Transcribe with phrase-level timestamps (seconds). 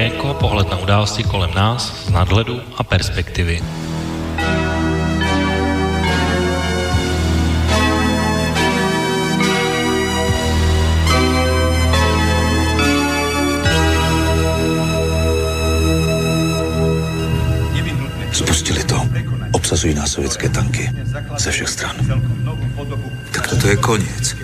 [0.00, 3.60] Okénko a pohled na události kolem nás z nadhledu a perspektivy.
[18.32, 19.04] Spustili to.
[19.52, 20.90] Obsazují nás sovětské tanky
[21.38, 21.96] ze všech stran.
[23.32, 24.36] Tak toto je koniec.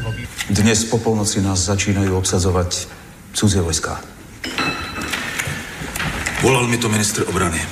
[0.50, 2.88] Dnes po polnoci nás začínají obsazovat
[3.32, 4.15] cudzie vojska.
[6.46, 7.62] Volal mi to ministr obrany.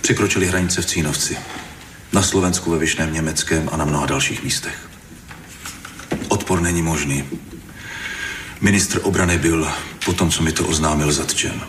[0.00, 1.36] Překročili hranice v Cínovci.
[2.12, 4.88] Na Slovensku, ve Vyšném Německém a na mnoha dalších místech.
[6.28, 7.24] Odpor není možný.
[8.60, 9.68] Ministr obrany byl
[10.04, 11.60] po tom, co mi to oznámil, zatčen.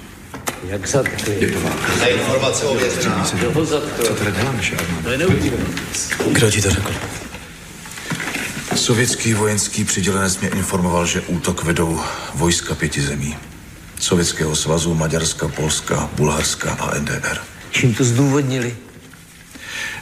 [0.63, 1.37] Jak zatkli?
[1.39, 1.97] Je to válka.
[1.99, 2.65] Za informace.
[3.33, 4.03] Kdo zatkl?
[4.03, 5.03] Co teda děláme, Šarman?
[5.03, 5.65] To je neuvěřitelné.
[6.31, 6.93] Kdo ti to řekl?
[8.75, 12.01] Sovětský vojenský přidělenec mě informoval, že útok vedou
[12.35, 13.37] vojska pěti zemí.
[13.99, 17.37] Sovětského svazu, Maďarska, Polska, Bulharska a NDR.
[17.71, 18.77] Čím to zdůvodnili?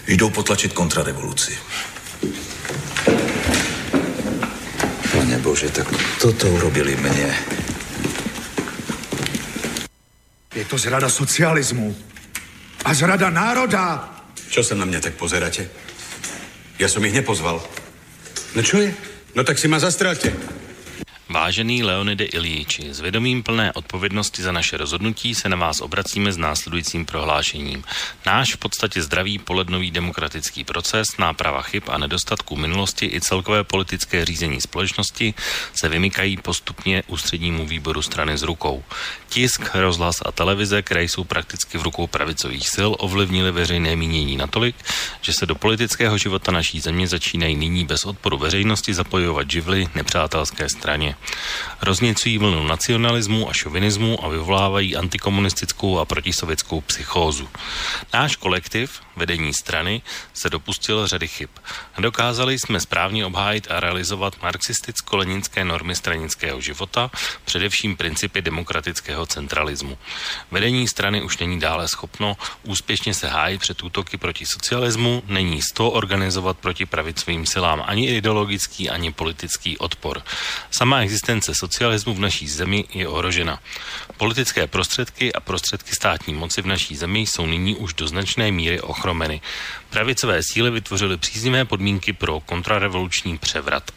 [0.07, 1.57] Jdou potlačit kontrarevoluci.
[5.11, 5.87] Pane Bože, tak
[6.21, 7.35] toto urobili mně.
[10.55, 11.95] Je to zrada socialismu
[12.85, 14.09] a zrada národa.
[14.51, 15.71] Čo sa na mňa tak pozeráte?
[16.75, 17.63] Ja som ich nepozval.
[18.51, 18.91] No čo je?
[19.31, 20.35] No tak si ma zastrelte.
[21.31, 26.37] Vážený Leonide Ilíči, s vědomím plné odpovědnosti za naše rozhodnutí se na vás obracíme s
[26.37, 27.83] následujícím prohlášením.
[28.25, 34.25] Náš v podstatě zdravý polednový demokratický proces, náprava chyb a nedostatků minulosti i celkové politické
[34.25, 35.33] řízení společnosti
[35.73, 38.83] se vymykají postupně ústřednímu výboru strany z rukou.
[39.29, 44.75] Tisk, rozhlas a televize, které jsou prakticky v rukou pravicových sil, ovlivnili veřejné mínění natolik,
[45.21, 50.69] že se do politického života naší země začínají nyní bez odporu veřejnosti zapojovat živly nepřátelské
[50.69, 51.15] straně.
[51.81, 57.49] Rozněcují vlnu nacionalismu a šovinismu a vyvolávají antikomunistickou a protisovětskou psychózu.
[58.13, 60.01] Náš kolektiv, vedení strany,
[60.33, 61.49] se dopustil řady chyb.
[61.97, 67.11] Dokázali jsme správně obhájit a realizovat marxisticko-leninské normy stranického života,
[67.45, 69.97] především principy demokratického centralismu.
[70.51, 75.71] Vedení strany už není dále schopno úspěšně se hájit před útoky proti socialismu, není z
[75.73, 80.21] toho organizovat proti pravicovým silám ani ideologický, ani politický odpor.
[80.71, 83.59] Sama existence socialismu v naší zemi je ohrožena.
[84.17, 88.81] Politické prostředky a prostředky státní moci v naší zemi jsou nyní už do značné míry
[88.81, 89.41] ochromeny.
[89.89, 93.91] Pravicové síly vytvořily příznivé podmínky pro kontrarevoluční převrat.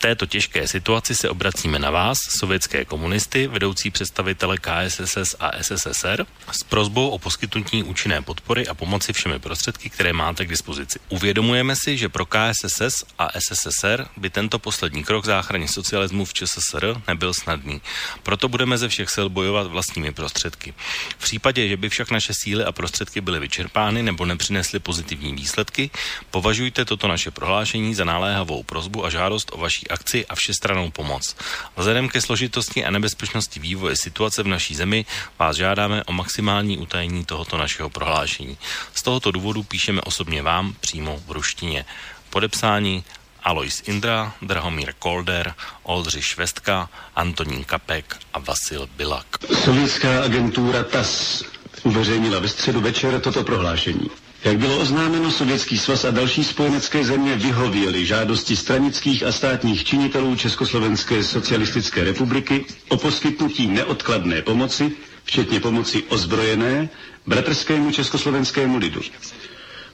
[0.00, 6.26] V této těžké situaci se obracíme na vás, sovětské komunisty, vedoucí představitele KSSS a SSSR,
[6.52, 10.98] s prozbou o poskytnutí účinné podpory a pomoci všemi prostředky, které máte k dispozici.
[11.08, 17.02] Uvědomujeme si, že pro KSSS a SSSR by tento poslední krok záchraně socialismu v ČSSR
[17.08, 17.80] nebyl snadný.
[18.22, 20.74] Proto budeme ze všech sil bojovat vlastními prostředky.
[21.18, 25.90] V případě, že by však naše síly a prostředky byly vyčerpány nebo nepřinesly pozitivní výsledky,
[26.30, 31.36] považujte toto naše prohlášení za naléhavou prozbu a žádost o vaší akci a všestranou pomoc.
[31.76, 35.04] Vzhledem ke složitosti a nebezpečnosti vývoje situace v naší zemi
[35.38, 38.58] vás žádáme o maximální utajení tohoto našeho prohlášení.
[38.94, 41.84] Z tohoto důvodu píšeme osobně vám přímo v ruštině.
[42.30, 43.04] Podepsání
[43.42, 49.26] Alois Indra, Drahomír Kolder, Oldřich Švestka, Antonín Kapek a Vasil Bilak.
[49.64, 51.42] Sovětská agentura TAS
[51.82, 54.10] uveřejnila ve středu večer toto prohlášení.
[54.44, 60.36] Jak bylo oznámeno, Sovětský svaz a další spojenecké země vyhověly žádosti stranických a státních činitelů
[60.36, 64.92] Československé socialistické republiky o poskytnutí neodkladné pomoci,
[65.24, 66.88] včetně pomoci ozbrojené,
[67.26, 69.00] bratrskému československému lidu.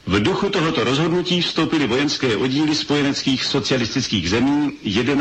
[0.07, 4.73] V duchu tohoto rozhodnutí vstoupily vojenské oddíly spojeneckých socialistických zemí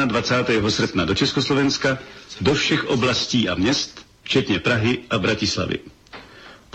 [0.05, 0.69] 21.
[0.69, 1.97] srpna do Československa,
[2.41, 5.79] do všech oblastí a měst, včetně Prahy a Bratislavy.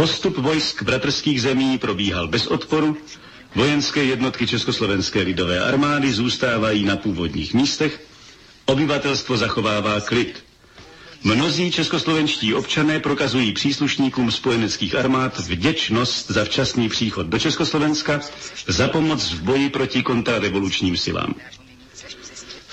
[0.00, 2.96] Postup vojsk bratrských zemí probíhal bez odporu,
[3.54, 8.00] vojenské jednotky Československé lidové armády zůstávají na původních místech,
[8.64, 10.44] obyvatelstvo zachovává klid.
[11.24, 18.20] Mnozí českoslovenští občané prokazují příslušníkům spojeneckých armád vděčnost za včasný příchod do Československa,
[18.68, 21.34] za pomoc v boji proti kontrarevolučním silám.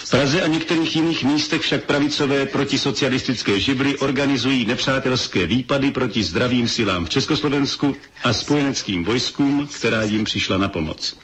[0.07, 6.67] V Praze a některých jiných místech však pravicové protisocialistické živly organizují nepřátelské výpady proti zdravým
[6.67, 11.17] silám v Československu a spojeneckým vojskům, která jim přišla na pomoc.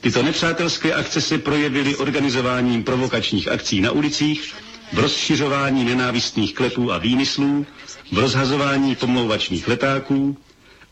[0.00, 4.54] Tyto nepřátelské akce se projevily organizováním provokačních akcí na ulicích,
[4.92, 7.66] v rozšiřování nenávistných klepů a výmyslů,
[8.12, 10.36] v rozhazování pomlouvačných letáků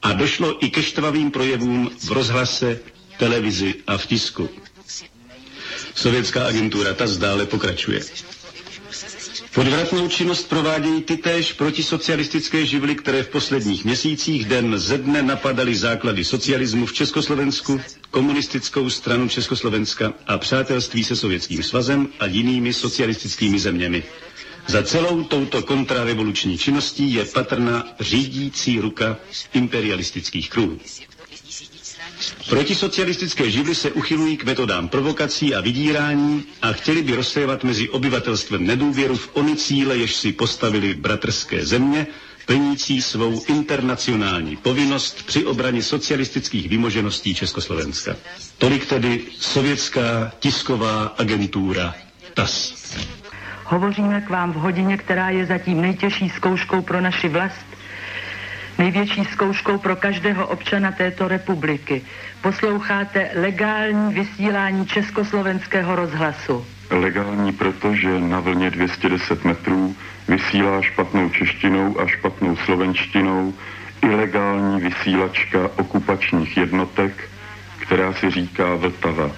[0.02, 2.80] a došlo i ke štvavým projevům v rozhlase,
[3.18, 4.48] televizi a v tisku.
[6.00, 8.00] Sovětská agentura ta zdále pokračuje.
[9.54, 15.74] Podvratnou činnost provádějí ty též protisocialistické živly, které v posledních měsících den ze dne napadaly
[15.76, 17.80] základy socialismu v Československu,
[18.10, 24.02] komunistickou stranu Československa a přátelství se Sovětským svazem a jinými socialistickými zeměmi.
[24.66, 29.16] Za celou touto kontrarevoluční činností je patrná řídící ruka
[29.52, 30.78] imperialistických kruhů.
[32.50, 38.66] Protisocialistické živly se uchylují k metodám provokací a vydírání a chtěli by rozsévat mezi obyvatelstvem
[38.66, 42.06] nedůvěru v ony cíle, jež si postavili bratrské země,
[42.46, 48.16] plnící svou internacionální povinnost při obraně socialistických vymožeností Československa.
[48.58, 51.94] Tolik tedy sovětská tisková agentura
[52.34, 52.74] TAS.
[53.64, 57.69] Hovoříme k vám v hodině, která je zatím nejtěžší zkouškou pro naši vlast,
[58.80, 62.02] největší zkouškou pro každého občana této republiky.
[62.42, 66.66] Posloucháte legální vysílání Československého rozhlasu.
[66.90, 69.94] Legální, protože na vlně 210 metrů
[70.28, 73.54] vysílá špatnou češtinou a špatnou slovenštinou
[74.02, 77.28] ilegální vysílačka okupačních jednotek,
[77.78, 79.30] která si říká Vltava.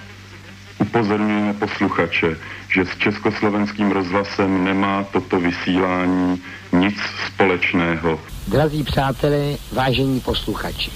[0.79, 2.37] Upozorňujeme posluchače,
[2.73, 6.97] že s československým rozhlasem nemá toto vysílání nic
[7.27, 8.19] společného.
[8.47, 10.91] Drazí přátelé, vážení posluchači,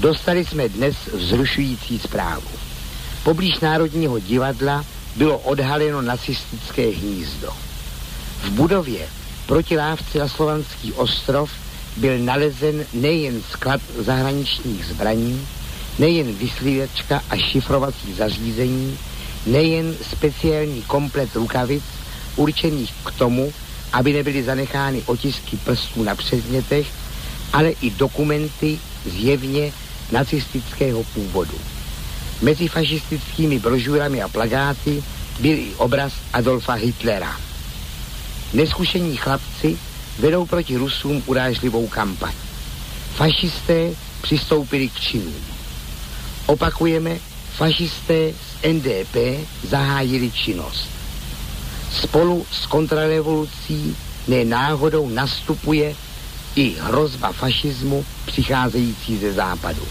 [0.00, 2.48] dostali jsme dnes vzrušující zprávu.
[3.24, 4.84] Poblíž Národního divadla
[5.16, 7.48] bylo odhaleno nacistické hnízdo.
[8.42, 9.08] V budově
[9.46, 11.50] proti lávce na Slovanský ostrov
[11.96, 15.46] byl nalezen nejen sklad zahraničních zbraní,
[15.98, 18.98] nejen vyslívačka a šifrovací zařízení,
[19.46, 21.84] nejen speciální komplet rukavic
[22.36, 23.52] určených k tomu,
[23.92, 26.86] aby nebyly zanechány otisky prstů na předmětech,
[27.52, 29.72] ale i dokumenty zjevně
[30.12, 31.58] nacistického původu.
[32.42, 35.02] Mezi fašistickými brožurami a plagáty
[35.40, 37.36] byl i obraz Adolfa Hitlera.
[38.52, 39.78] Neskušení chlapci
[40.18, 42.32] vedou proti Rusům urážlivou kampaň.
[43.14, 43.90] Fašisté
[44.22, 45.44] přistoupili k činům.
[46.46, 47.18] Opakujeme,
[47.56, 49.16] fašisté z NDP
[49.68, 50.99] zahájili činnost.
[51.92, 53.96] Spolu s kontrarevolucí
[54.28, 55.94] ne náhodou nastupuje
[56.56, 59.82] i hrozba fašismu přicházející ze západu.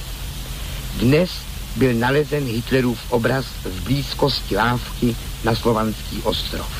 [0.99, 1.31] Dnes
[1.75, 6.71] byl nalezen Hitlerův obraz v blízkosti lávky na Slovanský ostrov.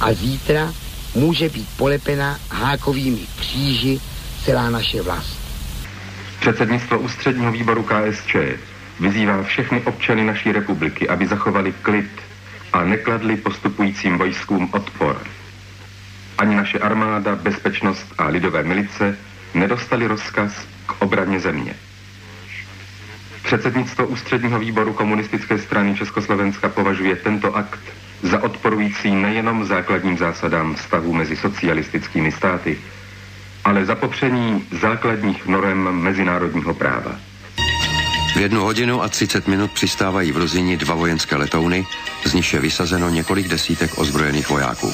[0.00, 0.72] A zítra
[1.14, 4.00] může být polepena hákovými kříži
[4.44, 5.38] celá naše vlast.
[6.40, 8.36] Předsednictvo ústředního výboru KSČ
[9.00, 12.10] vyzývá všechny občany naší republiky, aby zachovali klid
[12.72, 15.22] a nekladli postupujícím vojskům odpor.
[16.38, 19.18] Ani naše armáda, bezpečnost a lidové milice
[19.54, 21.74] nedostali rozkaz k obraně země.
[23.42, 27.80] Předsednictvo ústředního výboru komunistické strany Československa považuje tento akt
[28.22, 32.78] za odporující nejenom základním zásadám vztahu mezi socialistickými státy,
[33.64, 37.27] ale za popření základních norem mezinárodního práva.
[38.34, 41.86] V jednu hodinu a 30 minut přistávají v Rozini dva vojenské letouny,
[42.24, 44.92] z nich je vysazeno několik desítek ozbrojených vojáků.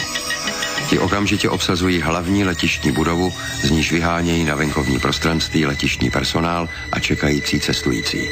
[0.88, 3.32] Ti okamžitě obsazují hlavní letištní budovu,
[3.64, 8.28] z níž vyhánějí na venkovní prostranství letištní personál a čekající cestující.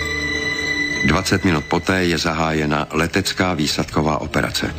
[1.06, 4.74] 20 minut poté je zahájena letecká výsadková operace.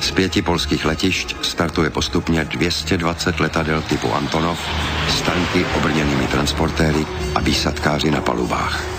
[0.00, 4.58] Z pěti polských letišť startuje postupně 220 letadel typu Antonov
[5.08, 8.93] s tanky obrněnými transportéry a výsadkáři na palubách.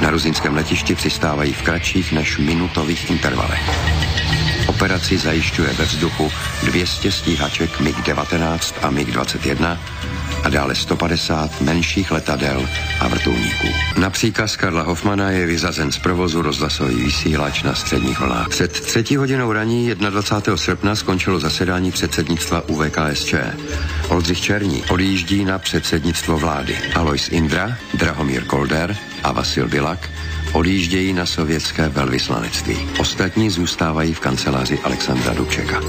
[0.00, 3.70] Na ruzinském letišti přistávají v kratších než minutových intervalech.
[4.66, 6.30] Operaci zajišťuje ve vzduchu
[6.62, 9.78] 200 stíhaček MiG-19 a MiG-21
[10.44, 12.68] a dále 150 menších letadel
[13.00, 13.68] a vrtulníků.
[13.96, 18.48] Na příkaz Karla Hoffmana je vyzazen z provozu rozhlasový vysílač na středních vlnách.
[18.48, 20.56] Před třetí hodinou raní 21.
[20.56, 23.34] srpna skončilo zasedání předsednictva UVKSČ.
[24.08, 26.76] Oldřich Černí odjíždí na předsednictvo vlády.
[26.94, 30.10] Alois Indra, Drahomír Kolder a Vasil Bilak
[30.54, 32.76] odjíždějí na sovětské velvyslanectví.
[32.98, 35.80] Ostatní zůstávají v kanceláři Alexandra Dubčeka.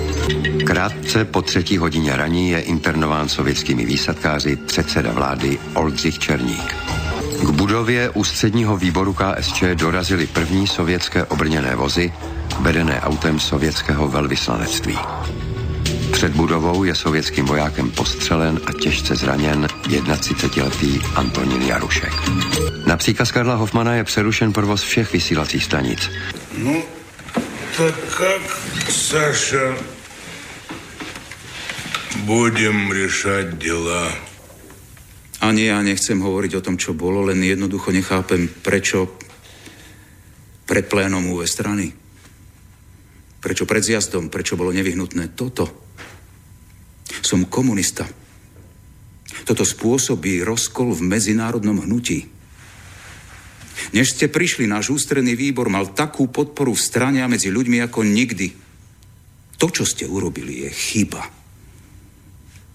[0.66, 6.76] Krátce po třetí hodině raní je internován sovětskými výsadkáři předseda vlády Oldřich Černík.
[7.46, 12.14] K budově ústředního výboru KSČ dorazily první sovětské obrněné vozy,
[12.60, 14.98] vedené autem sovětského velvyslanectví.
[16.12, 22.14] Před budovou je sovětským vojákem postřelen a těžce zraněn 31-letý Antonín Jarušek.
[22.88, 26.10] Na příkaz Karla Hofmana je přerušen provoz všech vysílacích stanic.
[26.58, 26.82] No,
[27.78, 28.58] tak jak,
[28.90, 29.78] Saša,
[32.18, 34.12] budem řešit děla?
[35.46, 39.14] Ani ja nechcem hovoriť o tom, čo bolo, len jednoducho nechápem, prečo
[40.66, 41.94] pred plénom UV strany.
[43.46, 45.85] Prečo pred zjazdom, prečo bolo nevyhnutné toto
[47.21, 48.07] Som komunista.
[49.47, 52.27] Toto spôsobí rozkol v medzinárodnom hnutí.
[53.91, 58.07] Než ste prišli, náš ústredný výbor mal takú podporu v strane a medzi ľuďmi ako
[58.07, 58.49] nikdy.
[59.59, 61.23] To, čo ste urobili, je chyba.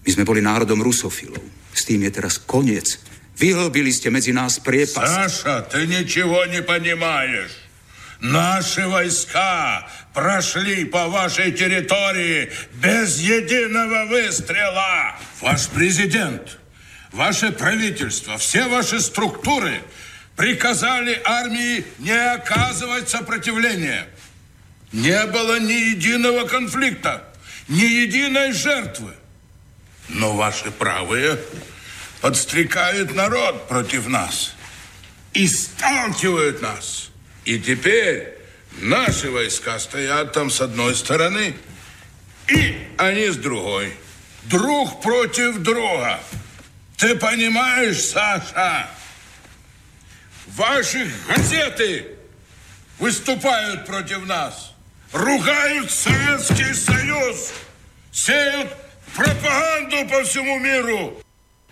[0.06, 1.42] My sme boli národom rusofilov.
[1.72, 3.00] S tým je teraz koniec.
[3.36, 5.12] Vyhlbili ste medzi nás priepasť.
[5.12, 7.66] Саша, ты ничего не понимаешь.
[8.20, 15.15] Наши войска прошли по вашей территории без единого выстрела.
[15.39, 16.57] Ваш президент,
[17.11, 19.81] ваше правительство, все ваши структуры
[20.35, 24.07] приказали армии не оказывать сопротивления.
[24.91, 27.23] Не было ни единого конфликта,
[27.67, 29.13] ни единой жертвы.
[30.09, 31.39] Но ваши правые
[32.19, 34.53] подстрекают народ против нас
[35.33, 37.09] и сталкивают нас.
[37.45, 38.40] И теперь
[38.79, 41.55] наши войска стоят там с одной стороны,
[42.47, 43.93] и они с другой.
[44.43, 46.19] Друг против друга.
[46.97, 48.87] Ты понимаешь, Саша?
[50.47, 52.05] Ваши газеты
[52.99, 54.73] выступают против нас,
[55.13, 57.53] ругают Советский Союз,
[58.11, 58.67] сеют
[59.15, 61.21] пропаганду по всему миру.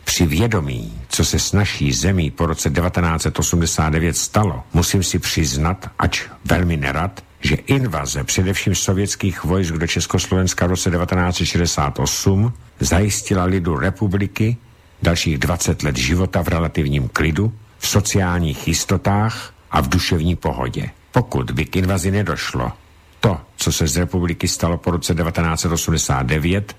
[0.04, 6.22] Při vědomí, co se s naší zemí po roce 1989 stalo, musím si přiznat, ač
[6.46, 14.58] velmi nerad, že invaze především sovětských vojsk do Československa v roce 1968 zajistila lidu republiky
[15.02, 20.90] dalších 20 let života v relativním klidu, v sociálních jistotách a v duševní pohodě.
[21.12, 22.72] Pokud by k invazi nedošlo,
[23.20, 26.76] to, co se z republiky stalo po roce 1989,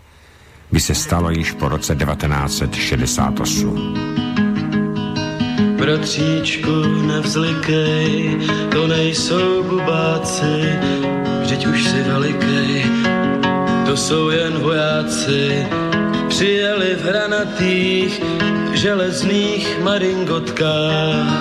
[0.73, 4.30] by se stalo již po roce 1968.
[5.81, 8.39] Bratříčku, nevzlikej,
[8.73, 10.79] to nejsou bubáci,
[11.41, 12.85] vždyť už si velikej,
[13.87, 15.67] to jsou jen vojáci,
[16.29, 18.23] přijeli v hranatých
[18.73, 21.41] železných maringotkách.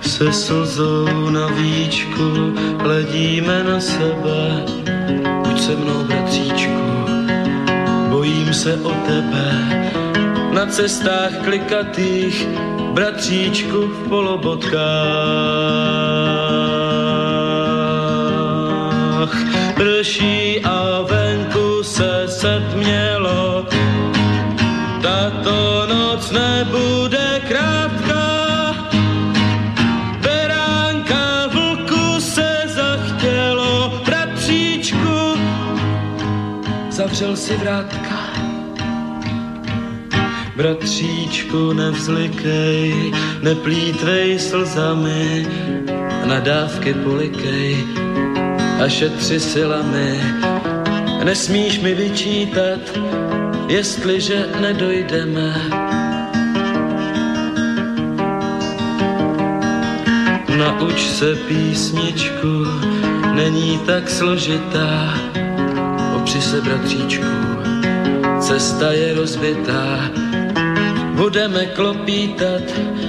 [0.00, 4.62] Se slzou na víčku hledíme na sebe,
[5.46, 6.82] buď se mnou, bratříčku,
[8.10, 10.01] bojím se o tebe.
[10.52, 12.46] Na cestách klikatých,
[12.92, 14.82] bratříčku v polobotkách.
[19.74, 23.66] Prší a venku se setmělo,
[25.02, 28.76] tato noc nebude krátká.
[30.20, 35.38] Beránka vlku se zachtělo, bratříčku,
[36.90, 38.11] zavřel si vrátka.
[40.56, 45.46] Bratříčku, nevzlikej, neplítvej slzami,
[46.24, 47.86] nadávky polikej
[48.84, 50.20] a šetři silami.
[51.24, 52.80] Nesmíš mi vyčítat,
[53.68, 55.54] jestliže nedojdeme.
[60.56, 62.64] Nauč se písničku,
[63.34, 65.14] není tak složitá,
[66.16, 67.32] opři se bratříčku,
[68.40, 70.10] cesta je rozbitá,
[71.14, 72.62] budeme klopítat,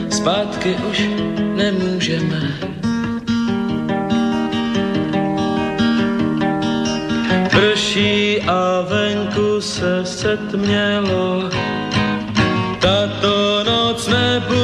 [0.10, 1.00] zpátky už
[1.55, 2.41] nemůžeme.
[7.50, 11.50] Prší a venku se setmělo,
[12.79, 14.62] tato noc nebude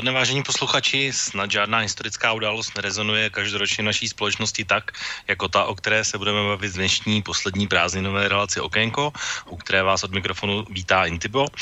[0.00, 1.12] odpoledne, vážení posluchači.
[1.12, 4.96] Snad žádná historická událost nerezonuje každoročně naší společnosti tak,
[5.28, 9.12] jako ta, o které se budeme bavit dnešní poslední prázdninové relaci Okénko,
[9.52, 11.52] u které vás od mikrofonu vítá Intibo.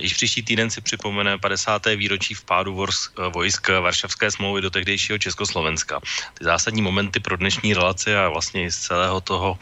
[0.00, 1.92] Již příští týden si připomene 50.
[2.00, 6.00] výročí vpádu vors- vojsk Varšavské smlouvy do tehdejšího Československa.
[6.40, 9.58] Ty zásadní momenty pro dnešní relaci a vlastně i z celého toho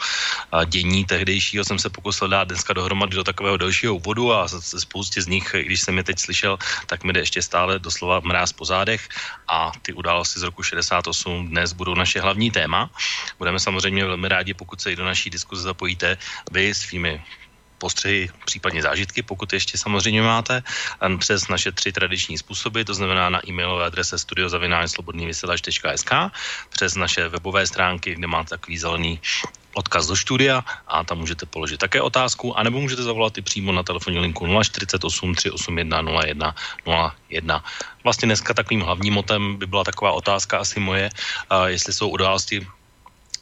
[0.52, 4.46] a, dění tehdejšího jsem se pokusil dát dneska dohromady do takového dalšího úvodu a
[4.78, 8.52] spoustě z nich, když jsem je teď slyšel, tak mi jde ještě stále doslova mráz
[8.52, 9.08] po zádech
[9.48, 12.90] a ty události z roku 68 dnes budou naše hlavní téma.
[13.38, 16.18] Budeme samozřejmě velmi rádi, pokud se i do naší diskuze zapojíte
[16.50, 17.22] vy svými
[17.82, 20.62] postřehy, případně zážitky, pokud ještě samozřejmě máte,
[21.18, 26.12] přes naše tři tradiční způsoby, to znamená na e-mailové adrese studiozavináčslobodnývysílač.sk,
[26.70, 29.18] přes naše webové stránky, kde máte takový zelený
[29.74, 33.82] odkaz do studia a tam můžete položit také otázku, anebo můžete zavolat i přímo na
[33.82, 36.54] telefonní linku 048 381 01
[37.32, 37.64] 01.
[38.04, 41.10] Vlastně dneska takovým hlavním motem by byla taková otázka asi moje,
[41.66, 42.66] jestli jsou události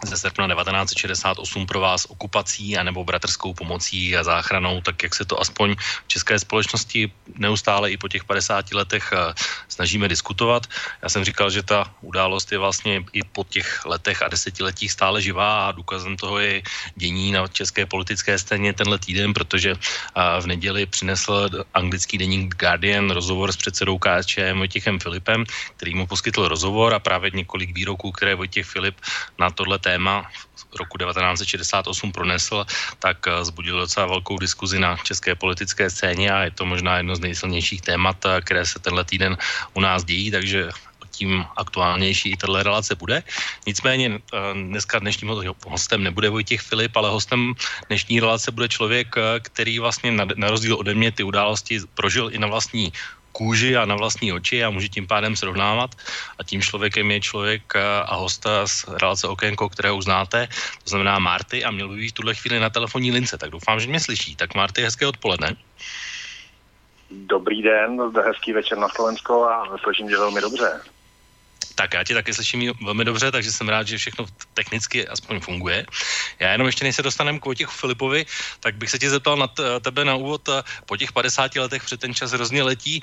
[0.04, 5.40] ze srpna 1968 pro vás okupací anebo bratrskou pomocí a záchranou, tak jak se to
[5.40, 9.34] aspoň v české společnosti neustále i po těch 50 letech eh,
[9.68, 10.66] snažíme diskutovat.
[11.02, 15.22] Já jsem říkal, že ta událost je vlastně i po těch letech a desetiletích stále
[15.22, 16.62] živá a důkazem toho je
[16.96, 23.10] dění na české politické scéně tenhle týden, protože eh, v neděli přinesl anglický deník Guardian
[23.10, 25.44] rozhovor s předsedou KSČM Vojtěchem Filipem,
[25.76, 28.96] který mu poskytl rozhovor a právě několik výroků, které Vojtěch Filip
[29.38, 29.89] na tohle téma
[30.78, 32.66] roku 1968 pronesl,
[32.98, 37.16] tak eh, zbudil docela velkou diskuzi na české politické scéně a je to možná jedno
[37.16, 39.36] z nejsilnějších témat, eh, které se tenhle týden
[39.74, 40.70] u nás dějí, takže
[41.10, 43.22] tím aktuálnější i tato relace bude.
[43.66, 45.30] Nicméně eh, dneska dnešním
[45.66, 47.54] hostem nebude Vojtěch Filip, ale hostem
[47.88, 52.38] dnešní relace bude člověk, který vlastně na, na rozdíl ode mě ty události prožil i
[52.38, 52.92] na vlastní
[53.32, 55.90] kůži a na vlastní oči a může tím pádem srovnávat.
[56.38, 60.48] A tím člověkem je člověk eh, a hosta z relace Okénko, kterého uznáte,
[60.84, 63.38] to znamená Marty a měl být v tuhle chvíli na telefonní lince.
[63.38, 64.36] Tak doufám, že mě slyší.
[64.36, 65.56] Tak Marty, hezké odpoledne.
[67.10, 70.80] Dobrý den, hezký večer na Slovensko a slyším tě velmi dobře.
[71.80, 75.86] Tak já tě taky slyším velmi dobře, takže jsem rád, že všechno technicky aspoň funguje.
[76.38, 78.26] Já jenom ještě než se dostaneme k Vojtěchu Filipovi,
[78.60, 79.48] tak bych se tě zeptal na
[79.80, 80.48] tebe na úvod.
[80.84, 83.00] Po těch 50 letech před ten čas hrozně letí.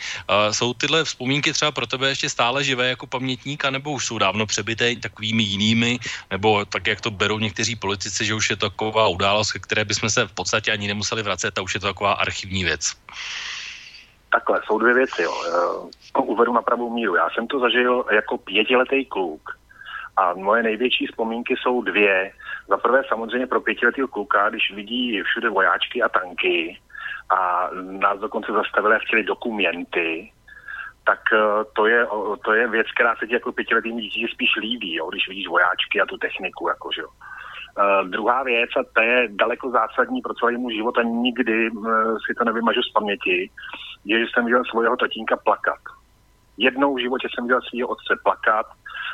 [0.51, 4.45] Jsou tyhle vzpomínky třeba pro tebe ještě stále živé jako pamětníka, nebo už jsou dávno
[4.45, 5.97] přebité takovými jinými,
[6.31, 10.09] nebo tak, jak to berou někteří politici, že už je to taková událost, které bychom
[10.09, 12.93] se v podstatě ani nemuseli vracet a už je to taková archivní věc?
[14.31, 15.21] Takhle, jsou dvě věci.
[15.21, 15.33] Jo.
[16.17, 17.15] Eh, uvedu na pravou míru.
[17.15, 19.41] Já jsem to zažil jako pětiletý kluk
[20.17, 22.31] a moje největší vzpomínky jsou dvě.
[22.67, 26.79] Za prvé samozřejmě pro pětiletého kluka, když vidí všude vojáčky a tanky
[27.29, 30.31] a nás dokonce zastavili a chtěli dokumenty,
[31.05, 32.07] tak eh, to je,
[32.45, 36.01] to je věc, která se ti jako pětiletým dítě spíš líbí, jo, když vidíš vojáčky
[36.01, 36.67] a tu techniku.
[36.67, 37.09] Jako, že jo.
[37.77, 42.17] Uh, druhá věc, a ta je daleko zásadní pro celý můj život a nikdy uh,
[42.25, 43.49] si to nevymažu z paměti,
[44.05, 45.79] je, že jsem viděl svého tatínka plakat.
[46.57, 48.65] Jednou v životě jsem viděl svého otce plakat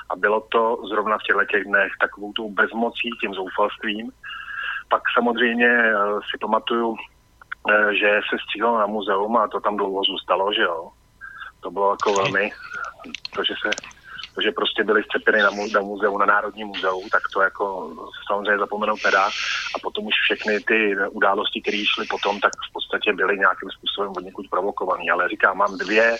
[0.09, 4.11] a bylo to zrovna v těchto těch dnech takovou tou bezmocí, tím zoufalstvím.
[4.89, 10.03] Pak samozřejmě uh, si pamatuju, uh, že se stříhal na muzeum a to tam dlouho
[10.03, 10.89] zůstalo, že jo.
[11.59, 12.51] To bylo jako velmi,
[13.35, 13.92] to, že se
[14.35, 17.91] to, že prostě byli vcepěny na, mu, na muzeu, na Národní muzeu, tak to jako
[18.27, 19.25] samozřejmě zapomenout nedá.
[19.75, 24.11] A potom už všechny ty události, které šly potom, tak v podstatě byly nějakým způsobem
[24.17, 25.09] od někud provokovaný.
[25.09, 26.17] Ale říkám, mám dvě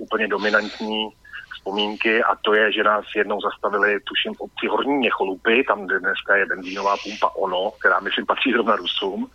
[0.00, 1.08] úplně dominantní
[1.54, 6.36] vzpomínky a to je, že nás jednou zastavili, tuším, v obci Horní Měcholupy, tam dneska
[6.36, 9.30] je benzínová pumpa ONO, která myslím patří zrovna Rusům,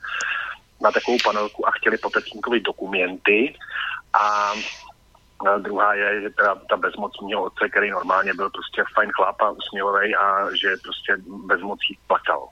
[0.82, 2.10] na takovou panelku a chtěli po
[2.62, 3.56] dokumenty
[4.14, 4.54] a
[5.48, 9.42] a druhá je, že teda ta bezmoc mého otce, který normálně byl prostě fajn chlap
[9.42, 12.50] a usměvavý a že prostě bezmocí plakal.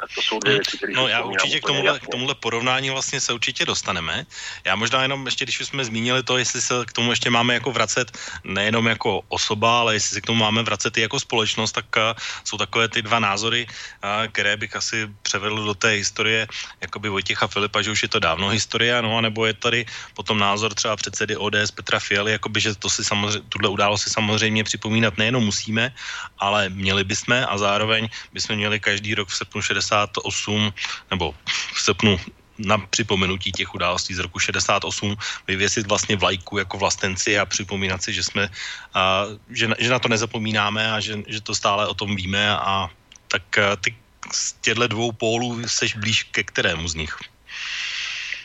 [0.00, 3.20] Tak to jsou dvě věci, které No já určitě k tomuhle, k tomuhle porovnání vlastně
[3.20, 4.26] se určitě dostaneme.
[4.64, 7.72] Já možná jenom ještě, když jsme zmínili to, jestli se k tomu ještě máme jako
[7.72, 11.86] vracet nejenom jako osoba, ale jestli se k tomu máme vracet i jako společnost, tak
[11.96, 12.02] uh,
[12.44, 16.46] jsou takové ty dva názory, uh, které bych asi převedl do té historie
[16.80, 20.38] jakoby Vojtěcha Filipa, že už je to dávno historie, no a nebo je tady potom
[20.38, 24.64] názor třeba předsedy ODS Petra Fialy, jakoby, že to si samozřejmě, tuhle událost si samozřejmě
[24.64, 25.90] připomínat nejenom musíme,
[26.38, 30.72] ale měli bychom a zároveň bychom měli každý rok v srpnu 60 68,
[31.10, 31.34] nebo
[31.74, 32.16] v srpnu
[32.58, 38.12] na připomenutí těch událostí z roku 68 vyvěsit vlastně vlajku jako vlastenci a připomínat si,
[38.12, 38.48] že jsme,
[38.94, 42.88] a, že, že na to nezapomínáme a že, že to stále o tom víme a
[43.28, 43.42] tak
[43.80, 43.94] ty
[44.32, 47.16] z těchto dvou pólů seš blíž ke kterému z nich?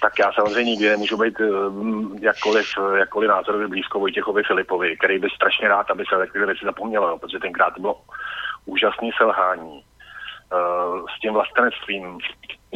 [0.02, 2.66] Tak já samozřejmě nikdy nemůžu být um, jakkoliv,
[2.98, 7.40] jakkoliv názorově blízko Vojtěchovi Filipovi, který by strašně rád, aby se takové věci zapomnělo, protože
[7.40, 8.02] tenkrát to bylo
[8.66, 9.84] úžasné selhání
[11.16, 12.20] s tím vlastenectvím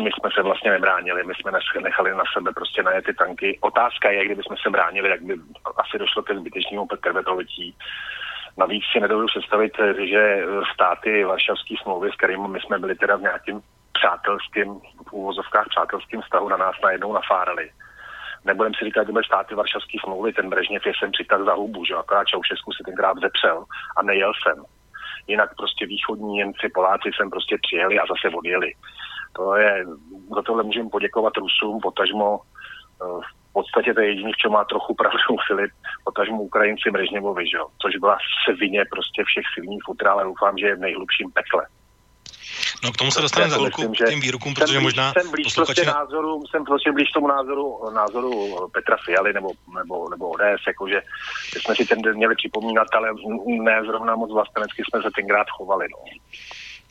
[0.04, 1.52] my jsme se vlastně nebránili, my jsme
[1.82, 3.60] nechali na sebe prostě na ty tanky.
[3.62, 5.36] Otázka je, kdyby jsme se bránili, tak by
[5.78, 7.76] asi došlo ke zbytečnému krvetolití.
[8.58, 13.22] Navíc si nedovedu představit, že státy Varšavské smlouvy, s kterými my jsme byli teda v
[13.22, 13.62] nějakým
[13.94, 17.70] přátelským, v úvozovkách přátelským vztahu na nás najednou nafárali.
[18.46, 21.86] Nebudem si říkat, že byly státy Varšavské smlouvy, ten Brežněv je sem přitak za hubu,
[21.86, 23.64] že akorát Čaušesku si tenkrát zepřel
[23.98, 24.66] a nejel jsem.
[25.28, 28.72] Jinak prostě východní Němci, Poláci sem prostě přijeli a zase odjeli.
[29.36, 29.86] To je,
[30.36, 34.64] za tohle můžeme poděkovat Rusům, potažmo eh, v podstatě to je jediný, v čem má
[34.64, 35.72] trochu pravdu Filip,
[36.04, 36.92] potažmo Ukrajinci
[37.54, 37.68] jo?
[37.82, 41.64] což byla svině prostě všech sviní futra, ale doufám, že je v nejhlubším pekle.
[42.84, 45.54] No k tomu se dostaneme za chvilku, k těm výrokům, protože jsem možná jsem blíž
[45.54, 48.30] prostě názoru, jsem prostě blíž tomu názoru, názoru
[48.74, 51.02] Petra Fialy nebo, nebo, nebo ODS, jakože
[51.62, 53.10] jsme si ten den měli připomínat, ale
[53.48, 55.86] ne zrovna moc vlastenecky jsme se tenkrát chovali.
[55.92, 56.00] No.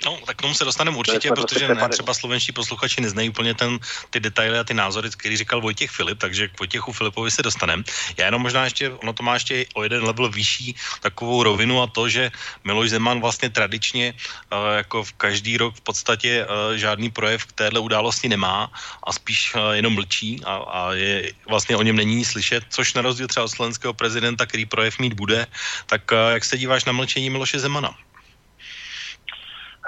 [0.04, 3.78] No, tak k tomu se dostaneme určitě, protože ne, třeba slovenští posluchači neznají úplně ten,
[4.10, 7.82] ty detaily a ty názory, který říkal Vojtěch Filip, takže k Vojtěchu Filipovi se dostaneme.
[8.16, 11.86] Já jenom možná ještě, ono to má ještě o jeden level vyšší takovou rovinu a
[11.86, 12.30] to, že
[12.64, 17.52] Miloš Zeman vlastně tradičně uh, jako v každý rok v podstatě uh, žádný projev k
[17.52, 18.70] téhle události nemá
[19.06, 23.02] a spíš uh, jenom mlčí a, a je, vlastně o něm není slyšet, což na
[23.02, 25.46] rozdíl třeba od slovenského prezidenta, který projev mít bude,
[25.86, 27.96] tak jak se díváš na mlčení Miloše Zemana?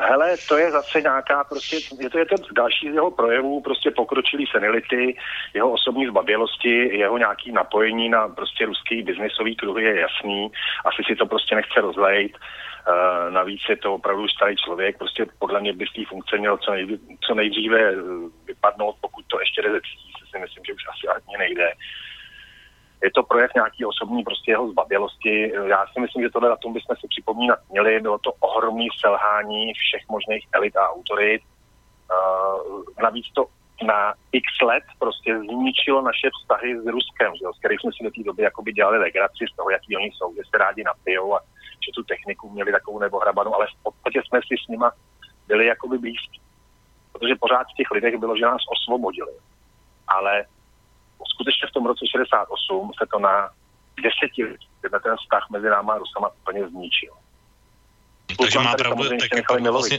[0.00, 3.90] Hele, to je zase nějaká prostě, je to, je to další z jeho projevů, prostě
[3.90, 5.16] pokročilý senility,
[5.54, 10.52] jeho osobní zbabělosti, jeho nějaký napojení na prostě ruský biznisový kruhy je jasný,
[10.84, 12.32] asi si to prostě nechce rozlejt.
[12.36, 16.56] Uh, navíc je to opravdu starý člověk, prostě podle mě by z té funkce měl
[16.56, 17.94] co, nej, co nejdříve eh,
[18.46, 19.80] vypadnout, pokud to ještě jde ze
[20.30, 21.72] si myslím, že už asi ani nejde
[23.02, 25.52] je to projev nějaký osobní prostě jeho zbabělosti.
[25.66, 28.00] Já si myslím, že tohle na tom bychom si připomínat měli.
[28.00, 31.42] Bylo to ohromné selhání všech možných elit a autorit.
[32.10, 33.46] Uh, navíc to
[33.86, 38.10] na x let prostě zničilo naše vztahy s Ruskem, že s kterých jsme si do
[38.10, 41.40] té doby jakoby dělali legraci z toho, jaký oni jsou, že se rádi napijou a
[41.84, 44.92] že tu techniku měli takovou nebo hrabanu, ale v podstatě jsme si s nima
[45.46, 46.40] byli jakoby blízkí.
[47.12, 49.32] Protože pořád v těch lidech bylo, že nás osvobodili.
[50.08, 50.44] Ale
[51.26, 53.50] skutečně v tom roce 68 se to na
[54.02, 57.12] desetiletí, ten vztah mezi náma a Rusama úplně zničil.
[58.38, 59.98] Takže má pravdu, tak jak, padlo vlastně,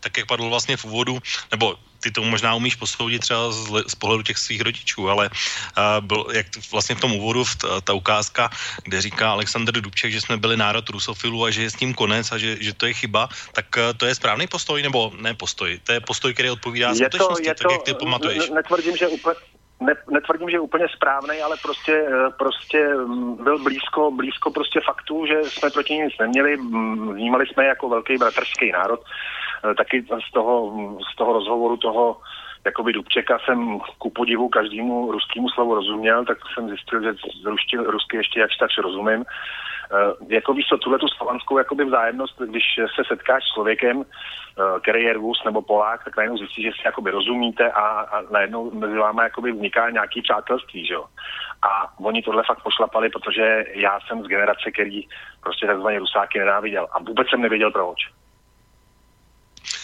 [0.00, 1.18] tak jak padlo vlastně v úvodu,
[1.50, 6.04] nebo ty to možná umíš posoudit třeba z, z pohledu těch svých rodičů, ale uh,
[6.04, 8.50] byl, jak vlastně v tom úvodu v t, ta ukázka,
[8.82, 12.32] kde říká Aleksandr Dubček, že jsme byli národ rusofilů a že je s tím konec
[12.32, 15.80] a že, že to je chyba, tak uh, to je správný postoj, nebo ne postoj,
[15.84, 18.50] to je postoj, který odpovídá je skutečnosti, to, je tak to, jak ty pamatuješ.
[18.50, 19.36] Netvrdím, že úplně,
[19.80, 24.80] ne, netvrdím, že je úplně správný, ale prostě, eh, prostě mm, byl blízko, blízko prostě
[24.86, 29.00] faktu, že jsme proti nic neměli, mm, vnímali jsme jako velký bratrský národ.
[29.70, 30.72] Eh, Taky z toho,
[31.12, 32.16] z toho rozhovoru toho
[32.64, 37.76] jakoby Dubčeka jsem ku podivu každému ruskému slovu rozuměl, tak jsem zjistil, že z rušti,
[37.76, 39.20] rusky ještě jakž tak rozumím.
[39.20, 42.64] Uh, jako víš co, tuhle tu slovanskou jakoby vzájemnost, když
[42.96, 44.04] se setkáš s člověkem, uh,
[44.82, 48.70] který je Rus nebo Polák, tak najednou zjistíš, že si jakoby rozumíte a, a najednou
[48.70, 51.04] mezi váma jakoby vzniká nějaký přátelství, že jo.
[51.62, 55.08] A oni tohle fakt pošlapali, protože já jsem z generace, který
[55.42, 57.98] prostě takzvaně Rusáky nenáviděl a vůbec jsem nevěděl proč.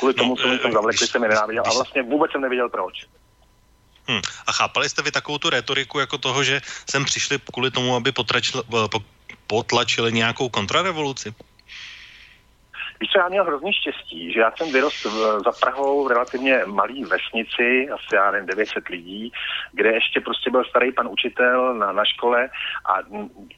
[0.00, 2.94] Kvůli tomu, co mi tam zavlekli, jsem je nenáviděl a vlastně vůbec jsem nevěděl proč.
[4.08, 4.20] Hmm.
[4.46, 6.60] A chápali jste vy takovou tu retoriku jako toho, že
[6.90, 9.04] sem přišli kvůli tomu, aby potračili, po-
[9.46, 11.34] potlačili nějakou kontrarevoluci?
[13.00, 16.62] Víš co, já měl hrozný štěstí, že já jsem vyrost v, za Prahou v relativně
[16.66, 19.32] malý vesnici, asi já nevím, 900 lidí,
[19.72, 22.48] kde ještě prostě byl starý pan učitel na, na škole
[22.84, 22.94] a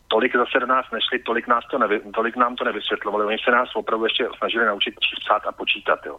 [0.09, 3.25] tolik zase do nás nešli, tolik, nás to nevy, tolik nám to nevysvětlovali.
[3.25, 6.07] Oni se nás opravdu ještě snažili naučit psát a počítat.
[6.07, 6.19] Jo.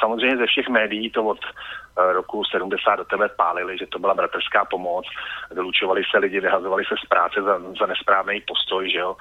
[0.00, 4.14] Samozřejmě ze všech médií to od eh, roku 70 do tebe pálili, že to byla
[4.14, 5.06] bratrská pomoc,
[5.50, 9.16] vylučovali se lidi, vyhazovali se z práce za, za nesprávný postoj, že jo.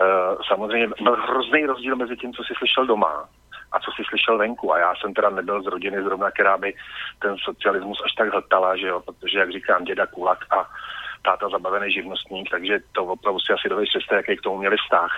[0.00, 3.28] Uh, samozřejmě byl hrozný rozdíl mezi tím, co si slyšel doma
[3.72, 4.74] a co si slyšel venku.
[4.74, 6.74] A já jsem teda nebyl z rodiny zrovna, která by
[7.18, 10.70] ten socialismus až tak hltala, že jo, protože, jak říkám, děda Kulak a
[11.22, 15.12] táta zabavený živnostník, takže to opravdu si asi dovedeš jaký k tomu měli vztah.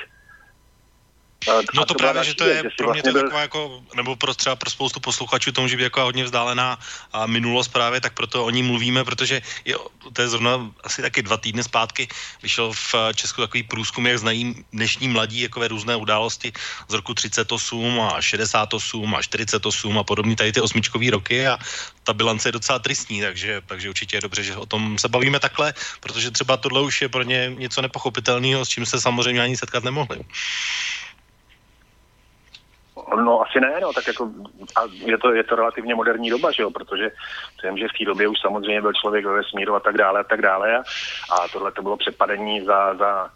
[1.75, 4.17] No to právě, že to je si pro mě to vlastně je taková jako, nebo
[4.17, 6.79] pro třeba pro spoustu posluchačů to může být jako hodně vzdálená
[7.13, 9.75] a minulost právě, tak proto o ní mluvíme, protože je,
[10.13, 12.09] to je zrovna asi taky dva týdny zpátky
[12.43, 16.53] vyšel v Česku takový průzkum, jak znají dnešní mladí jakové různé události
[16.89, 21.59] z roku 38 a 68 a 48 a podobně tady ty osmičkový roky a
[22.05, 25.41] ta bilance je docela tristní, takže, takže určitě je dobře, že o tom se bavíme
[25.41, 29.57] takhle, protože třeba tohle už je pro ně něco nepochopitelného, s čím se samozřejmě ani
[29.57, 30.21] setkat nemohli.
[33.17, 34.31] No asi ne, no, tak jako
[34.77, 37.11] a je to, je to relativně moderní doba, že jo, protože
[37.65, 40.25] vím, že v té době už samozřejmě byl člověk ve vesmíru a tak dále a
[40.25, 40.83] tak dále a,
[41.33, 43.31] a tohle to bylo přepadení za, za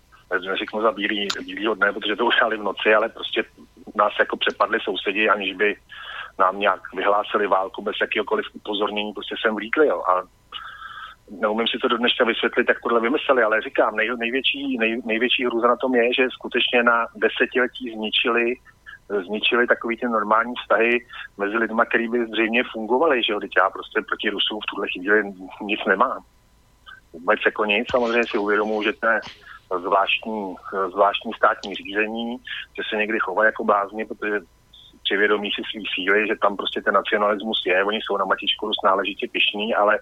[0.47, 3.45] neřeknu za bílý, bílýho dne, protože to udělali v noci, ale prostě
[3.95, 5.77] nás jako přepadli sousedi, aniž by
[6.39, 10.23] nám nějak vyhlásili válku bez jakýhokoliv upozornění, prostě sem vlíkli, jo, a
[11.31, 15.47] neumím si to do dneška vysvětlit, jak tohle vymysleli, ale říkám, nej, největší, nej, největší
[15.47, 18.55] hrůza na tom je, že skutečně na desetiletí zničili
[19.27, 21.07] zničili takový ty normální vztahy
[21.39, 24.87] mezi lidmi, který by zřejmě fungovaly, že jo, teď já prostě proti Rusům v tuhle
[24.89, 26.23] chvíli nic nemám.
[27.13, 29.21] Vůbec jako nic, samozřejmě si uvědomuji, že to je
[29.81, 30.55] zvláštní,
[30.93, 32.37] zvláštní státní řízení,
[32.77, 34.41] že se někdy chovají jako blázni, protože
[35.03, 38.67] při vědomí si svý síly, že tam prostě ten nacionalismus je, oni jsou na Matičku
[38.67, 39.99] Rus náležitě pišní, ale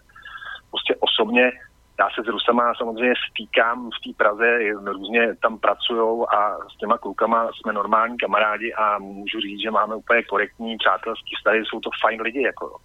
[0.70, 1.52] prostě osobně
[1.98, 6.98] já se s Rusama samozřejmě stýkám v té Praze, různě tam pracují a s těma
[6.98, 11.90] klukama jsme normální kamarádi a můžu říct, že máme úplně korektní přátelský vztahy, jsou to
[12.00, 12.76] fajn lidi, jako.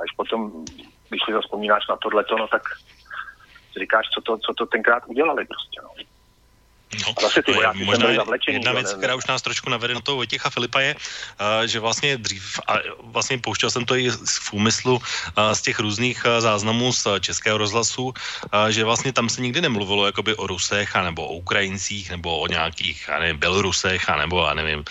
[0.00, 0.64] Až potom,
[1.08, 2.62] když si zaspomínáš na tohleto, no tak
[3.80, 6.17] říkáš, co to, co to tenkrát udělali prostě, no.
[7.06, 10.00] No, zase ty vojáci možná zavlečení, jedna věc, ne- která už nás trošku navede na
[10.00, 14.38] toho Vojtěcha Filipa je, uh, že vlastně dřív, a vlastně pouštěl jsem to i z-
[14.38, 18.14] v úmyslu uh, z těch různých uh, záznamů z českého rozhlasu,
[18.68, 23.04] že vlastně tam se nikdy nemluvilo jakoby o Rusech, anebo o Ukrajincích, nebo o nějakých,
[23.08, 24.84] já nevím, Bělorusech, anebo já nevím,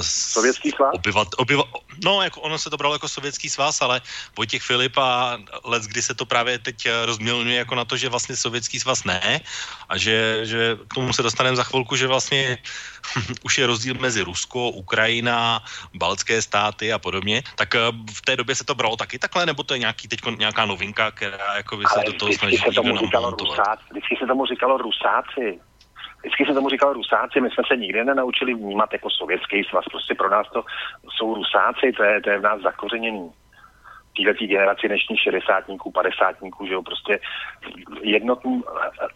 [0.00, 0.90] Sovětský svaz?
[0.94, 1.64] Obyvat, obyva,
[2.04, 4.00] no, jako ono se to bralo jako sovětský svaz, ale
[4.36, 8.08] Vojtěch Filip a let, kdy se to právě teď eh, rozmělňuje jako na to, že
[8.08, 9.40] vlastně sovětský svaz ne
[9.88, 12.58] a že, že k tomu se dostaneme za chvilku, že vlastně
[13.44, 15.60] už je rozdíl mezi Rusko, Ukrajina,
[15.94, 17.78] baltské státy a podobně, tak eh,
[18.14, 21.10] v té době se to bralo taky takhle, nebo to je nějaký teď nějaká novinka,
[21.10, 24.46] která jako by se Ale do toho snaží se tomu říkalo rusáci, vždycky se tomu
[24.46, 25.60] říkalo rusáci.
[26.22, 30.14] Vždycky se tomu říkalo rusáci, my jsme se nikdy nenaučili vnímat jako sovětský svaz, prostě
[30.14, 30.64] pro nás to
[31.16, 33.30] jsou rusáci, to je, to je v nás zakořeněný.
[34.16, 37.20] Týhle generaci dnešních šedesátníků, padesátníků, že jo, prostě
[38.02, 38.62] jednotný,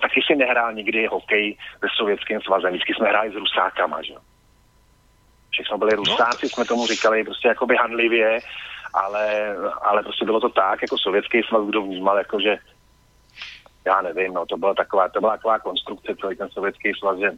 [0.01, 4.21] taky si nehrál nikdy hokej se sovětským svazem, vždycky jsme hráli s rusákama, že jo.
[5.51, 8.39] Všechno byli rusáci, jsme tomu říkali prostě jakoby handlivě,
[8.95, 12.59] ale, ale prostě bylo to tak, jako sovětský svaz, kdo vnímal, jako že
[13.87, 17.31] já nevím, no, to byla taková, to byla taková konstrukce, celý ten sovětský svaz, že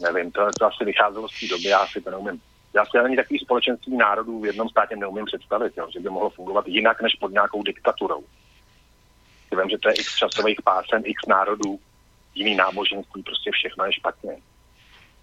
[0.00, 2.40] nevím, to, to asi vycházelo z té doby, já si to neumím.
[2.78, 6.30] Já si ani takový společenství národů v jednom státě neumím představit, jo, že by mohlo
[6.30, 8.24] fungovat jinak než pod nějakou diktaturou.
[9.48, 11.80] Si vím, že to je x časových pásem, x národů,
[12.34, 14.32] jiný náboženství, prostě všechno je špatně.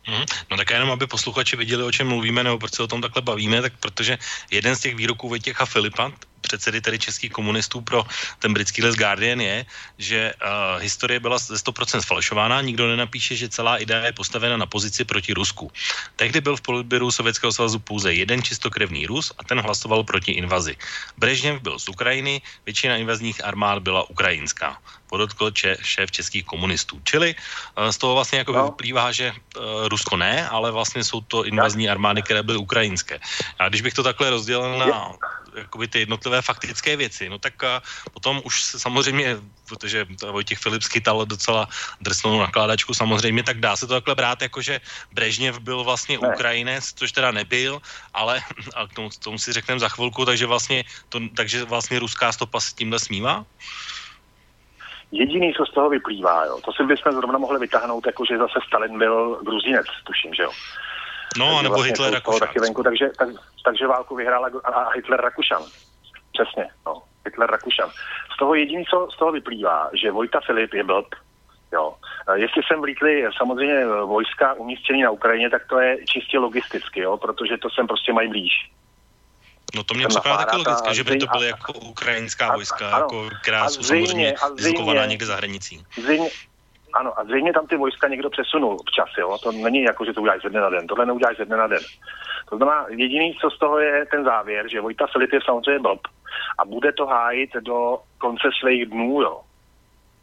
[0.07, 0.25] Mhm.
[0.51, 3.21] No tak jenom, aby posluchači viděli, o čem mluvíme, nebo proč se o tom takhle
[3.21, 4.17] bavíme, tak protože
[4.51, 6.11] jeden z těch výroků Vojtěcha Filipa,
[6.45, 8.05] předsedy tedy českých komunistů pro
[8.39, 9.65] ten britský les Guardian je,
[9.97, 14.65] že uh, historie byla ze 100% sfalšována, nikdo nenapíše, že celá idea je postavena na
[14.69, 15.71] pozici proti Rusku.
[16.15, 20.77] Tehdy byl v politběru Sovětského svazu pouze jeden čistokrevný Rus a ten hlasoval proti invazi.
[21.17, 24.77] Brežněv byl z Ukrajiny, většina invazních armád byla ukrajinská
[25.15, 26.99] podotkl če, šéf českých komunistů.
[27.07, 28.65] Čili uh, z toho vlastně jako no.
[28.75, 33.19] vyplývá, že uh, Rusko ne, ale vlastně jsou to invazní armády, které byly ukrajinské.
[33.59, 35.15] A když bych to takhle rozdělil na
[35.55, 37.69] jakoby ty jednotlivé faktické věci, no tak uh,
[38.13, 39.37] potom už se samozřejmě,
[39.69, 41.67] protože Vojtěch Filip schytal docela
[42.01, 44.81] drsnou nakládačku samozřejmě, tak dá se to takhle brát, jako že
[45.13, 46.27] Brežněv byl vlastně ne.
[46.27, 47.81] Ukrajinec, což teda nebyl,
[48.13, 48.41] ale
[48.75, 52.59] a k tomu, tomu si řekneme za chvilku, takže vlastně, to, takže vlastně ruská stopa
[52.59, 53.45] s tímhle smívá?
[55.11, 58.59] Jediný, co z toho vyplývá, jo, to si bychom zrovna mohli vytáhnout, jako že zase
[58.67, 60.51] Stalin byl gruzinec, tuším, že jo.
[61.37, 62.39] No, takže nebo vlastně Hitler Rakušan.
[62.39, 63.27] taky venku, takže, tak,
[63.65, 65.63] takže válku vyhrála a a Hitler Rakušan.
[66.33, 67.01] Přesně, no.
[67.25, 67.89] Hitler Rakušan.
[68.35, 71.07] Z toho jediný, co z toho vyplývá, že Vojta Filip je blb,
[71.73, 71.95] Jo.
[72.35, 77.17] E, Jestli sem vlítli samozřejmě vojska umístění na Ukrajině, tak to je čistě logisticky, jo,
[77.17, 78.51] protože to sem prostě mají blíž.
[79.75, 83.29] No to mě připadá taky a logické, že by to byly jako ukrajinská vojska, jako,
[83.41, 85.85] která A jsou zřejmě- samozřejmě a zřejmě- dislokovaná někde za hranicí.
[86.01, 86.29] Zřejmě,
[86.95, 89.37] ano, a zřejmě tam ty vojska někdo přesunul včas, jo.
[89.43, 90.87] To není jako, že to uděláš ze dne na den.
[90.87, 91.83] Tohle neuděláš ze dne na den.
[92.49, 96.01] To znamená, jediný, co z toho je ten závěr, že Vojta Filip je samozřejmě blb
[96.59, 99.41] a bude to hájit do konce svých dnů, jo.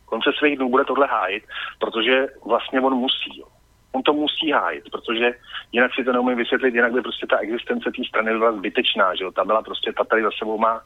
[0.04, 1.44] Konce svých dnů bude tohle hájit,
[1.78, 3.46] protože vlastně on musí, jo.
[3.92, 5.32] On to musí hájit, protože
[5.72, 9.24] jinak si to neumím vysvětlit, jinak by prostě ta existence té strany byla zbytečná, že
[9.24, 9.30] jo.
[9.30, 10.80] Ta byla prostě, ta tady za sebou má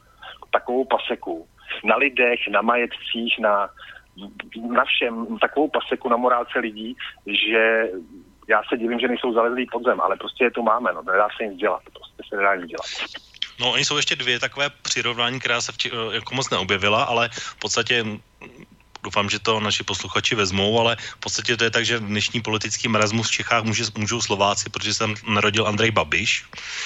[0.51, 1.47] takovou paseku.
[1.83, 3.69] Na lidech, na majetcích, na,
[4.71, 6.95] na všem, takovou paseku na morálce lidí,
[7.27, 7.83] že
[8.47, 11.27] já se divím, že nejsou zalezlí pod zem, ale prostě je to máme, no, nedá
[11.37, 12.87] se nic dělat, prostě se nedá nic dělat.
[13.59, 17.59] No, oni jsou ještě dvě takové přirovnání, která se vči, jako moc neobjevila, ale v
[17.59, 18.05] podstatě
[19.07, 22.91] doufám, že to naši posluchači vezmou, ale v podstatě to je tak, že dnešní politický
[22.91, 26.43] marazmus v Čechách může, můžou Slováci, protože se tam narodil Andrej Babiš.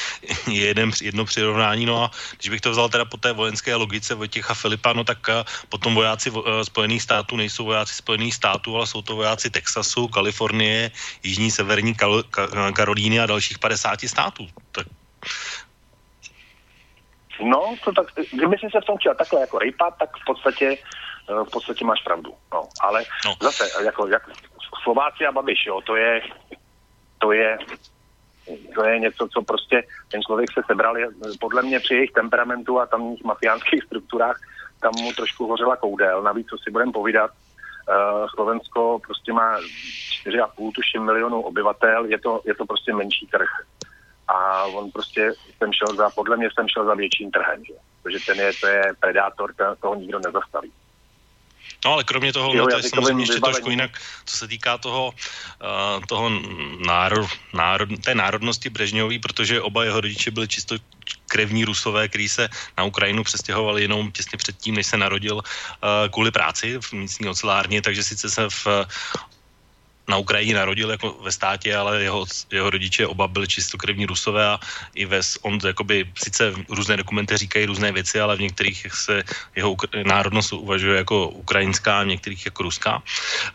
[0.48, 4.14] Je jeden, jedno přirovnání, no a když bych to vzal teda po té vojenské logice
[4.14, 8.76] Vojtěcha Filipa, no tak eh, potom vojáci vo- eh, Spojených států nejsou vojáci Spojených států,
[8.78, 10.92] ale jsou to vojáci Texasu, Kalifornie,
[11.26, 14.46] Jižní, Severní Kal- Ka- Karolíny a dalších 50 států.
[14.72, 14.86] Tak
[17.42, 20.78] No, to tak, kdyby si se v tom chtěl takhle jako rejpat, tak v podstatě,
[20.78, 22.34] eh, v podstatě máš pravdu.
[22.54, 23.36] No, ale no.
[23.42, 24.32] zase, jako, jako
[24.84, 26.22] Slováci a Babiš, jo, to je,
[27.18, 27.58] to je,
[28.76, 31.08] To je něco, co prostě ten člověk se sebral, je,
[31.40, 34.42] podle mě při jejich temperamentu a tamních mafiánských strukturách,
[34.82, 36.24] tam mu trošku hořela koudel.
[36.24, 39.60] Navíc, co si budeme povídat, uh, Slovensko prostě má
[40.26, 43.50] 4,5 tuším milionů obyvatel, je to, je to prostě menší trh.
[44.28, 47.74] A on prostě jsem šel za, podle mě jsem šel za větším trhem, že?
[48.04, 50.72] protože ten je, to je predátor, to, toho nikdo nezastaví.
[51.86, 53.92] No ale kromě toho, no, to je samozřejmě ještě trošku jinak,
[54.26, 56.30] co se týká toho, uh, toho
[56.86, 60.76] národ, národ, té národnosti Brežňový, protože oba jeho rodiče byli čisto
[61.28, 65.42] krevní rusové, kteří se na Ukrajinu přestěhovali jenom těsně předtím, než se narodil uh,
[66.12, 68.68] kvůli práci v místní ocelárně, takže sice se v
[70.08, 74.60] na Ukrajině narodil jako ve státě, ale jeho, jeho rodiče oba byli čistokrevní rusové a
[74.96, 79.24] i ve, on jakoby, sice různé dokumenty říkají různé věci, ale v některých se
[79.56, 83.04] jeho národnost uvažuje jako ukrajinská, v některých jako ruská.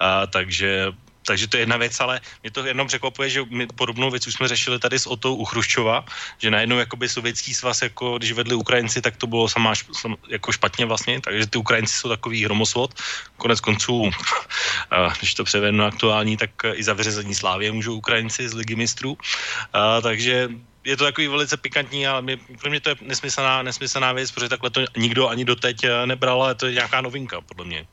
[0.00, 0.92] A, takže
[1.26, 4.34] takže to je jedna věc, ale mě to jenom překvapuje, že my podobnou věc už
[4.34, 6.04] jsme řešili tady s Otou u Chruščova,
[6.38, 10.16] že najednou jakoby sovětský svaz, jako když vedli Ukrajinci, tak to bylo samá, šp- sam,
[10.28, 12.94] jako špatně vlastně, takže ty Ukrajinci jsou takový hromosvod.
[13.36, 14.10] Konec konců,
[15.18, 19.18] když to převednu aktuální, tak i za vyřazení Slávě můžou Ukrajinci z ligy mistrů.
[19.72, 20.48] A, takže
[20.86, 24.48] je to takový velice pikantní, ale mě, pro mě to je nesmyslná, nesmyslná věc, protože
[24.48, 27.86] takhle to nikdo ani doteď eh, nebral, ale to je nějaká novinka, podle mě.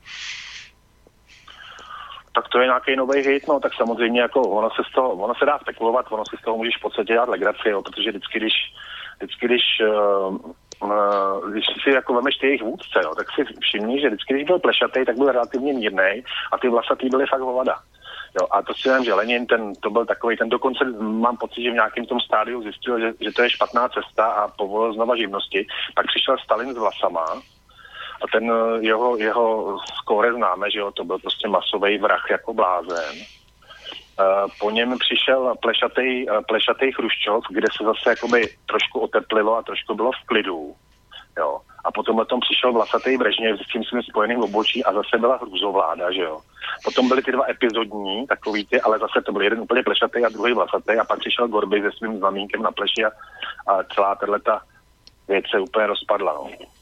[2.34, 5.34] Tak to je nějaký nový hit, no, tak samozřejmě jako ono se, z toho, ono
[5.34, 8.38] se dá spekulovat, ono si z toho můžeš v podstatě dělat legraci, jo, protože vždycky,
[8.38, 8.52] když,
[9.18, 10.36] vždycky, když, uh,
[10.82, 14.46] uh, když si jako vemeš ty jejich vůdce, jo, tak si všimni, že vždycky, když
[14.46, 17.76] byl plešatý, tak byl relativně mírný a ty vlasatý byly fakt hovada.
[18.40, 21.62] Jo, a to si vím, že Lenin, ten, to byl takový, ten dokonce mám pocit,
[21.62, 25.16] že v nějakém tom stádiu zjistil, že, že to je špatná cesta a povolil znova
[25.16, 25.66] živnosti.
[25.94, 27.24] Pak přišel Stalin s vlasama,
[28.22, 32.54] a ten eh, jeho, jeho skóre známe, že jo, to byl prostě masový vrah jako
[32.54, 33.14] blázen.
[34.20, 39.62] Eh, Po něm přišel plešatý, eh, plešatý Chruščov, kde se zase jakoby trošku oteplilo a
[39.62, 40.74] trošku bylo v klidu.
[41.38, 41.60] Jo.
[41.84, 46.12] A potom tom přišel vlasatý Brežněv s tím svým spojeným obočí a zase byla hrůzovláda,
[46.12, 46.40] že jo.
[46.84, 50.28] Potom byly ty dva epizodní, takový ty, ale zase to byl jeden úplně plešatý a
[50.28, 53.10] druhý vlasatý a pak přišel Gorby se svým znamínkem na pleši a,
[53.66, 54.58] a celá tato
[55.28, 56.32] věc se úplně rozpadla.
[56.32, 56.73] No.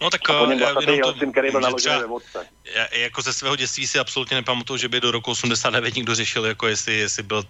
[0.00, 2.46] No tak A po něm eh, jenom jeho to který byl naložený ve vodce.
[2.92, 6.66] jako ze svého dětství si absolutně nepamatuju, že by do roku 89 někdo řešil, jako
[6.66, 7.42] jestli, jestli byl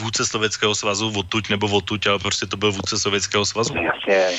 [0.00, 3.74] vůdce Sovětského svazu odtuď nebo odtuď, ale prostě to byl vůdce Sovětského svazu.
[3.76, 4.38] Jasně,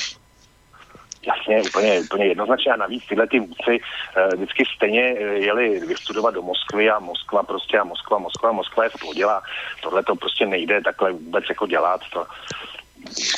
[1.26, 6.34] jasně, úplně, úplně jednoznačně a navíc tyhle ty vůdci uh, vždycky stejně eh, jeli vystudovat
[6.34, 9.40] do Moskvy a Moskva prostě a Moskva, Moskva, Moskva je v pohodě a
[9.82, 12.26] tohle to prostě nejde takhle vůbec jako dělat, to,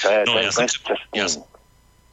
[0.02, 1.42] to je, No, to je já úplně jsem- já jsem-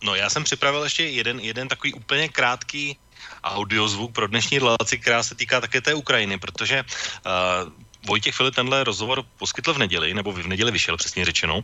[0.04, 2.98] No já jsem připravil ještě jeden, jeden takový úplně krátký
[3.44, 7.72] audiozvuk pro dnešní relaci, která se týká také té Ukrajiny, protože uh,
[8.06, 11.64] Vojtěch Filip tenhle rozhovor poskytl v neděli, nebo v neděli vyšel přesně řečeno,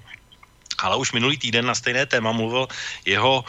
[0.78, 2.68] ale už minulý týden na stejné téma mluvil
[3.06, 3.44] jeho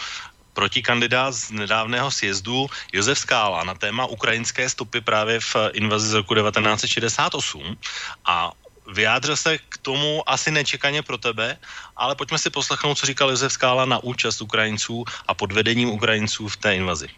[0.53, 6.35] protikandidát z nedávného sjezdu Josef Skála na téma ukrajinské stopy právě v invazi z roku
[6.35, 7.77] 1968
[8.25, 8.51] a
[8.95, 11.57] vyjádřil se k tomu asi nečekaně pro tebe,
[11.97, 16.49] ale pojďme si poslechnout, co říkal Josef Skála na účast Ukrajinců a pod vedením Ukrajinců
[16.49, 17.09] v té invazi.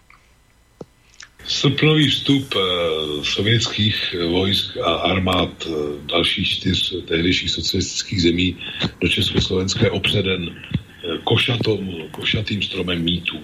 [1.45, 5.71] Srpnový vstup eh, sovětských vojsk a armád eh,
[6.07, 8.57] dalších čtyř tehdejších socialistických zemí
[9.01, 13.41] do Československa je opředen eh, košatom, košatým stromem mýtů.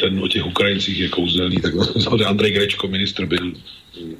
[0.00, 1.74] Ten o těch Ukrajincích je kouzelný, tak
[2.26, 3.52] Andrej Grečko, ministr, byl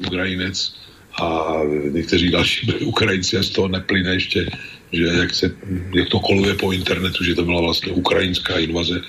[0.06, 0.74] Ukrajinec
[1.22, 4.50] a někteří další byli Ukrajinci a z toho neplyne ještě,
[4.92, 5.50] že jak, se,
[5.94, 9.00] jak to koluje po internetu, že to byla vlastně ukrajinská invaze.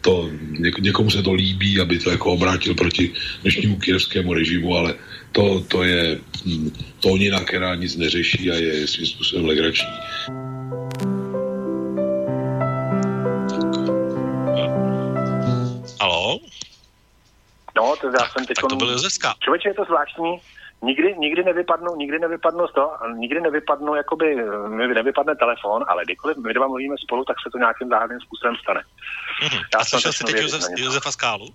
[0.00, 4.94] To, něk, někomu se to líbí, aby to jako obrátil proti dnešnímu kijevskému režimu, ale
[5.32, 6.70] to, to je hm,
[7.00, 9.88] tónina, která nic neřeší a je svým způsobem legrační.
[16.00, 16.40] Halo?
[17.76, 18.56] No, to já jsem teď...
[18.56, 18.98] tak to byl.
[19.40, 20.40] Člověče, je to zvláštní,
[20.82, 24.36] nikdy, nikdy nevypadnu, nikdy nevypadnu z toho, nikdy nevypadnu, jakoby,
[24.68, 28.56] mi nevypadne telefon, ale kdykoliv my dva mluvíme spolu, tak se to nějakým záhadným způsobem
[28.62, 28.82] stane.
[29.42, 29.60] Mhm.
[29.74, 30.62] Já A jsem slyšel jsi teď Josef.
[30.76, 31.48] Josefa Skálu?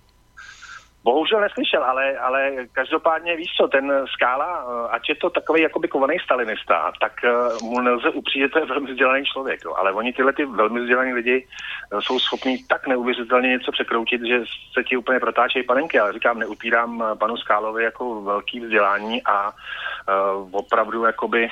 [1.06, 5.88] Bohužel neslyšel, ale, ale každopádně víš co, ten Skála, eh, ať je to takový jakoby
[5.88, 7.30] kovaný stalinista, tak eh,
[7.62, 9.60] mu nelze upřít, že to je velmi vzdělaný člověk.
[9.64, 9.74] Jo.
[9.74, 14.38] Ale oni tyhle ty velmi vzdělaní lidi eh, jsou schopní tak neuvěřitelně něco překroutit, že
[14.74, 15.98] se ti úplně protáčejí panenky.
[15.98, 21.48] Ale říkám, neupírám panu Skálovi jako velký vzdělání a uh, opravdu jakoby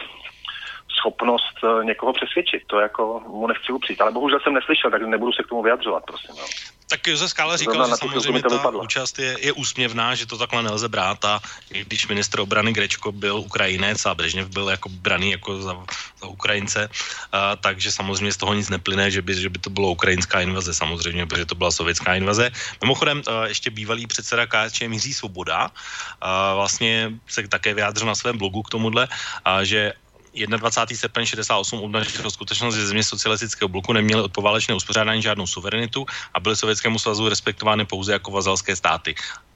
[0.98, 2.62] schopnost někoho přesvědčit.
[2.66, 4.00] To jako mu nechci upřít.
[4.00, 6.34] Ale bohužel jsem neslyšel, tak nebudu se k tomu vyjadřovat, prosím.
[6.38, 6.74] Jo.
[6.94, 8.82] Tak Josef Skála říkal, Zrovna že samozřejmě ta vypadlo.
[8.82, 13.12] účast je, je úsměvná, že to takhle nelze brát a i když ministr obrany Grečko
[13.12, 15.74] byl Ukrajinec a Brežněv byl jako braný jako za,
[16.22, 16.88] za Ukrajince,
[17.32, 20.74] a, takže samozřejmě z toho nic neplyne, že by, že by to bylo ukrajinská invaze
[20.74, 22.50] samozřejmě, protože to byla sovětská invaze.
[22.80, 25.74] Mimochodem a, ještě bývalý předseda KSČM Jiří Svoboda
[26.20, 29.08] a, vlastně se také vyjádřil na svém blogu k tomuhle,
[29.44, 29.92] a, že
[30.34, 30.96] 21.
[30.96, 36.40] srpen 68 obnažil skutečnost, že země socialistického bloku neměly od poválečného uspořádání žádnou suverenitu a
[36.40, 39.14] byly Sovětskému svazu respektovány pouze jako vazalské státy.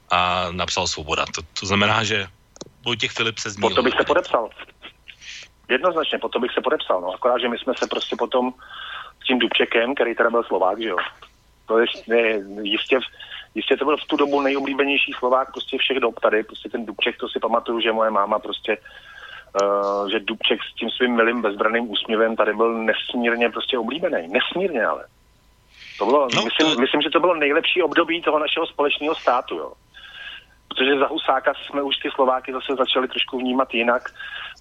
[0.09, 1.25] A napsal Svoboda.
[1.35, 2.27] To, to znamená, že
[2.85, 3.69] Vojtěch Filip se zmínil.
[3.69, 4.49] Po to bych se podepsal.
[5.69, 7.01] Jednoznačně, po to bych se podepsal.
[7.01, 7.13] No.
[7.13, 8.53] Akorát, že my jsme se prostě potom
[9.23, 10.97] s tím Dubčekem, který teda byl Slovák, že jo.
[11.65, 12.19] To je ne,
[12.61, 12.99] jistě,
[13.55, 16.43] jistě to byl v tu dobu nejoblíbenější Slovák prostě všech dob tady.
[16.43, 18.77] Prostě ten Dubček, to si pamatuju, že moje máma prostě
[19.61, 24.27] Uh, že Dubček s tím svým milým bezbraným úsměvem tady byl nesmírně prostě oblíbený.
[24.27, 25.05] Nesmírně ale.
[25.99, 26.81] To bylo, no, myslím, to...
[26.81, 29.73] myslím, že to bylo nejlepší období toho našeho společného státu, jo.
[30.67, 34.09] Protože za Husáka jsme už ty Slováky zase začali trošku vnímat jinak,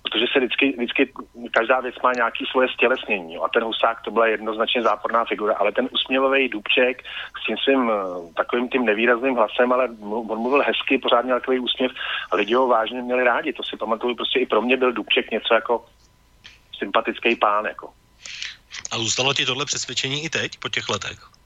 [0.03, 1.13] protože se vždycky, vždycky
[1.51, 3.37] každá věc má nějaký svoje stělesnění.
[3.37, 7.03] A ten Husák to byla jednoznačně záporná figura, ale ten usměvavý Dubček
[7.43, 11.59] s tím svým eh, takovým tím nevýrazným hlasem, ale on mluvil hezky, pořád měl takový
[11.59, 11.93] úsměv
[12.31, 13.53] a lidi ho vážně měli rádi.
[13.53, 15.85] To si pamatuju, prostě i pro mě byl Dubček něco jako
[16.79, 17.93] sympatický pán, jako.
[18.91, 21.38] A zůstalo ti tohle přesvědčení i teď, po těch letech?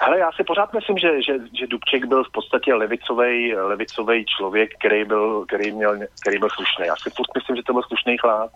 [0.00, 4.70] Ale já si pořád myslím, že, že, že Dubček byl v podstatě levicový levicovej člověk,
[4.78, 6.86] který byl, který, měl, který byl slušný.
[6.86, 8.50] Já si furt myslím, že to byl slušný chlap.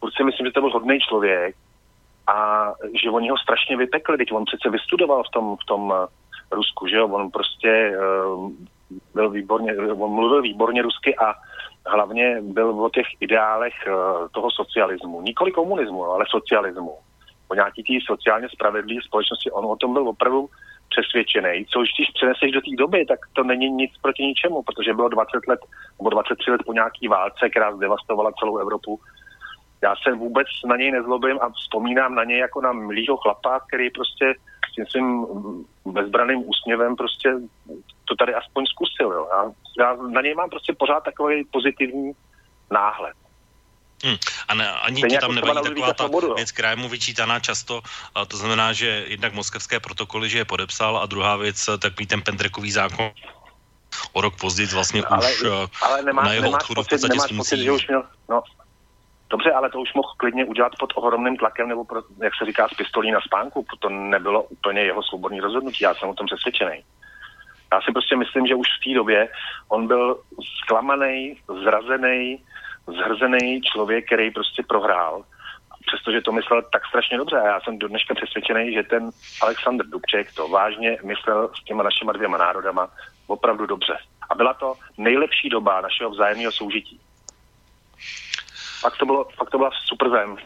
[0.00, 1.56] Furt si myslím, že to byl hodný člověk
[2.26, 2.66] a
[3.02, 4.18] že oni ho strašně vypekli.
[4.18, 6.06] Teď on přece vystudoval v tom, v tom eh,
[6.54, 7.08] Rusku, že jo?
[7.08, 8.50] On prostě uh,
[9.14, 11.34] byl výborně, on mluvil výborně rusky a
[11.86, 15.22] hlavně byl o těch ideálech uh, toho socialismu.
[15.22, 16.98] Nikoli komunismu, ale socialismu.
[17.48, 19.50] O nějaký té sociálně spravedlivé společnosti.
[19.50, 20.48] On o tom byl opravdu
[20.92, 25.08] přesvědčený, což když přeneseš do té doby, tak to není nic proti ničemu, protože bylo
[25.08, 25.60] 20 let
[25.98, 29.00] nebo 23 let po nějaký válce, která zdevastovala celou Evropu.
[29.82, 33.90] Já se vůbec na něj nezlobím a vzpomínám na něj jako na milýho chlapa, který
[33.90, 34.34] prostě
[34.70, 35.26] s tím svým
[35.86, 37.34] bezbraným úsměvem prostě
[38.08, 39.12] to tady aspoň zkusil.
[39.12, 39.28] Jo.
[39.32, 42.12] Já, já na něj mám prostě pořád takový pozitivní
[42.70, 43.21] náhled.
[44.02, 44.16] Hmm.
[44.48, 46.34] A ne, ani Stejně ti jako tam nevadí taková ta Svobodu, jo.
[46.34, 47.82] věc, která je mu vyčítaná často,
[48.14, 52.22] a to znamená, že jednak moskevské protokoly, že je podepsal a druhá věc, takový ten
[52.22, 53.10] Pendrekový zákon
[54.12, 56.94] o rok později vlastně ale, už eh, ale nemá, na jeho nemáš odchodu v pocit,
[56.94, 58.42] podstatě nemáš pocit, že už měl, no,
[59.30, 62.68] dobře, ale to už mohl klidně udělat pod ohromným tlakem, nebo pro, jak se říká,
[62.68, 66.84] s pistolí na spánku, to nebylo úplně jeho svobodný rozhodnutí, já jsem o tom přesvědčený.
[67.72, 69.28] Já si prostě myslím, že už v té době
[69.68, 70.20] on byl
[70.62, 72.44] zklamaný, zrazený,
[72.86, 75.24] zhrzený člověk, který prostě prohrál.
[75.86, 79.10] Přestože to myslel tak strašně dobře a já jsem do dneška přesvědčený, že ten
[79.42, 82.88] Aleksandr Dubček to vážně myslel s těma našima dvěma národama
[83.26, 83.98] opravdu dobře.
[84.30, 87.00] A byla to nejlepší doba našeho vzájemného soužití.
[88.82, 90.36] Pak to, bylo, pak to byla super zem.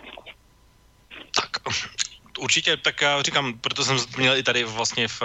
[2.38, 5.22] Určitě, tak já říkám, proto jsem měl i tady vlastně, v,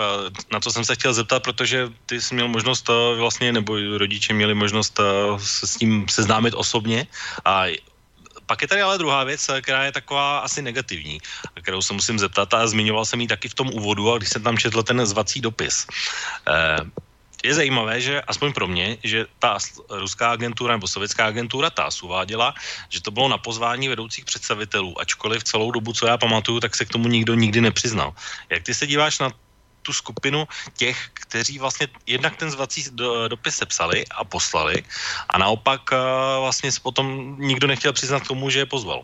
[0.52, 4.34] na to jsem se chtěl zeptat, protože ty jsi měl možnost eh, vlastně, nebo rodiče
[4.34, 5.04] měli možnost eh,
[5.40, 7.08] se s tím seznámit osobně
[7.46, 7.66] a
[8.52, 11.24] pak je tady ale druhá věc, eh, která je taková asi negativní,
[11.62, 14.44] kterou se musím zeptat a zmiňoval jsem ji taky v tom úvodu, a když jsem
[14.44, 15.88] tam četl ten zvací dopis.
[16.48, 16.78] Eh,
[17.44, 19.58] je zajímavé, že aspoň pro mě, že ta
[19.90, 22.54] ruská agentura nebo sovětská agentura TAS uváděla,
[22.90, 26.86] že to bylo na pozvání vedoucích představitelů, ačkoliv celou dobu, co já pamatuju, tak se
[26.86, 28.14] k tomu nikdo nikdy nepřiznal.
[28.50, 29.32] Jak ty se díváš na
[29.82, 34.84] tu skupinu těch, kteří vlastně jednak ten zvací do, dopis sepsali a poslali
[35.30, 35.98] a naopak eh,
[36.40, 39.04] vlastně se potom nikdo nechtěl přiznat tomu, že je pozval.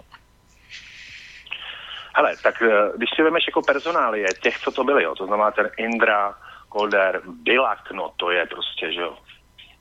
[2.16, 5.52] Hele, tak eh, když si vemeš jako personálie těch, co to byli, jo, to znamená
[5.52, 6.38] ten Indra,
[6.70, 9.18] Kolder, Bilak, no to je prostě, že jo.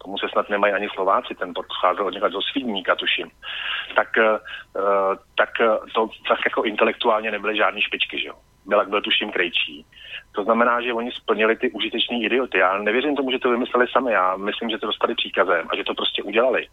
[0.05, 3.31] Tomu se snad nemají ani Slováci, ten podcházel od někde do Svídníka, tuším.
[3.97, 4.39] Tak, eh,
[5.35, 8.35] tak eh, to tak jako intelektuálně nebyly žádný špičky, že jo.
[8.67, 9.87] Bilak byl tuším krejčí.
[10.33, 12.59] To znamená, že oni splnili ty užiteční idioty.
[12.59, 14.13] Já nevěřím tomu, že to vymysleli sami.
[14.13, 16.67] Já myslím, že to dostali příkazem a že to prostě udělali.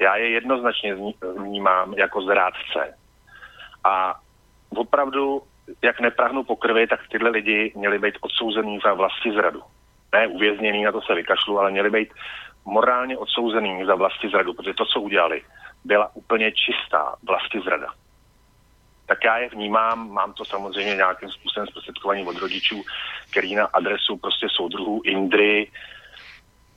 [0.00, 0.96] Já je jednoznačně
[1.38, 2.98] vnímám jako zrádce.
[3.84, 4.14] A
[4.76, 5.42] opravdu,
[5.82, 9.62] jak neprahnu po krvi, tak tyhle lidi měli být odsouzený za vlasti zradu.
[10.12, 12.08] Ne uvězněný, na to se vykašlu, ale měli být
[12.64, 15.42] morálně odsouzený za vlasti zradu, protože to, co udělali,
[15.84, 17.86] byla úplně čistá vlasti zrada.
[19.06, 22.82] Tak já je vnímám, mám to samozřejmě nějakým způsobem zprostředkovaný od rodičů,
[23.30, 25.70] který na adresu prostě soudruhů Indry,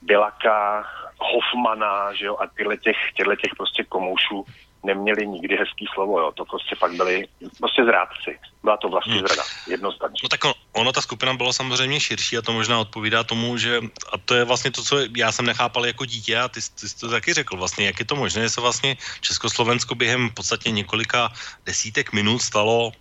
[0.02, 0.86] Bilaka,
[1.18, 4.44] Hoffmana, že jo, a tyhle těch, těchto těch prostě komoušů
[4.84, 6.32] neměli nikdy hezký slovo, jo.
[6.36, 7.28] To prostě fakt byli
[7.58, 8.38] prostě zrádci.
[8.62, 9.26] Byla to vlastně Hmm.
[9.26, 10.20] zrada, jednoznačně.
[10.22, 13.80] No tak ono, ono, ta skupina byla samozřejmě širší a to možná odpovídá tomu, že
[14.12, 16.98] a to je vlastně to, co já jsem nechápal jako dítě a ty, ty jsi
[16.98, 20.70] to taky řekl vlastně, jak je to možné, že se vlastně Československo během v podstatě
[20.70, 21.32] několika
[21.66, 22.92] desítek minut stalo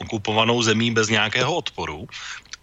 [0.00, 2.06] okupovanou zemí bez nějakého odporu.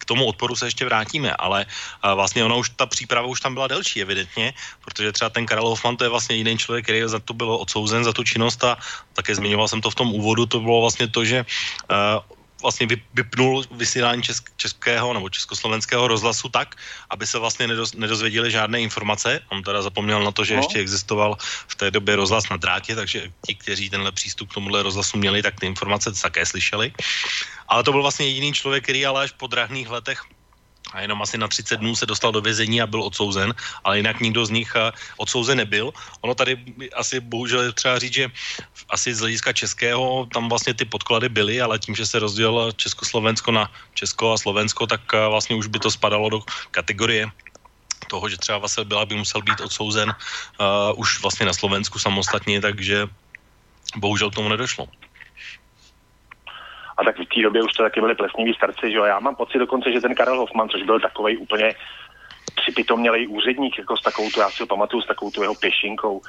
[0.04, 1.66] K tomu odporu se ještě vrátíme, ale
[2.04, 5.68] a vlastně ona už, ta příprava už tam byla delší, evidentně, protože třeba ten Karel
[5.68, 8.78] Hoffman, to je vlastně jiný člověk, který za to byl odsouzen, za tu činnost a
[9.14, 11.46] také zmiňoval jsem to v tom úvodu, to bylo vlastně to, že
[11.88, 12.20] uh,
[12.64, 16.76] vlastně vyp- vypnul vysílání česk- českého nebo československého rozhlasu tak,
[17.10, 19.40] aby se vlastně nedoz, nedozvěděli žádné informace.
[19.52, 20.60] On teda zapomněl na to, že No.
[20.64, 21.38] ještě existoval
[21.68, 25.44] v té době rozhlas na drátě, takže ti, kteří tenhle přístup k tomuhle rozhlasu měli,
[25.44, 26.94] tak ty informace také slyšeli.
[27.68, 30.24] Ale to byl vlastně jediný člověk, který ale až po drahných letech
[30.94, 34.20] a jenom asi na 30 dnů se dostal do vězení a byl odsouzen, ale jinak
[34.20, 35.94] nikdo z nich eh, odsouzen nebyl.
[36.22, 36.58] Ono tady
[36.96, 38.32] asi bohužel je třeba říct, že
[38.90, 43.52] asi z hlediska českého tam vlastně ty podklady byly, ale tím, že se rozdělilo Československo
[43.52, 46.40] na Česko a Slovensko, tak eh, vlastně už by to spadalo do
[46.72, 47.28] kategorie
[48.08, 52.62] toho, že třeba Vasel Byla by musel být odsouzen uh, už vlastně na Slovensku samostatně,
[52.62, 53.08] takže
[53.96, 54.88] bohužel k tomu nedošlo.
[56.98, 59.04] A tak v té době už to taky byli plesniví starci, že jo.
[59.04, 61.76] Já mám pocit dokonce, že ten Karel Hoffman, což byl takový úplně
[62.56, 66.22] připitomnělej úředník, jako s takovou tu, já si ho pamatuju, s takovou tu jeho pěšinkou,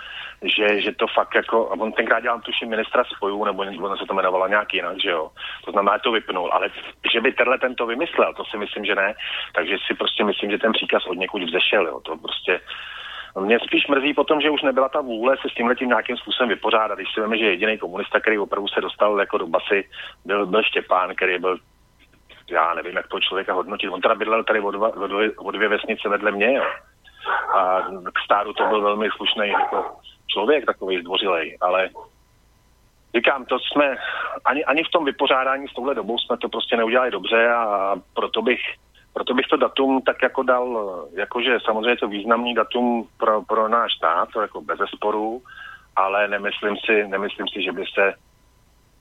[0.43, 4.07] že, že to fakt jako, a on tenkrát dělal tuším ministra spojů, nebo ono se
[4.07, 5.31] to jmenovalo nějak jinak, že jo.
[5.65, 6.71] To znamená, to vypnul, ale
[7.13, 9.15] že by tenhle ten to vymyslel, to si myslím, že ne.
[9.55, 12.01] Takže si prostě myslím, že ten příkaz od někud vzešel, jo.
[12.01, 12.61] To prostě,
[13.41, 16.99] mě spíš mrzí potom, že už nebyla ta vůle se s tím nějakým způsobem vypořádat.
[16.99, 19.89] Když si víme, že jediný komunista, který opravdu se dostal jako do basy,
[20.25, 21.59] byl, byl Štěpán, který byl
[22.51, 23.89] já nevím, jak toho člověka hodnotit.
[23.89, 26.65] On teda bydlel tady o, dva, o, dvě, o dvě vesnice vedle mě, jo.
[27.55, 27.81] A
[28.13, 31.89] k stáru to byl velmi slušný jako člověk, takový zdvořilej, ale
[33.17, 33.97] říkám, to jsme,
[34.45, 38.43] ani, ani v tom vypořádání s touhle dobou jsme to prostě neudělali dobře a proto
[38.43, 38.61] bych,
[39.15, 43.95] proto bych to datum tak jako dal, jakože samozřejmě to významný datum pro, pro náš
[43.95, 45.43] stát, to jako bez sporu,
[45.97, 48.15] ale nemyslím si, nemyslím si, že by se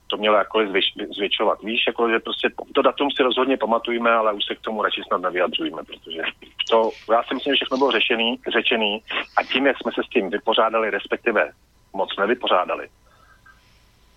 [0.06, 0.84] to mělo jakkoliv zvěč,
[1.16, 1.62] zvětšovat.
[1.62, 5.02] Víš, jako, že prostě to datum si rozhodně pamatujeme, ale už se k tomu radši
[5.06, 6.22] snad nevyjadřujeme, protože
[6.70, 9.02] to, já si myslím, že všechno bylo řešený, řečený
[9.36, 11.50] a tím, jak jsme se s tím vypořádali, respektive
[11.92, 12.88] moc nevypořádali,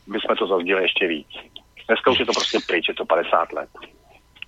[0.08, 1.28] bychom to zazdili ještě víc.
[1.88, 3.70] Dneska už je to prostě pryč, je to 50 let.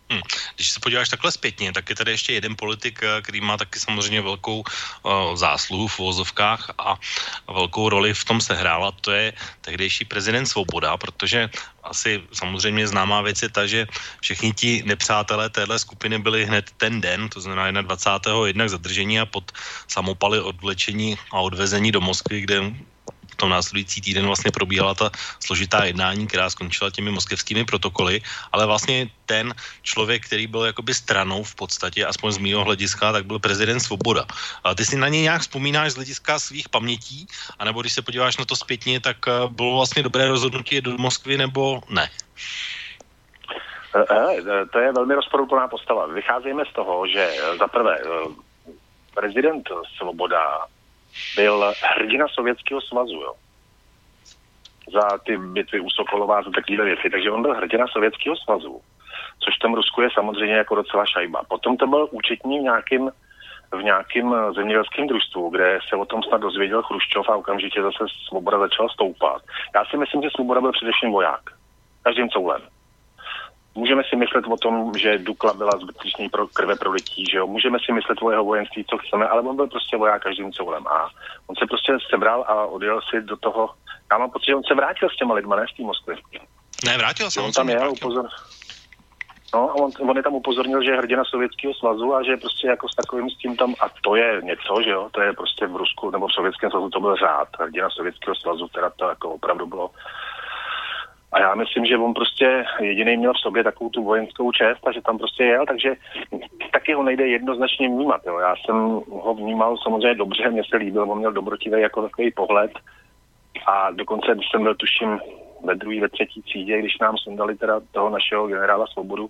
[0.09, 0.21] Hmm.
[0.55, 3.79] Když se podíváš takhle zpětně, tak je tady ještě jeden politik, eh, který má taky
[3.79, 6.97] samozřejmě velkou uh, zásluhu v vozovkách a
[7.47, 11.49] velkou roli v tom sehrál a to je tehdejší prezident Svoboda, protože
[11.83, 13.87] asi samozřejmě známá věc je ta, že
[14.21, 18.47] všichni ti nepřátelé téhle skupiny byli hned ten den, to znamená 21.
[18.47, 19.51] jednak zadržení a pod
[19.87, 22.73] samopaly odvlečení a odvezení do Moskvy, kde
[23.39, 25.07] tom následující týden vlastně probíhala ta
[25.39, 28.21] složitá jednání, která skončila těmi moskevskými protokoly,
[28.51, 33.25] ale vlastně ten člověk, který byl jakoby stranou v podstatě, aspoň z mého hlediska, tak
[33.25, 34.27] byl prezident Svoboda.
[34.63, 37.27] A ty si na něj nějak vzpomínáš z hlediska svých pamětí,
[37.59, 41.37] anebo když se podíváš na to zpětně, tak eh, bylo vlastně dobré rozhodnutí do Moskvy
[41.37, 42.09] nebo ne?
[43.95, 46.05] Eh, eh, To je velmi rozporuplná postava.
[46.11, 48.01] Vycházíme z toho, že za prvé
[49.13, 49.63] prezident
[49.97, 50.67] Svoboda
[51.35, 53.33] byl hrdina Sovětského svazu, jo.
[54.93, 57.09] Za ty bitvy u Sokolova, za takové věci.
[57.09, 58.81] Takže on byl hrdina Sovětského svazu,
[59.39, 61.41] což v tom Rusku je samozřejmě jako docela šajba.
[61.49, 63.11] Potom to byl účetní v nějakým
[63.71, 68.59] v nějakém zemědělském družstvu, kde se o tom snad dozvěděl Chruščov a okamžitě zase Svoboda
[68.59, 69.41] začal stoupat.
[69.75, 71.41] Já si myslím, že Svoboda byl především voják.
[72.03, 72.61] Každým coulem.
[73.75, 77.47] Můžeme si myslet o tom, že Dukla byla zbytečný pro krve prolití, že jo?
[77.47, 80.87] Můžeme si myslet o jeho vojenství, co chceme, ale on byl prostě voják každým coulem.
[80.87, 81.09] A
[81.47, 83.69] on se prostě sebral a odjel si do toho.
[84.11, 86.15] Já mám pocit, že on se vrátil s těma lidma, ne z té Moskvy.
[86.85, 88.25] Ne, vrátil se, on tam je, upozor...
[89.53, 92.67] No, a on, on je tam upozornil, že je hrdina Sovětského svazu a že prostě
[92.67, 95.67] jako s takovým s tím tam, a to je něco, že jo, to je prostě
[95.67, 99.29] v Rusku nebo v Sovětském svazu to byl řád, hrdina Sovětského svazu, teda to jako
[99.29, 99.91] opravdu bylo
[101.31, 104.91] a já myslím, že on prostě jediný měl v sobě takovou tu vojenskou čest a
[104.91, 105.95] že tam prostě jel, takže
[106.71, 108.21] taky ho nejde jednoznačně vnímat.
[108.25, 108.39] Jo.
[108.39, 108.75] Já jsem
[109.09, 112.71] ho vnímal samozřejmě dobře, mně se líbil, on měl dobrotivý jako takový pohled
[113.67, 115.19] a dokonce, jsem byl tuším
[115.63, 119.29] ve druhé, ve třetí třídě, když nám sundali teda toho našeho generála Svobodu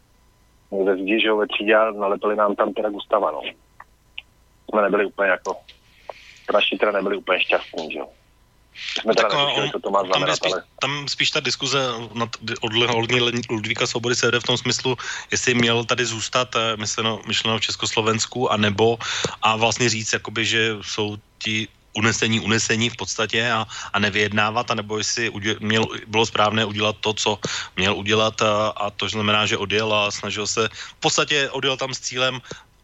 [0.86, 3.42] ve zdi, že jo, ve třídě a nalepili nám tam teda Gustava, no.
[4.70, 5.56] Jsme nebyli úplně jako,
[6.54, 8.08] naši teda nebyli úplně šťastní, že jo.
[8.74, 10.64] Jsme teda netušili, co to má tam, znamenat, spíš, ale...
[10.80, 11.80] tam spíš ta diskuze
[12.14, 12.30] nad,
[12.62, 14.98] od ohledně Ludvíka Svobody se jde v tom smyslu,
[15.32, 18.98] jestli měl tady zůstat eh, myšleno, myšleno v Československu, anebo
[19.42, 21.68] a vlastně říct, jakoby, že jsou ti
[21.98, 27.14] unesení, unesení v podstatě a, a nevyjednávat, anebo jestli udě, měl, bylo správné udělat to,
[27.14, 27.40] co
[27.76, 31.94] měl udělat a, a to znamená, že odjel a snažil se, v podstatě odjel tam
[31.94, 32.40] s cílem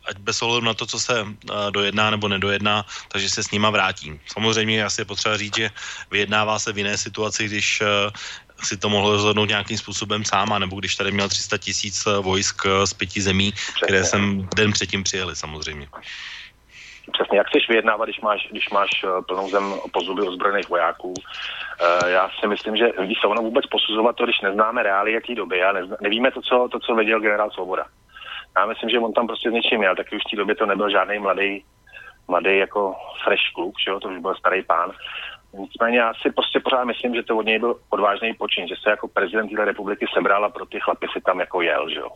[0.07, 3.69] ať bez ohledu na to, co se uh, dojedná nebo nedojedná, takže se s nima
[3.69, 4.19] vrátím.
[4.27, 5.69] Samozřejmě asi je potřeba říct, že
[6.11, 7.87] vyjednává se v jiné situaci, když uh,
[8.63, 12.93] si to mohl rozhodnout nějakým způsobem sám, nebo když tady měl 300 tisíc vojsk z
[12.93, 13.53] pěti zemí,
[13.83, 15.87] které jsem den předtím přijeli samozřejmě.
[17.11, 18.89] Přesně, jak chceš vyjednávat, když máš, když máš
[19.27, 21.13] plnou zem po zuby ozbrojených vojáků.
[21.13, 25.35] Uh, já si myslím, že ví se ono vůbec posuzovat to, když neznáme reály jaký
[25.35, 27.85] doby a nezna, nevíme to co, to, co věděl generál Svoboda.
[28.57, 30.65] Já myslím, že on tam prostě s něčím měl, taky už v té době to
[30.65, 31.65] nebyl žádný mladý,
[32.27, 34.91] mladý jako fresh kluk, že jo, to už byl starý pán.
[35.53, 38.89] Nicméně já si prostě pořád myslím, že to od něj byl odvážný počin, že se
[38.89, 42.09] jako prezident téhle republiky sebral a pro ty chlapy si tam jako jel, že jo.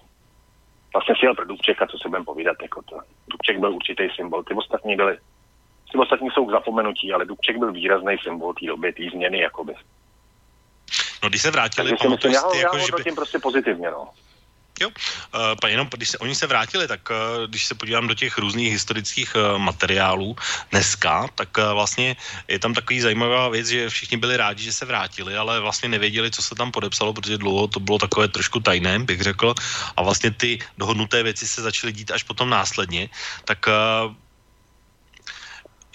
[0.93, 2.99] Vlastně si jel pro Dubčeka, co se budeme povídat, jako to.
[3.27, 5.17] Dubček byl určitý symbol, ty ostatní byli,
[5.91, 9.73] ty ostatní jsou k zapomenutí, ale Dubček byl výrazný symbol té doby, té změny, jakoby.
[11.23, 13.15] No, když se vrátili, Takže si myslím, já ho, já jako, ho že by...
[13.15, 14.09] prostě pozitivně, no.
[14.79, 14.89] Jo,
[15.35, 18.71] uh, jenom když se, oni se vrátili, tak uh, když se podívám do těch různých
[18.71, 20.35] historických uh, materiálů
[20.71, 22.15] dneska, tak uh, vlastně
[22.47, 26.31] je tam takový zajímavá věc, že všichni byli rádi, že se vrátili, ale vlastně nevěděli,
[26.31, 29.55] co se tam podepsalo, protože dlouho to bylo takové trošku tajné, bych řekl,
[29.97, 33.09] a vlastně ty dohodnuté věci se začaly dít až potom následně,
[33.45, 34.15] tak uh,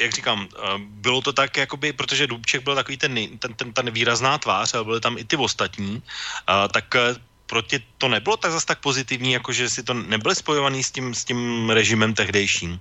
[0.01, 4.39] jak říkám, bylo to tak, jakoby, protože Dubček byl takový ten, ten, ten, ta nevýrazná
[4.39, 6.03] tvář, ale byly tam i ty ostatní,
[6.73, 6.95] tak
[7.47, 10.91] pro tě to nebylo tak zase tak pozitivní, jako že si to nebyl spojovaný s
[10.91, 12.79] tím, s tím režimem tehdejším?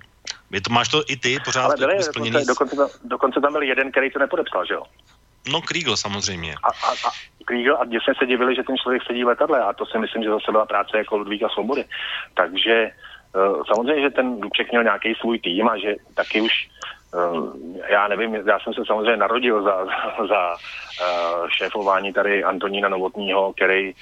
[0.50, 2.46] Je to, máš to i ty pořád Ale byli, splněný?
[2.46, 4.82] dokonce, dokonce, tam, dokonce tam byl jeden, který to nepodepsal, že jo?
[5.48, 6.54] No, Kriegel samozřejmě.
[6.62, 7.10] A, a, a
[7.44, 10.22] Kriegel, a děsně se divili, že ten člověk sedí v letadle a to si myslím,
[10.22, 11.84] že zase byla práce jako Ludvíka Svobody.
[12.34, 12.90] Takže
[13.34, 16.52] uh, samozřejmě, že ten Dubček měl nějaký svůj tým a že taky už
[17.14, 17.52] uh,
[17.88, 23.52] já nevím, já jsem se samozřejmě narodil za, za, za uh, šéfování tady Antonína Novotního,
[23.52, 23.94] který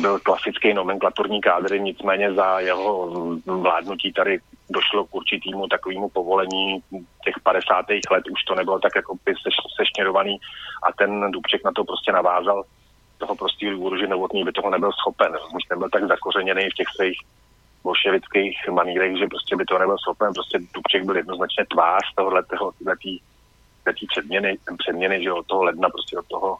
[0.00, 3.10] byl klasický nomenklaturní kádr, nicméně za jeho
[3.46, 4.38] vládnutí tady
[4.70, 6.82] došlo k určitýmu takovému povolení
[7.24, 7.86] těch 50.
[8.10, 10.36] let, už to nebylo tak jako by seš, sešněrovaný
[10.82, 12.64] a ten Dubček na to prostě navázal
[13.18, 15.32] toho prostě důvodu, že novotný by toho nebyl schopen.
[15.56, 17.18] Už nebyl tak zakořeněný v těch svých
[17.82, 20.32] bolševických manírech, že prostě by to nebyl schopen.
[20.34, 22.42] Prostě Dubček byl jednoznačně tvář tohohle,
[23.84, 26.56] té předměny, předměny, že od toho ledna, prostě od toho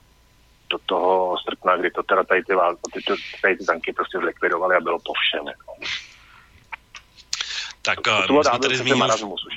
[0.73, 2.53] do toho srpna, kdy to teda tady ty,
[2.93, 3.12] ty, ty,
[3.43, 5.45] tady ty tanky prostě zlikvidovali a bylo po všem.
[5.49, 5.70] Jako.
[7.83, 9.09] Tak to, to, to jsme tady zmínili,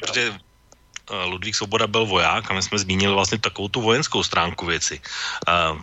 [0.01, 0.34] protože
[1.26, 5.01] Ludvík Svoboda byl voják a my jsme zmínili vlastně takovou tu vojenskou stránku věci.
[5.45, 5.82] Uh,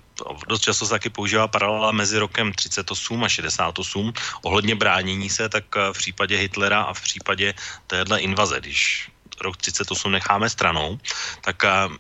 [0.48, 4.12] dost často se taky používá paralela mezi rokem 38 a 68
[4.42, 7.54] ohledně bránění se, tak v případě Hitlera a v případě
[7.86, 9.10] téhle invaze, když
[9.40, 10.98] rok 38 necháme stranou,
[11.40, 11.96] tak uh,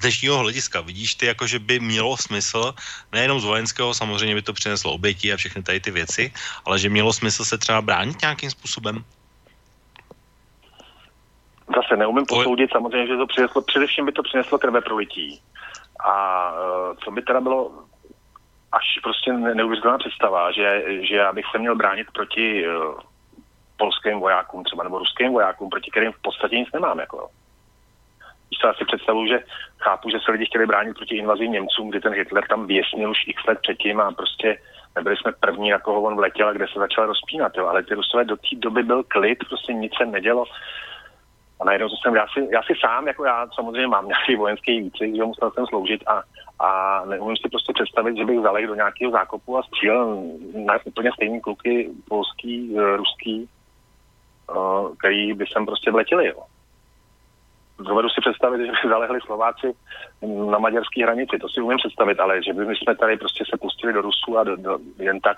[0.00, 2.74] dnešního hlediska vidíš ty, jako že by mělo smysl,
[3.12, 6.32] nejenom z vojenského, samozřejmě by to přineslo oběti a všechny tady ty věci,
[6.64, 9.04] ale že mělo smysl se třeba bránit nějakým způsobem?
[11.76, 15.40] Zase neumím posoudit, samozřejmě, že to přineslo, především by to přineslo krve prolití.
[16.00, 16.14] A
[16.52, 17.72] uh, co by teda bylo
[18.72, 23.00] až prostě neuvěřitelná představa, že, že já bych se měl bránit proti uh,
[23.76, 26.98] polským vojákům třeba, nebo ruským vojákům, proti kterým v podstatě nic nemám.
[26.98, 27.30] Jako
[28.48, 29.38] když se asi představuju, že
[29.78, 33.18] chápu, že se lidi chtěli bránit proti invazím Němcům, kdy ten Hitler tam věsnil už
[33.26, 34.58] x let předtím a prostě
[34.96, 37.66] nebyli jsme první, na koho on vletěl a kde se začal rozpínat, jo.
[37.66, 40.44] ale ty Rusové do té doby byl klid, prostě nic se nedělo.
[41.60, 45.16] A najednou jsem, já si, já si sám, jako já samozřejmě mám nějaký vojenský výcvik,
[45.16, 46.22] že musel jsem sloužit a,
[46.64, 50.22] a neumím si prostě představit, že bych zaleh do nějakého zákopu a střílel
[50.54, 53.48] na úplně stejný kluky, polský, eh, ruský,
[54.50, 56.42] uh, který by sem prostě vletěli, jo
[57.78, 59.74] dovedu si představit, že by zalehli Slováci
[60.50, 63.56] na maďarské hranici, to si umím představit, ale že by my jsme tady prostě se
[63.56, 65.36] pustili do Rusu a do, do, jen tak.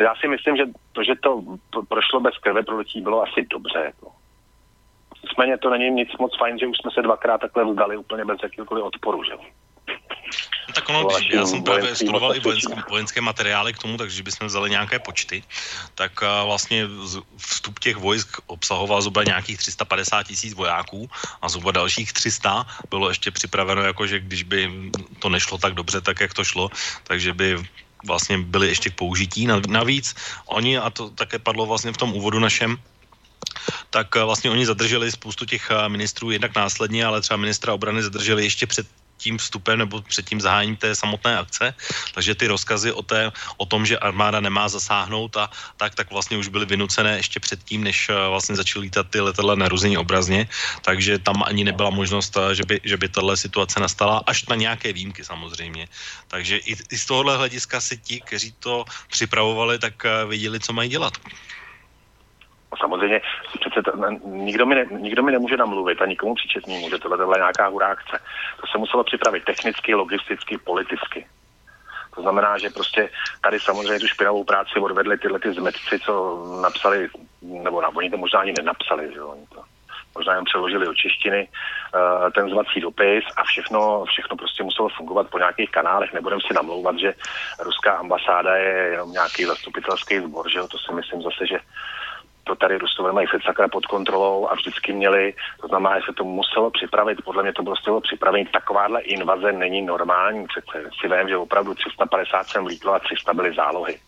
[0.00, 1.42] Já si myslím, že to, že to
[1.88, 3.78] prošlo bez krve prolití, bylo asi dobře.
[3.78, 4.12] Jako.
[5.22, 8.38] Nicméně to není nic moc fajn, že už jsme se dvakrát takhle vzdali úplně bez
[8.42, 9.32] jakýkoliv odporu, že?
[10.68, 14.22] No tak ono, když já jsem právě studoval i vojenské, vojenské materiály k tomu, takže
[14.22, 15.44] bychom vzali nějaké počty,
[15.94, 16.86] tak uh, vlastně
[17.36, 21.10] vstup těch vojsk obsahoval zhruba nějakých 350 tisíc vojáků
[21.42, 26.00] a zhruba dalších 300 bylo ještě připraveno, jako že když by to nešlo tak dobře,
[26.00, 26.70] tak jak to šlo,
[27.04, 27.58] takže by
[28.06, 29.46] vlastně byly ještě k použití.
[29.68, 30.14] Navíc
[30.46, 32.76] oni, a to také padlo vlastně v tom úvodu našem,
[33.90, 38.66] tak vlastně oni zadrželi spoustu těch ministrů jednak následně, ale třeba ministra obrany zadrželi ještě
[38.66, 41.74] před tím vstupem nebo před tím zahájením té samotné akce,
[42.14, 46.36] takže ty rozkazy o, té, o tom, že armáda nemá zasáhnout a tak, tak vlastně
[46.36, 50.48] už byly vynucené ještě předtím, než eh, vlastně začaly lítat ty letadla narození obrazně,
[50.82, 54.56] takže tam ani nebyla možnost, eh, že by, že by tahle situace nastala, až na
[54.56, 55.88] nějaké výjimky samozřejmě.
[56.28, 60.72] Takže i, i z tohohle hlediska si ti, kteří to připravovali, tak eh, věděli, co
[60.72, 61.16] mají dělat.
[62.80, 63.20] Samozřejmě,
[63.60, 67.38] přece ne, nikdo, mi ne, nikdo mi nemůže namluvit a nikomu příčetnímu, že tohle, je
[67.38, 68.18] nějaká hurákce.
[68.60, 71.26] To se muselo připravit technicky, logisticky, politicky.
[72.14, 73.10] To znamená, že prostě
[73.40, 76.12] tady samozřejmě tu špinavou práci odvedli tyhle ty zmetci, co
[76.62, 77.08] napsali,
[77.42, 79.62] nebo na, oni to možná ani nenapsali, že oni to
[80.14, 85.30] možná jen přeložili do češtiny, uh, ten zvací dopis a všechno, všechno prostě muselo fungovat
[85.30, 86.12] po nějakých kanálech.
[86.12, 87.14] Nebudem si namlouvat, že
[87.58, 91.58] ruská ambasáda je jenom nějaký zastupitelský sbor, že jo, to si myslím zase, že
[92.44, 96.24] to tady Rusové mají sakra pod kontrolou a vždycky měli, to znamená, že se to
[96.24, 101.28] muselo připravit, podle mě to prostě bylo připravení, takováhle invaze není normální, přece si vím,
[101.28, 103.98] že opravdu 350 sem vlítlo a 300 byly zálohy.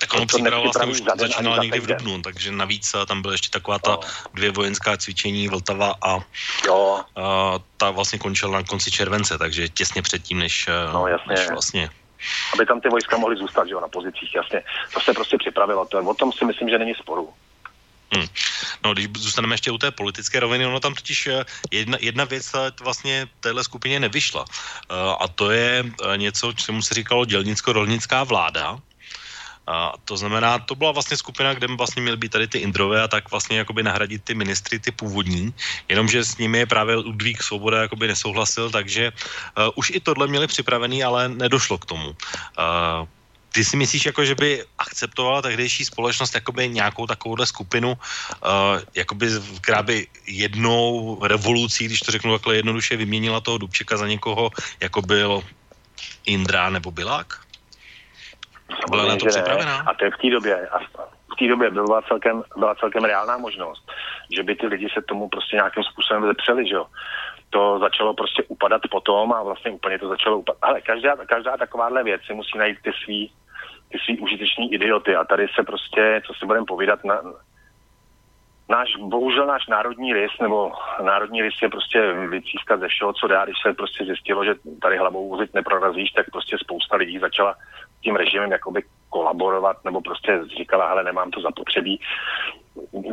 [0.00, 3.50] Tak ono příprava vlastně už začínala někdy v Dubnu, takže navíc eh, tam byla ještě
[3.50, 3.98] taková ta
[4.34, 6.18] dvě vojenská cvičení Vltava a,
[6.66, 7.00] jo.
[7.16, 11.34] a ta vlastně končila na konci července, takže těsně předtím, než, eh, no, jasně.
[11.34, 11.90] než vlastně
[12.54, 14.62] aby tam ty vojska mohly zůstat, že jo, na pozicích, jasně.
[14.94, 17.34] To se prostě připravilo, to, o tom si myslím, že není sporu.
[18.14, 18.26] Hmm.
[18.84, 22.52] No, když zůstaneme ještě u té politické roviny, ono tam totiž eh, jedna, jedna věc
[22.80, 24.40] vlastně téhle skupině nevyšla.
[24.40, 25.84] Uh, a to je
[26.16, 28.78] něco, čemu se říkalo dělnicko-rolnická vláda,
[29.68, 33.08] a to znamená, to byla vlastně skupina, kde vlastně měly být tady ty Indrové a
[33.08, 35.54] tak vlastně jakoby nahradit ty ministry, ty původní,
[35.88, 41.04] jenomže s nimi právě Ludvík Svoboda jakoby nesouhlasil, takže uh, už i tohle měli připravený,
[41.04, 42.08] ale nedošlo k tomu.
[42.08, 43.04] Uh,
[43.52, 49.28] ty si myslíš, jako, že by akceptovala tehdejší společnost jakoby nějakou takovouhle skupinu, uh, jakoby,
[49.60, 54.50] která by jednou revolucí, když to řeknu takhle jednoduše, vyměnila toho Dubčeka za někoho,
[54.80, 55.44] jako byl
[56.24, 57.47] Indra nebo Bilák?
[58.90, 59.78] Byla na to připravená?
[59.86, 60.68] A to je v té době.
[60.68, 60.78] A
[61.32, 63.92] v té době byla celkem, byla celkem reálná možnost,
[64.36, 66.86] že by ty lidi se tomu prostě nějakým způsobem zepřeli, že jo.
[67.50, 70.58] To začalo prostě upadat potom a vlastně úplně to začalo upadat.
[70.62, 73.32] Ale každá, každá takováhle věc si musí najít ty svý,
[73.92, 77.22] ty svý užiteční idioty a tady se prostě, co si budeme povídat, na,
[78.68, 83.44] náš, bohužel náš národní rys, nebo národní rys je prostě vycískat ze všeho, co dá,
[83.44, 87.54] když se prostě zjistilo, že tady hlavou vozit neprorazíš, tak prostě spousta lidí začala
[88.02, 92.00] tím režimem jakoby kolaborovat, nebo prostě říkala, ale nemám to zapotřebí.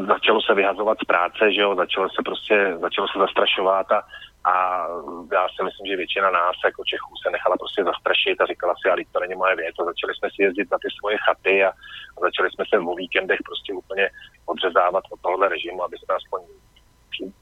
[0.08, 4.02] Začalo se vyhazovat z práce, že jo, začalo se prostě, začalo se zastrašovat a,
[4.44, 4.86] a
[5.34, 8.90] já si myslím, že většina nás jako Čechů se nechala prostě zastrašit a říkala si,
[8.90, 9.76] ale to není moje věc.
[9.80, 11.70] A začali jsme si jezdit na ty svoje chaty a,
[12.16, 14.10] a začali jsme se o víkendech prostě úplně
[14.46, 16.42] odřezávat od tohohle režimu, aby jsme aspoň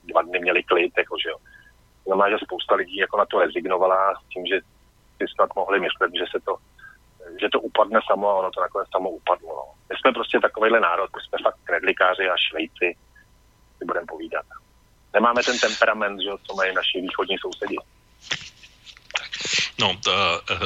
[0.03, 1.37] dva dny měli klid, jako, že jo.
[2.05, 4.59] Znamená, že spousta lidí jako na to rezignovala s tím, že
[5.17, 6.55] si snad mohli myslet, že se to
[7.41, 9.49] že to upadne samo a ono to nakonec samo upadlo.
[9.49, 9.65] No.
[9.89, 12.87] My jsme prostě takovýhle národ, my jsme fakt kredlikáři a švejci,
[13.77, 14.45] si budeme povídat.
[15.13, 17.77] Nemáme ten temperament, že, co mají naši východní sousedi.
[19.79, 20.11] No, to,
[20.51, 20.57] eh,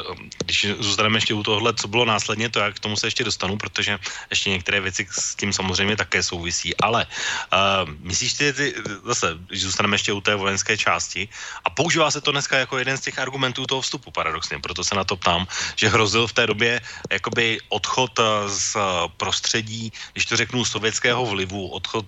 [0.44, 3.56] když zůstaneme ještě u tohle, co bylo následně, to já k tomu se ještě dostanu,
[3.56, 3.98] protože
[4.30, 6.76] ještě některé věci s tím samozřejmě také souvisí.
[6.76, 11.28] Ale uh, myslíš ty, ty, zase, když zůstaneme ještě u té vojenské části,
[11.64, 14.94] a používá se to dneska jako jeden z těch argumentů toho vstupu, paradoxně, proto se
[14.94, 15.46] na to ptám,
[15.76, 16.80] že hrozil v té době
[17.10, 18.76] jakoby odchod eh, z
[19.16, 22.06] prostředí, když to řeknu, sovětského vlivu, odchod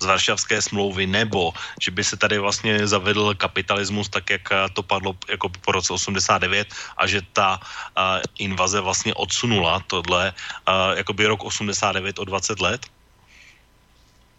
[0.00, 5.16] z Varšavské smlouvy, nebo že by se tady vlastně zavedl kapitalismus tak, jak to padlo
[5.28, 10.32] jako po roce 80 89 a že ta uh, invaze vlastně odsunula tohle,
[10.68, 12.80] uh, jakoby rok 89 o 20 let?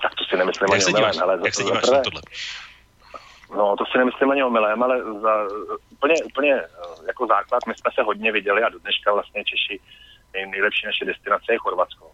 [0.01, 2.21] Tak to si nemyslím jak ani se díváš, ale jak se díváš na tohle?
[3.55, 5.33] No, to si nemyslím ani omylem, ale za,
[5.89, 6.61] úplně, úplně
[7.07, 9.79] jako základ, my jsme se hodně viděli a do dneška vlastně Češi
[10.33, 12.11] nejlepší naše destinace je Chorvatsko.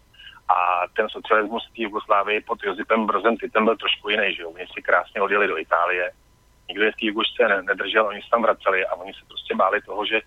[0.48, 4.50] A ten socialismus v Jugoslávii pod Josipem Brozem Titem byl trošku jiný, že jo.
[4.50, 6.10] Oni si krásně odjeli do Itálie,
[6.68, 9.82] nikdo je v té Jugošce nedržel, oni se tam vraceli a oni se prostě báli
[9.82, 10.20] toho, že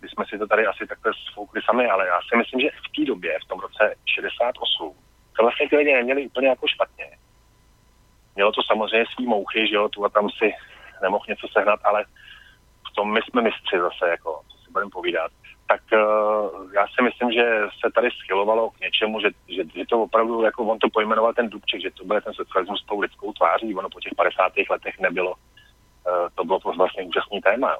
[0.00, 2.96] by jsme si to tady asi takhle sfoukli sami, ale já si myslím, že v
[2.96, 4.92] té době, v tom roce 68,
[5.36, 7.06] to vlastně ty lidi neměli úplně jako špatně.
[8.34, 10.54] Mělo to samozřejmě svý mouchy, že jo, tu a tam si
[11.02, 12.04] nemohl něco sehnat, ale
[12.90, 15.32] v tom my jsme mistři zase, jako, co si budeme povídat.
[15.68, 20.02] Tak uh, já si myslím, že se tady schylovalo k něčemu, že, že, že to
[20.02, 23.32] opravdu, jako on to pojmenoval ten Dubček, že to byl ten socialismus s tou lidskou
[23.32, 24.52] tváří, ono po těch 50.
[24.70, 25.34] letech nebylo
[26.34, 27.76] to bylo vlastně úžasný téma.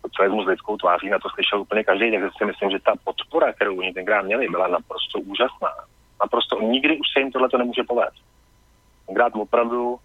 [0.00, 3.52] Socialismus s lidskou tváří, na to slyšel úplně každý, takže si myslím, že ta podpora,
[3.52, 5.72] kterou oni tenkrát měli, byla naprosto úžasná.
[6.20, 8.22] Naprosto, nikdy už se jim tohle to nemůže povést.
[9.06, 9.96] Tenkrát opravdu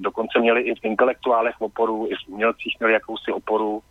[0.00, 3.82] dokonce měli i v intelektuálech oporu, i v umělcích měli jakousi oporu,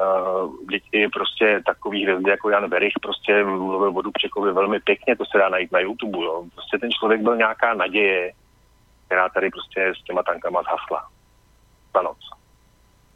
[0.00, 0.54] Uh,
[0.92, 5.38] i prostě takový hvězdy jako Jan Verich prostě mluvil o Dubčekovi velmi pěkně, to se
[5.38, 6.44] dá najít na YouTube, jo.
[6.54, 8.32] Prostě ten člověk byl nějaká naděje,
[9.06, 11.08] která tady prostě s těma tankama zhasla.
[11.94, 12.18] Za noc.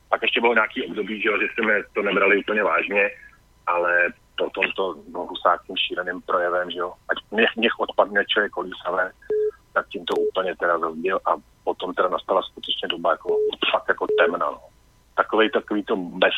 [0.09, 3.11] Pak ještě bylo nějaký období, že, že jsme to nebrali úplně vážně,
[3.66, 8.53] ale potom to no, Husák tím šíleným projevem, že jo, ať nech, nech odpadne člověk
[8.53, 9.12] kolísavé,
[9.72, 11.31] tak tím to úplně teda rozbil a
[11.64, 13.37] potom teda nastala skutečně doba jako,
[13.70, 14.61] fakt jako temna, no.
[15.16, 16.35] Takový, takový to bez,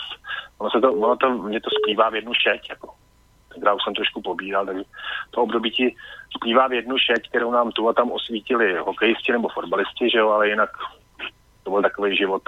[0.59, 2.95] ono, se to, ono to, mě to splývá v jednu šeť, jako.
[3.53, 4.83] Tenkrát už jsem trošku pobíral, takže
[5.31, 5.97] to období ti
[6.37, 10.31] splývá v jednu šeť, kterou nám tu a tam osvítili hokejisti nebo fotbalisti, že jo,
[10.31, 10.71] ale jinak
[11.63, 12.43] to byl takový život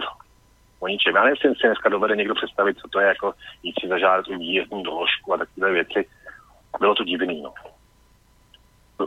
[0.81, 1.17] o ničem.
[1.17, 4.39] Já nevím, si dneska dovede někdo představit, co to je jako jít si zažádat tu
[4.39, 6.09] výjezdní doložku a takové věci.
[6.81, 7.53] Bylo to divný, no.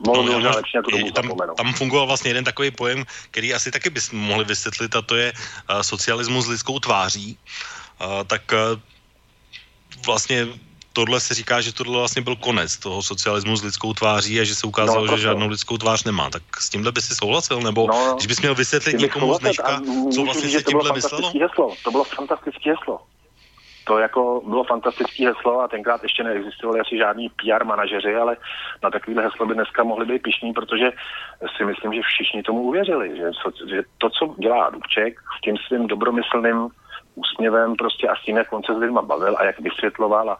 [0.08, 1.58] Mohlo No, možná já- lepší na tu dobu tam, zapomenout.
[1.58, 5.34] tam fungoval vlastně jeden takový pojem, který asi taky bys mohli vysvětlit, a to je
[5.34, 7.38] uh, socialismus s lidskou tváří.
[8.01, 8.80] Uh, tak uh,
[10.06, 10.47] vlastně
[10.95, 14.55] tohle se říká, že tohle vlastně byl konec toho socialismu s lidskou tváří a že
[14.55, 16.29] se ukázalo, No, že žádnou lidskou tvář nemá.
[16.29, 17.61] Tak s tímhle by si souhlasil?
[17.61, 19.81] Nebo No, když bys měl vysvětlit někomu z dneška,
[20.13, 21.31] co vlastně se že to bylo tímhle myslelo?
[21.41, 21.73] heslo.
[21.83, 22.99] To bylo fantastické heslo.
[23.87, 28.37] To jako bylo fantastické heslo a tenkrát ještě neexistovali asi žádní PR manažeři, ale
[28.83, 30.91] na takovýhle heslo by dneska mohli být pišní, protože
[31.57, 33.27] si myslím, že všichni tomu uvěřili, že,
[33.69, 36.67] že to, co dělá Dubček s tím svým dobromyslným
[37.16, 40.38] úsměvem prostě a s tím, jak on se s lidma bavil a jak vysvětloval a,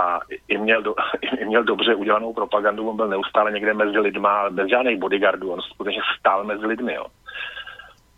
[0.00, 0.94] a i, měl do,
[1.40, 5.60] i měl dobře udělanou propagandu, on byl neustále někde mezi lidma, bez žádných bodyguardů, on
[5.60, 7.06] skutečně stál mezi lidmi, jo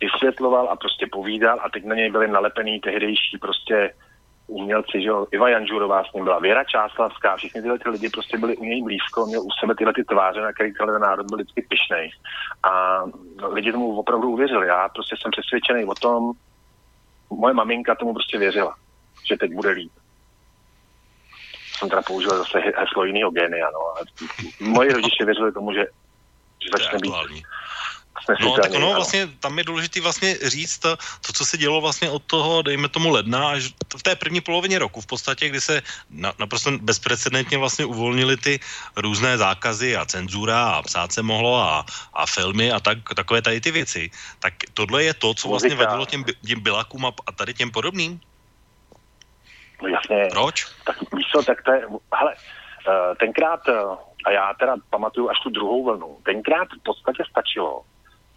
[0.01, 3.93] vysvětloval a prostě povídal a teď na něj byli nalepený tehdejší prostě
[4.47, 8.37] umělci, že jo, Iva Janžurová s ním byla, Věra Čáslavská, všichni tyhle ty lidi prostě
[8.37, 11.37] byli u něj blízko, měl u sebe tyhle ty tváře, na který ten národ byl
[11.37, 12.11] vždycky pišnej.
[12.63, 13.03] A
[13.47, 14.67] lidi tomu opravdu uvěřili.
[14.67, 16.31] Já prostě jsem přesvědčený o tom,
[17.29, 18.75] moje maminka tomu prostě věřila,
[19.29, 19.91] že teď bude líp.
[21.77, 23.93] Jsem teda použil zase heslo jiného génia, no.
[24.59, 25.85] Moji rodiče věřili tomu, že,
[26.63, 27.13] že začne být
[28.39, 32.09] No, tak ono vlastně, tam je důležité vlastně říct to, to, co se dělo vlastně
[32.09, 35.81] od toho, dejme tomu ledna, až v té první polovině roku v podstatě, kdy se
[36.09, 38.59] na, naprosto bezprecedentně vlastně uvolnili ty
[38.95, 43.61] různé zákazy a cenzura a psát se mohlo a, a filmy a tak, takové tady
[43.61, 44.09] ty věci.
[44.39, 45.89] Tak tohle je to, co vlastně Muzika.
[45.89, 48.19] vedlo těm, těm Bilakům a, a tady těm podobným?
[49.81, 50.27] No jasně.
[50.31, 50.65] Proč?
[50.85, 51.81] Tak víš co, tak to je,
[52.13, 52.33] hele,
[52.87, 53.73] eh, tenkrát, eh,
[54.25, 57.81] a já teda pamatuju až tu druhou vlnu, tenkrát v podstatě stačilo,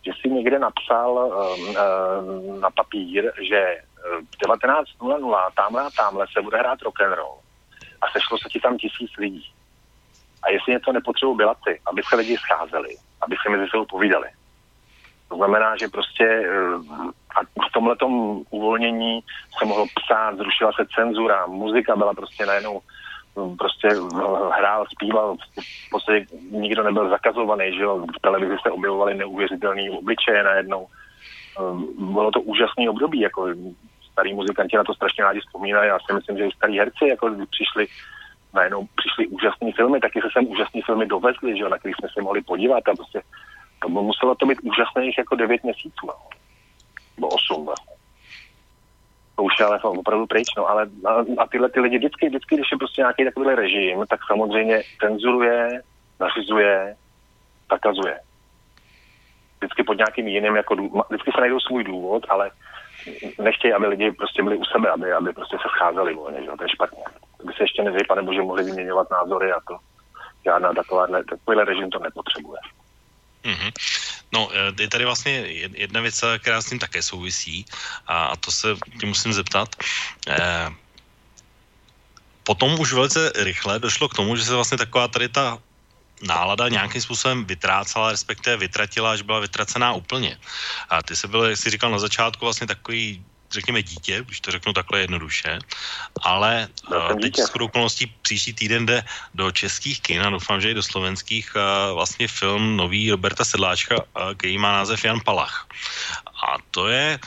[0.08, 3.82] že si někde napsal um, uh, na papír, že eh,
[4.30, 7.38] v 19.00 tamhle a tamhle se bude hrát rock and roll
[8.00, 9.44] a sešlo se ti tam tisíc lidí.
[10.42, 14.28] A jestli něco nepotřebují bilaci, aby se lidi scházeli, aby se mezi sebou povídali.
[15.28, 19.20] To znamená, že prostě eh, a v tomhletom uvolnění
[19.58, 22.80] se mohlo psát, zrušila se cenzura, muzika byla prostě najednou
[23.58, 25.36] prostě eh, hrál, zpíval,
[25.86, 30.86] v podstatě nikdo nebyl zakazovaný, že jo, v televizi se objevovaly neuvěřitelné obličeje najednou.
[31.60, 33.48] Hm, Bylo to úžasný období, jako
[34.12, 37.30] starý muzikanti na to strašně rádi vzpomínají, já si myslím, že i starý herci jako
[37.50, 37.86] přišli
[38.54, 42.08] najednou přišly úžasné filmy, taky se sem úžasné filmy dovezli, že jo, na kterých jsme
[42.14, 43.22] se mohli podívat a prostě
[43.82, 46.14] to muselo to být úžasných jako devět měsíců, no.
[47.16, 47.97] nebo osm vlastně.
[49.38, 52.54] To už je ale opravdu pryč, no, ale a, a tyhle ty lidi vždycky, vždycky,
[52.54, 55.82] když je prostě nějaký takovýhle režim, tak samozřejmě cenzuruje,
[56.20, 56.96] nařizuje,
[57.70, 58.18] zakazuje.
[59.58, 60.76] Vždycky pod nějakým jiným, jako,
[61.08, 62.50] vždycky se najdou svůj důvod, ale
[63.38, 66.50] nechtějí, aby lidi prostě byli u sebe, aby, aby prostě se scházeli volně, že?
[66.58, 67.04] to je špatně.
[67.40, 69.78] To by se ještě nezvěj, pane bože, mohli vyměňovat názory a to
[70.44, 72.60] žádná takováhle, takovýhle režim to nepotřebuje.
[73.44, 73.70] Mhm.
[74.32, 77.64] No, eh, je tady vlastně jed- jedna věc, která s tím také souvisí
[78.06, 79.76] a, a to se tě musím zeptat.
[80.28, 80.68] Eh,
[82.44, 85.58] potom už velice rychle došlo k tomu, že se vlastně taková tady ta
[86.22, 90.38] nálada nějakým způsobem vytrácela, respektive vytratila, až byla vytracená úplně.
[90.88, 94.50] A ty se byl, jak jsi říkal na začátku, vlastně takový řekněme dítě, když to
[94.50, 95.58] řeknu takhle jednoduše,
[96.22, 100.74] ale uh, teď s okolností příští týden jde do českých kin a doufám, že i
[100.74, 105.66] do slovenských uh, vlastně film nový Roberta Sedláčka, uh, který má název Jan Palach.
[106.26, 107.18] A to je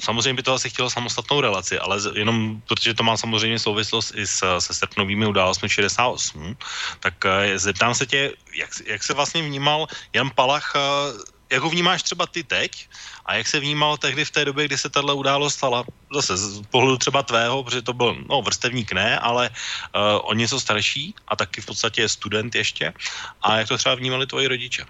[0.00, 4.26] Samozřejmě by to asi chtělo samostatnou relaci, ale jenom protože to má samozřejmě souvislost i
[4.26, 6.56] s, se srpnovými událostmi 68,
[7.00, 10.80] tak eh, zeptám se tě, jak, jak se vlastně vnímal Jan Palach, eh,
[11.52, 12.88] jak ho vnímáš třeba ty teď
[13.26, 15.84] a jak se vnímal tehdy v té době, kdy se tahle událost stala?
[16.12, 20.60] Zase z pohledu třeba tvého, protože to byl, no vrstevník ne, ale uh, o něco
[20.60, 22.92] starší a taky v podstatě student ještě.
[23.42, 24.84] A jak to třeba vnímali tvoji rodiče?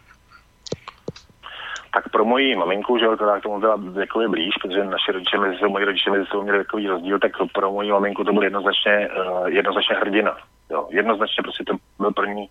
[1.94, 5.59] tak pro moji maminku, že která k tomu byla věkově blíž, protože naše rodiče mezi
[5.59, 9.09] sebou, moji rodiče mezi sebou měli věkový rozdíl, tak pro moji maminku to byl jednoznačně,
[9.09, 10.36] uh, jednoznačně hrdina.
[10.70, 10.88] Jo.
[10.90, 12.48] Jednoznačně prostě to byl první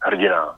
[0.00, 0.56] hrdina.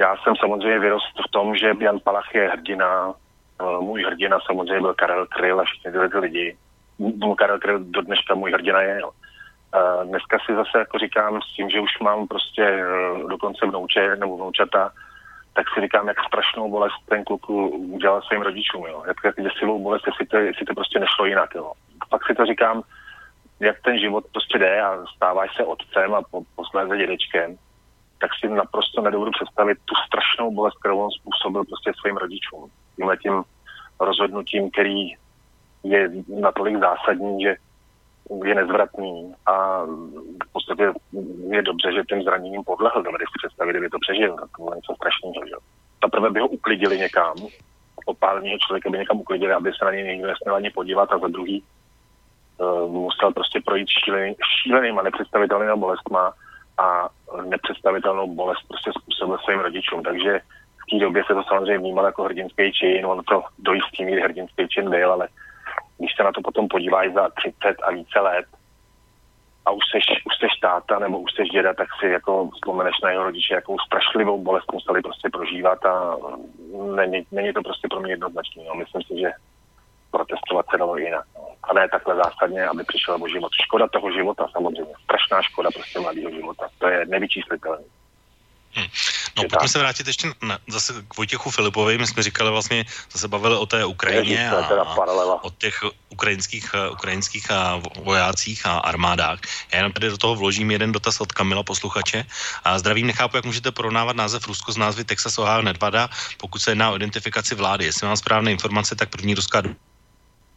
[0.00, 4.80] Já jsem samozřejmě vyrost v tom, že Jan Palach je hrdina, uh, můj hrdina samozřejmě
[4.80, 6.56] byl Karel Kryl a všichni tyhle ty lidi.
[7.38, 9.04] Karel Kryl do dneška můj hrdina je.
[9.04, 9.12] Uh,
[10.04, 14.36] dneska si zase jako říkám s tím, že už mám prostě uh, dokonce vnouče nebo
[14.36, 14.92] vnoučata,
[15.52, 19.02] tak si říkám, jak strašnou bolest ten kluk udělal svým rodičům, jo.
[19.06, 21.72] Jak, jak děsivou bolest, jestli to, jestli to prostě nešlo jinak, jo.
[22.10, 22.82] Pak si to říkám,
[23.60, 27.56] jak ten život prostě jde a stáváš se otcem a po, posléze dědečkem,
[28.18, 32.70] tak si naprosto nedovedu představit tu strašnou bolest, kterou on způsobil prostě svým rodičům.
[32.96, 33.42] Tímhle tím
[34.00, 35.08] rozhodnutím, který
[35.82, 36.10] je
[36.40, 37.56] natolik zásadní, že
[38.44, 39.84] je nezvratný a
[40.48, 40.92] v podstatě
[41.50, 43.02] je dobře, že tím zraněním podlehl.
[43.02, 44.36] Dovedeš si představit, kdyby to přežil.
[44.36, 45.46] Tak to bylo něco strašného.
[45.46, 45.54] Že?
[46.04, 47.34] Zaprvé by ho uklidili někam,
[48.06, 51.28] opálního člověka by někam uklidili, aby se na něj někdo nesměl ani podívat a za
[51.28, 51.62] druhý
[52.58, 56.32] uh, musel prostě projít šílený, šílenýma nepředstavitelnýma bolestma
[56.78, 57.08] a
[57.44, 60.02] nepředstavitelnou bolest prostě způsobil svým rodičům.
[60.02, 60.40] Takže
[60.82, 64.20] v té době se to samozřejmě vnímal jako hrdinský čin, on to do jistý míry
[64.20, 65.28] hrdinský čin byl, ale
[65.98, 68.46] když se na to potom podíváš za 30 a více let
[69.66, 73.10] a už seš, už seš táta nebo už seš děda, tak si jako vzpomeneš na
[73.10, 76.16] jeho rodiče, jakou strašlivou bolest museli prostě prožívat a
[76.96, 78.64] není, není to prostě pro mě jednoznačný.
[78.64, 78.74] No.
[78.74, 79.30] Myslím si, že
[80.18, 81.24] protestovat se dalo jinak.
[81.34, 81.42] No.
[81.62, 83.52] A ne takhle zásadně, aby přišel o život.
[83.64, 84.94] Škoda toho života samozřejmě.
[85.04, 86.64] Strašná škoda prostě mladého života.
[86.78, 87.84] To je nevyčíslitelné.
[88.74, 88.86] Hmm.
[89.36, 91.98] No, pojďme se vrátit ještě na, zase k Vojtěchu Filipovi.
[91.98, 97.50] My jsme říkali vlastně, se bavili o té Ukrajině a, a o těch ukrajinských, ukrajinských
[97.50, 99.38] a vojácích a armádách.
[99.72, 102.26] Já jenom tady do toho vložím jeden dotaz od Kamila posluchače.
[102.64, 106.70] A zdravím, nechápu, jak můžete porovnávat název Rusko s názvy Texas, Ohio, Nedvada, pokud se
[106.70, 107.84] jedná o identifikaci vlády.
[107.84, 109.62] Jestli mám správné informace, tak první ruská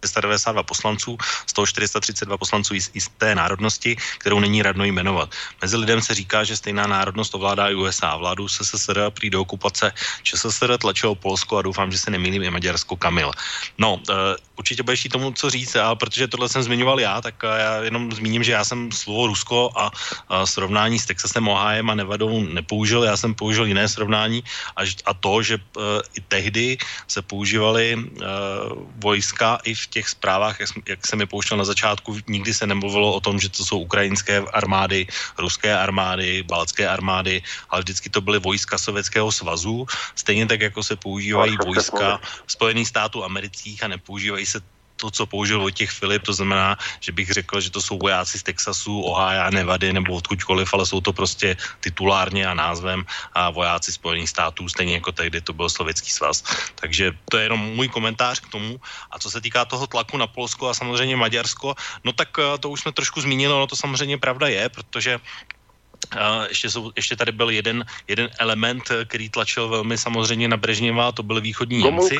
[0.01, 5.29] 492 poslanců, z toho 432 poslanců jisté národnosti, kterou není radno jmenovat.
[5.61, 8.17] Mezi lidem se říká, že stejná národnost ovládá i USA.
[8.17, 9.93] Vládu SSSR při do okupace
[10.23, 13.31] ČSSR tlačilo Polsko a doufám, že se nemýlím i Maďarsko Kamil.
[13.77, 17.83] No, uh, určitě budeš tomu, co říct, a protože tohle jsem zmiňoval já, tak já
[17.83, 19.91] jenom zmíním, že já jsem slovo Rusko a,
[20.29, 24.43] a srovnání s Texasem, Ohájem a Nevadou nepoužil, já jsem použil jiné srovnání
[24.77, 25.83] a, a to, že uh,
[26.13, 26.77] i tehdy
[27.07, 28.05] se používaly uh,
[29.01, 33.13] vojska i v těch zprávách, jak, jak jsem je pouštěl na začátku, nikdy se nemluvilo
[33.13, 38.39] o tom, že to jsou ukrajinské armády, ruské armády, baltské armády, ale vždycky to byly
[38.39, 39.85] vojska Sovětského svazu,
[40.15, 44.61] stejně tak, jako se používají vojska Spojených států amerických a nepoužívají se
[45.01, 48.43] to, co použil Vojtěch Filip, to znamená, že bych řekl, že to jsou vojáci z
[48.53, 53.01] Texasu, Ohio, Nevady nebo odkudkoliv, ale jsou to prostě titulárně a názvem
[53.33, 56.45] a vojáci Spojených států, stejně jako tehdy to byl Sovětský svaz.
[56.77, 58.77] Takže to je jenom můj komentář k tomu.
[59.11, 61.73] A co se týká toho tlaku na Polsko a samozřejmě Maďarsko,
[62.05, 65.17] no tak eh, to už jsme trošku zmínili, ono to samozřejmě pravda je, protože
[66.11, 70.57] Uh, ještě, jsou, ještě tady byl jeden, jeden element, eh, který tlačil velmi samozřejmě na
[70.57, 72.17] Brežněva, to byly východní Němci.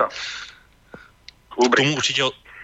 [1.50, 2.24] K tomu určitě,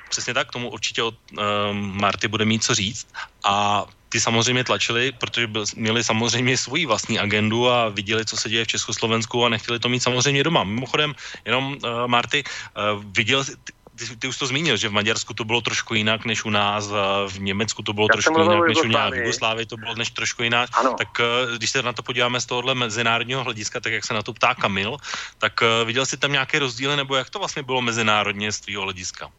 [0.09, 3.07] Přesně tak, k tomu určitě od um, Marty bude mít co říct.
[3.45, 8.49] A ty samozřejmě tlačili, protože byl, měli samozřejmě svoji vlastní agendu a viděli, co se
[8.49, 10.63] děje v Československu a nechtěli to mít samozřejmě doma.
[10.63, 15.43] Mimochodem, jenom uh, Marty, uh, viděl, ty, ty už to zmínil, že v Maďarsku to
[15.43, 16.87] bylo trošku jinak než u nás,
[17.27, 20.09] v Německu to bylo Já trošku jinak než u nás, v Jugoslávii to bylo než
[20.09, 20.69] trošku jinak.
[20.73, 20.95] Ano.
[20.97, 24.23] Tak uh, když se na to podíváme z tohohle mezinárodního hlediska, tak jak se na
[24.23, 24.97] to ptá Kamil,
[25.37, 28.83] tak uh, viděl jsi tam nějaké rozdíly, nebo jak to vlastně bylo mezinárodně z tvého
[28.83, 29.29] hlediska?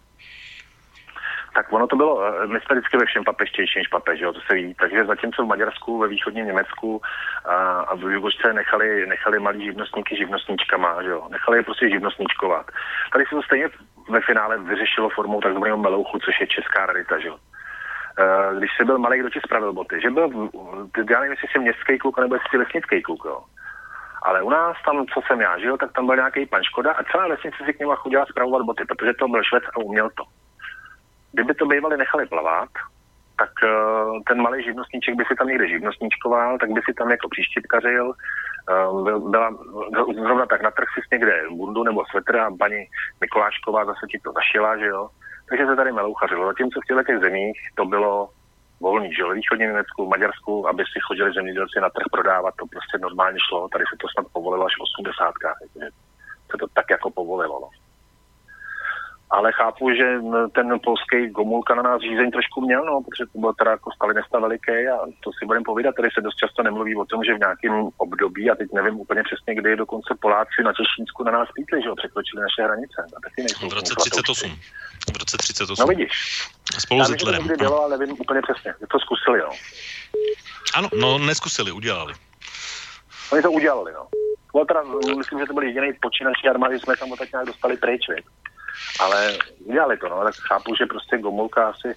[1.54, 4.40] Tak ono to bylo, eh, my jsme vždycky ve všem papeštější než papež, jo, to
[4.40, 4.74] se ví.
[4.74, 7.02] Takže zatímco v Maďarsku, ve východním Německu
[7.44, 12.66] a, a v Jugočce nechali, nechali malí živnostníky živnostníčkama, že jo, nechali je prostě živnostníčkovat.
[13.12, 13.68] Tady se to stejně
[14.08, 17.36] ve finále vyřešilo formou takzvaného melouchu, což je česká rarita, že jo.
[18.20, 20.48] Eh, když se byl malý, kdo ti spravil boty, že byl,
[21.10, 23.40] já nevím, jestli jsi městský kluk, nebo jestli jsi lesnický kluk, jo.
[24.22, 27.04] Ale u nás tam, co jsem já žil, tak tam byl nějaký pan Škoda a
[27.04, 30.24] celá vesnice si k němu chodila zpravovat boty, protože to byl švec a uměl to.
[31.32, 32.68] Kdyby to bývali nechali plavat,
[33.38, 37.28] tak uh, ten malý živnostníček by si tam někde živnostníčkoval, tak by si tam jako
[37.28, 39.50] příštěpkařil, uh, byla,
[40.14, 42.86] zrovna tak na trh si někde bundu nebo svetr a paní
[43.20, 45.08] Mikolášková zase ti to zašila, že jo.
[45.48, 46.46] Takže se tady melouchařilo.
[46.46, 48.28] Zatímco v těchto těch zemích to bylo
[48.80, 52.98] volný, že jo, východní Německu, Maďarsku, aby si chodili zemědělci na trh prodávat, to prostě
[52.98, 53.68] normálně šlo.
[53.68, 55.34] Tady se to snad povolilo až v 80.
[55.60, 55.90] Takže
[56.50, 57.60] se to tak jako povolilo.
[57.60, 57.68] No.
[59.30, 60.06] Ale chápu, že
[60.54, 64.38] ten polský Gomulka na nás řízení trošku měl, no, protože to byl teda jako stalinista
[64.38, 65.94] veliký a to si budeme povídat.
[65.94, 69.22] Tady se dost často nemluví o tom, že v nějakém období, a teď nevím úplně
[69.22, 72.98] přesně, kdy dokonce Poláci na Těšínsku na nás pítli, že jo, překročili naše hranice.
[73.16, 74.10] A taky nejsou V roce svatoušci.
[74.10, 74.56] 38.
[75.14, 75.82] V roce 38.
[75.82, 76.12] No vidíš.
[76.78, 77.42] Spolu Já s to Hitlerem.
[77.42, 78.74] někdy bylo, ale nevím úplně přesně.
[78.92, 79.50] To zkusili, no.
[80.74, 82.14] Ano, no neskusili, udělali.
[83.32, 84.06] Oni to udělali, no.
[84.52, 84.82] Bylo teda,
[85.16, 88.02] myslím, že to byl jediný počin naší armády, že jsme tam tak nějak dostali pryč.
[89.00, 91.88] Ale udělali to, no, tak chápu, že prostě Gomulka asi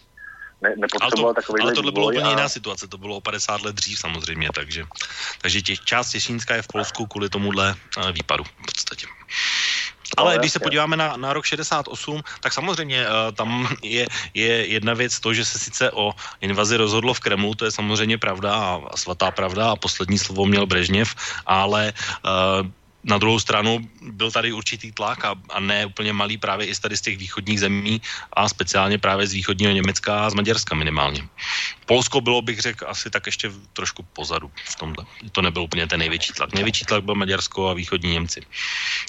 [0.62, 3.62] ne, Ale, nepotřeboval to, takový ale tohle bylo úplně jiná situace, to bylo o 50
[3.62, 4.86] let dřív samozřejmě, takže,
[5.42, 9.08] takže těch, část Těšínska je v Polsku kvůli tomuhle eh, výpadu v podstatě.
[10.18, 14.94] Ale když se podíváme na, na rok 68, tak samozřejmě uh, tam je, je jedna
[14.94, 16.12] věc to, že se sice o
[16.42, 20.46] invazi rozhodlo v Kremlu, to je samozřejmě pravda a, a svatá pravda a poslední slovo
[20.46, 21.16] měl Brežněv,
[21.46, 21.94] ale
[22.26, 22.68] uh,
[23.04, 26.98] na druhou stranu byl tady určitý tlak a, a ne úplně malý právě i tady
[26.98, 28.02] z těch východních zemí
[28.34, 31.28] a speciálně právě z východního Německa a z Maďarska minimálně.
[31.86, 35.06] Polsko bylo, bych řekl, asi tak ještě trošku pozadu v tomhle.
[35.32, 36.54] To nebyl úplně ten největší tlak.
[36.54, 38.42] Největší tlak byl Maďarsko a východní Němci.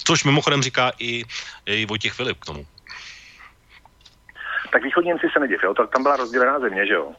[0.03, 1.23] Což mimochodem říká i,
[1.65, 2.65] i Vojtěch Filip k tomu.
[4.71, 7.11] Tak východní Němci se nediv, jo, tam byla rozdělená země, že jo.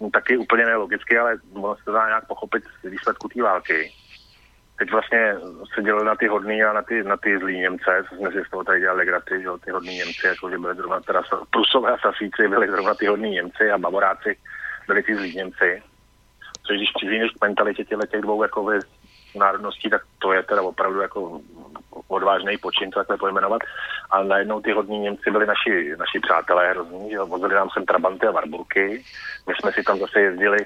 [0.00, 3.92] No, taky úplně nelogicky, ale ono se dá nějak pochopit z výsledku té války.
[4.78, 5.34] Teď vlastně
[5.74, 8.44] se dělali na ty hodný a na ty, na ty zlý Němce, co jsme si
[8.46, 11.92] z toho tady dělali legraci, že ty hodný Němci, jako že byli zrovna teda Prusové
[11.92, 14.38] a Sasíci byli zrovna ty hodný Němci a Bavoráci
[14.86, 15.82] byli ty zlí Němci.
[16.66, 18.78] Což když přizvíš k mentalitě těchto těch dvou jako vy,
[19.36, 21.40] národností, tak to je teda opravdu jako
[22.08, 23.62] odvážný počin to takhle pojmenovat.
[24.10, 28.26] A najednou ty hodní Němci byli naši, naši přátelé hrozní, že vozili nám sem Trabanty
[28.26, 29.04] a Warburky.
[29.46, 30.58] My jsme si tam zase jezdili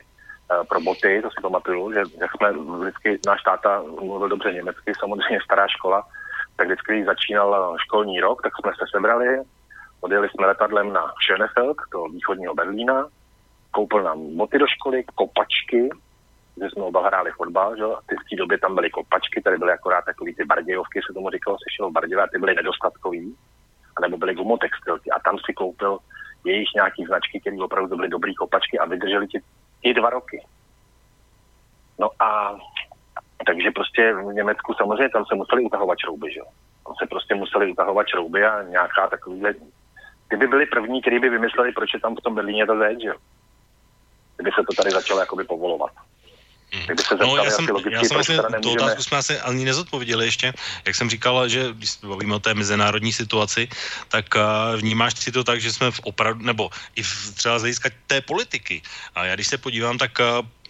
[0.68, 5.38] pro boty, to si pamatuju, že jak jsme vždycky, náš táta mluvil dobře německy, samozřejmě
[5.44, 6.07] stará škola,
[6.57, 9.26] tak vždycky, když začínal školní rok, tak jsme se sebrali,
[10.01, 13.07] odjeli jsme letadlem na Schönefeld, do východního Berlína,
[13.70, 15.88] koupil nám boty do školy, kopačky,
[16.62, 17.84] že jsme oba hráli fotbal, že?
[17.84, 21.14] a ty v té době tam byly kopačky, tady byly akorát takový ty bardějovky, se
[21.14, 23.36] tomu říkalo, se šlo barděvé, ty byly nedostatkový,
[23.96, 25.98] anebo byly gumotextilky a tam si koupil
[26.44, 29.40] jejich nějaký značky, které opravdu byly dobrý kopačky a vydrželi ti
[29.83, 30.45] i dva roky.
[31.99, 32.57] No a
[33.47, 36.41] takže prostě v Německu samozřejmě tam se museli utahovat šrouby, že.
[36.85, 39.55] Tam se prostě museli utahovat šrouby a nějaká takovýhle...
[40.28, 43.03] Ty by byli první, kteří by vymysleli, proč je tam v tom Berlíně to zeď,
[43.03, 43.14] že jo.
[44.37, 45.91] Kdyby se to tady začalo jakoby povolovat.
[46.71, 48.83] Kdyby se No, já jsem, já jsem vlastně tu nemůžeme...
[48.83, 50.53] otázku jsme asi ani nezodpověděli ještě.
[50.87, 53.68] Jak jsem říkal, že když se bavíme o té mezinárodní situaci,
[54.09, 57.62] tak uh, vnímáš si to tak, že jsme v opravdu, nebo i v, třeba z
[57.62, 58.83] hlediska té politiky.
[59.14, 60.18] A já když se podívám, tak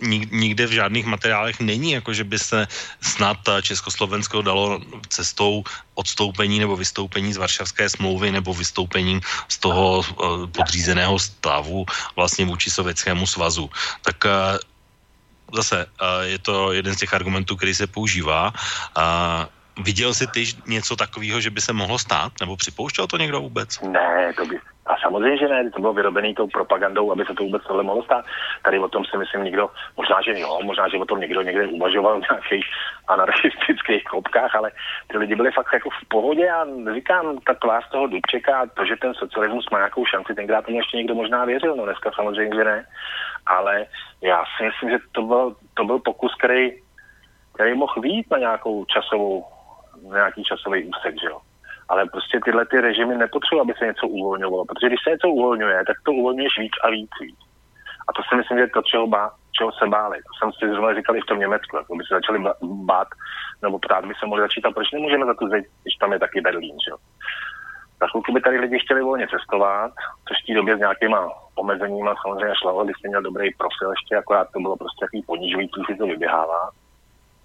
[0.01, 2.68] nik- nikde v žádných materiálech není, jako že by se
[3.01, 10.05] snad uh, Československo dalo cestou odstoupení nebo vystoupení z Varšavské smlouvy nebo vystoupení z toho
[10.53, 11.86] podřízeného stavu
[12.16, 13.70] vlastně vůči Sovětskému svazu.
[14.03, 14.24] Tak
[15.55, 15.86] zase
[16.22, 18.53] je to jeden z těch argumentů, který se používá.
[19.82, 22.32] Viděl jsi ty něco takového, že by se mohlo stát?
[22.40, 23.80] Nebo připouštěl to někdo vůbec?
[23.80, 24.59] Ne, to by...
[24.91, 28.03] A samozřejmě, že ne, to bylo vyrobený tou propagandou, aby se to vůbec tohle mohlo
[28.03, 28.24] stát.
[28.64, 31.66] Tady o tom si myslím nikdo, možná, že jo, možná, že o tom někdo někde
[31.66, 32.64] uvažoval v nějakých
[33.09, 34.70] anarchistických kopkách, ale
[35.07, 38.84] ty lidi byli fakt jako v pohodě a říkám, ta tvár z toho Dubčeka, to,
[38.84, 42.57] že ten socialismus má nějakou šanci, tenkrát tomu ještě někdo možná věřil, no dneska samozřejmě,
[42.57, 42.84] že ne,
[43.47, 43.86] ale
[44.22, 46.70] já si myslím, že to byl, to byl pokus, který,
[47.55, 49.45] který mohl výjít na nějakou časovou,
[50.11, 51.41] na nějaký časový úsek, že jo
[51.91, 55.84] ale prostě tyhle ty režimy nepotřebují, aby se něco uvolňovalo, protože když se něco uvolňuje,
[55.86, 57.38] tak to uvolňuješ víc a víc, víc.
[58.09, 60.18] A to si myslím, že je to, čeho, bá, čeho se báli.
[60.18, 63.09] To jsem si zrovna říkal i v tom Německu, jako by se začali bát,
[63.62, 66.18] nebo ptát by se mohli začít, a proč nemůžeme za tu zeď, když tam je
[66.18, 66.93] taky Berlín, že.
[68.01, 69.93] Za chvilku by tady lidi chtěli volně cestovat,
[70.28, 74.16] což v té době s nějakýma omezeníma samozřejmě šlo, když jsi měl dobrý profil ještě,
[74.16, 76.70] akorát to bylo prostě takový ponižující, si to vyběhává.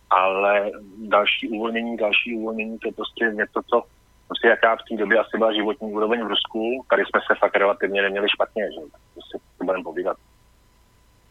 [0.09, 3.83] Ale další uvolnění, další uvolnění, to je prostě něco, co
[4.27, 7.55] prostě jaká v té době asi byla životní úroveň v Rusku, tady jsme se fakt
[7.55, 8.81] relativně neměli špatně, že
[9.15, 10.17] to si to budeme povídat.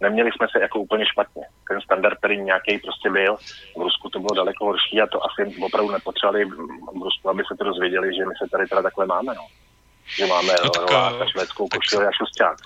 [0.01, 1.43] Neměli jsme se jako úplně špatně.
[1.69, 3.37] Ten standard, který nějaký prostě byl,
[3.77, 7.55] v Rusku to bylo daleko horší a to asi opravdu nepotřebovali v Rusku, aby se
[7.59, 9.47] to dozvěděli, že my se tady teda takhle máme, no.
[10.17, 12.57] Že máme No tak, eh, švédskou košili a šusták.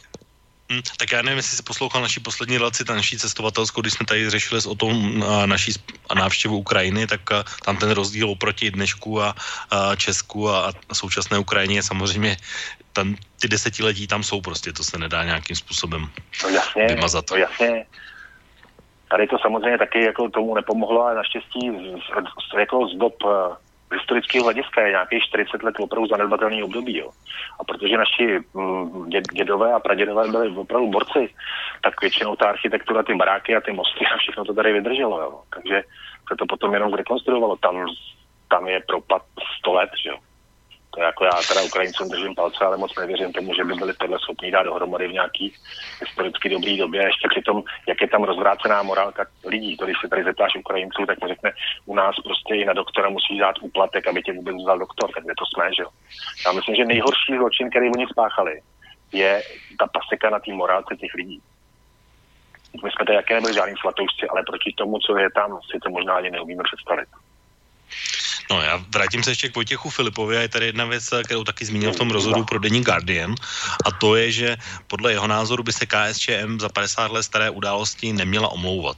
[0.73, 4.07] Hm, tak já nevím, jestli jsi poslouchal naší poslední relaci, ta naší cestovatelskou, když jsme
[4.07, 5.73] tady řešili o tom a, naší
[6.09, 9.35] a návštěvu Ukrajiny, tak a, tam ten rozdíl oproti dnešku a,
[9.71, 12.37] a Česku a, a současné Ukrajině je samozřejmě
[12.93, 16.11] tam, ty desetiletí tam jsou prostě, to se nedá nějakým způsobem
[16.43, 17.25] No jasně, vymazat.
[17.31, 17.87] no jasně.
[19.11, 23.57] Tady to samozřejmě taky jako tomu nepomohlo, ale naštěstí z, z, jako z dob eh,
[23.67, 26.97] z historického hlediska je nějakých 40 let opravdu zanedbatelný období.
[26.99, 27.11] Jo.
[27.61, 31.29] A protože naši mm, dě, dědové a pradědové byli opravdu borci,
[31.83, 35.21] tak většinou ta architektura, ty baráky a ty mosty a všechno to tady vydrželo.
[35.21, 35.41] Jo.
[35.55, 35.83] Takže
[36.29, 37.57] se to potom jenom zrekonstruovalo.
[37.57, 37.87] Tam,
[38.51, 39.23] tam je propad
[39.59, 40.17] 100 let, že jo.
[40.99, 44.19] To jako já teda Ukrajincům držím palce, ale moc nevěřím tomu, že by byli tohle
[44.19, 45.55] schopni dát dohromady v nějaký
[46.01, 47.01] historicky dobrý době.
[47.01, 49.77] A ještě přitom, jak je tam rozvrácená morálka lidí.
[49.77, 51.53] To, když se tady zeptáš Ukrajinců, tak mi řekne,
[51.87, 55.11] u nás prostě i na doktora musí dát úplatek, aby tě vůbec vzal doktor.
[55.15, 55.89] Tak je to jsme, že jo.
[56.47, 58.61] Já myslím, že nejhorší zločin, který oni spáchali,
[59.13, 59.43] je
[59.79, 61.41] ta paseka na té morálce těch lidí.
[62.85, 65.91] My jsme tady jaké nebyli žádný svatoušci, ale proti tomu, co je tam, si to
[65.91, 67.09] možná ani neumíme představit.
[68.51, 71.65] No já vrátím se ještě k Vojtěchu Filipovi a je tady jedna věc, kterou taky
[71.65, 73.35] zmínil v tom rozhodu pro denní Guardian
[73.85, 74.57] a to je, že
[74.87, 78.97] podle jeho názoru by se KSČM za 50 let staré události neměla omlouvat.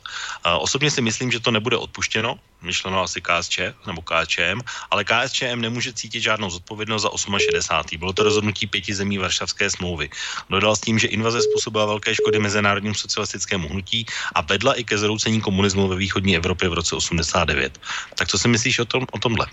[0.59, 4.61] Osobně si myslím, že to nebude odpuštěno, myšleno asi KSČ nebo KSČM,
[4.91, 7.99] ale KSČM nemůže cítit žádnou zodpovědnost za 68.
[7.99, 10.11] Bylo to rozhodnutí pěti zemí Varšavské smlouvy.
[10.51, 14.99] Dodal s tím, že invaze způsobila velké škody mezinárodnímu socialistickému hnutí a vedla i ke
[14.99, 17.81] zroucení komunismu ve východní Evropě v roce 89.
[18.15, 19.47] Tak co si myslíš o, tom, o tomhle?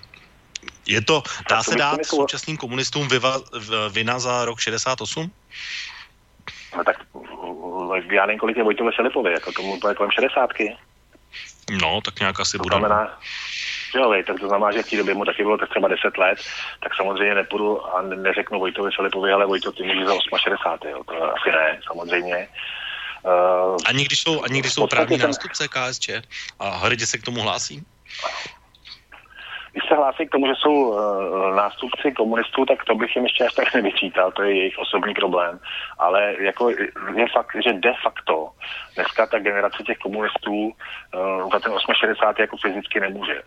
[0.88, 3.42] Je to, dá se dát současným komunistům vyva,
[3.92, 5.32] vina za rok 68?
[6.78, 6.98] No tak
[8.12, 10.50] já nevím, kolik je Vojtové Filipovi, jako tomu to je kolem 60.
[11.72, 12.78] No, tak nějak asi To bude.
[12.78, 13.20] znamená,
[13.94, 15.88] že jo, vej, tak to znamená, že v té době mu taky bylo tak třeba
[15.88, 16.40] 10 let,
[16.84, 21.04] tak samozřejmě nepůjdu a ne- neřeknu Vojtovi Filipovi, ale Vojto, ty můžeš za 68, jo,
[21.04, 22.48] to asi ne, samozřejmě.
[23.24, 26.10] Uh, Ani když jsou, ani když jsou podstatě právní ten- nástupce KSČ
[26.60, 27.84] a hrdě se k tomu hlásí?
[29.78, 33.46] Když se hlásí k tomu, že jsou uh, nástupci komunistů, tak to bych jim ještě
[33.46, 35.60] až tak nevyčítal, to je jejich osobní problém.
[36.00, 36.70] Ale jako
[37.16, 38.50] je fakt, že de facto
[38.96, 43.42] dneska ta generace těch komunistů uh, za ten 68 jako fyzicky nemůže.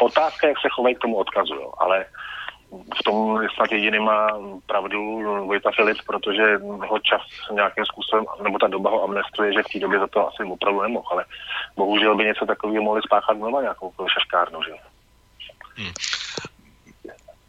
[0.00, 1.72] Otázka, jak se chovají k tomu odkazu, jo.
[1.78, 2.04] ale
[3.00, 4.28] v tom je snad jediný má
[4.66, 5.00] pravdu
[5.46, 7.22] Vojta Filip, protože ho čas
[7.52, 10.82] nějakým způsobem, nebo ta doba ho amnestuje, že v té době za to asi opravdu
[10.82, 11.24] nemohl, ale
[11.76, 14.76] bohužel by něco takového mohli spáchat znova nějakou šaškárnu, že jo.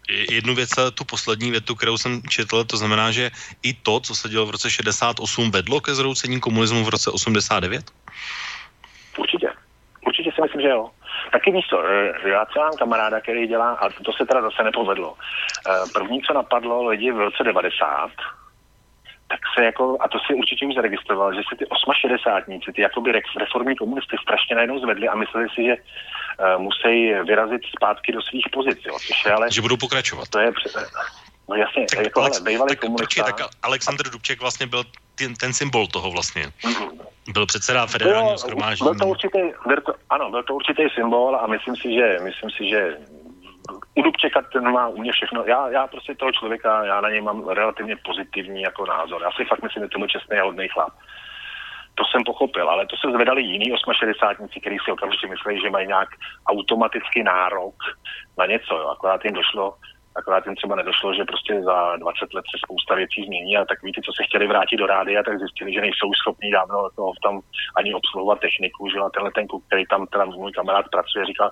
[0.10, 3.32] Je- Jednu věc, tu poslední větu, kterou jsem četl, to znamená, že
[3.64, 7.92] i to, co se dělo v roce 68, vedlo ke zroucení komunismu v roce 89?
[9.18, 9.50] Určitě.
[10.08, 10.90] Určitě si myslím, že jo.
[11.32, 14.64] Taky víš co, eh, já třeba mám kamaráda, který dělá, a to se teda zase
[14.64, 15.18] nepovedlo.
[15.70, 18.12] Eh, První, co napadlo lidi v roce 90,
[19.28, 21.66] tak se jako, a to si určitě už zaregistroval, že si ty
[21.96, 27.14] 68 ty jakoby re- reformní komunisty strašně najednou zvedli a mysleli si, že uh, musí
[27.14, 29.52] vyrazit zpátky do svých pozic, jo, což je ale...
[29.52, 30.28] Že budou pokračovat.
[30.30, 30.52] To je
[31.50, 33.04] no jasně, tak, jako hele, bývalý tak, komunista...
[33.04, 34.84] počkej, tak Aleksandr Dubček vlastně byl
[35.16, 36.44] ten, ten symbol toho vlastně.
[36.66, 37.00] Mhm.
[37.34, 38.90] Byl předseda federálního schromáždění.
[38.90, 42.50] Byl to určitý, byl to, ano, byl to určitý symbol a myslím si, že, myslím
[42.50, 42.98] si, že
[43.96, 45.44] u Dubčeka ten má u mě všechno.
[45.48, 49.22] Já, já prostě toho člověka, já na něj mám relativně pozitivní jako názor.
[49.22, 50.94] Já si fakt myslím, že to byl čestný a hodný chlap.
[51.96, 55.88] To jsem pochopil, ale to se zvedali jiní 68, kteří si okamžitě mysleli, že mají
[55.88, 56.10] nějak
[56.48, 57.76] automatický nárok
[58.38, 58.78] na něco.
[58.78, 58.88] Jo.
[58.88, 59.74] Akorát jim došlo,
[60.16, 63.92] akorát jim třeba nedošlo, že prostě za 20 let se spousta věcí změní a takový
[63.92, 67.42] ty, co se chtěli vrátit do rádia, tak zjistili, že nejsou schopní dávno toho tam
[67.78, 71.50] ani obsluhovat techniku, že a tenhle ten kluk, který tam teda můj kamarád pracuje, říkal,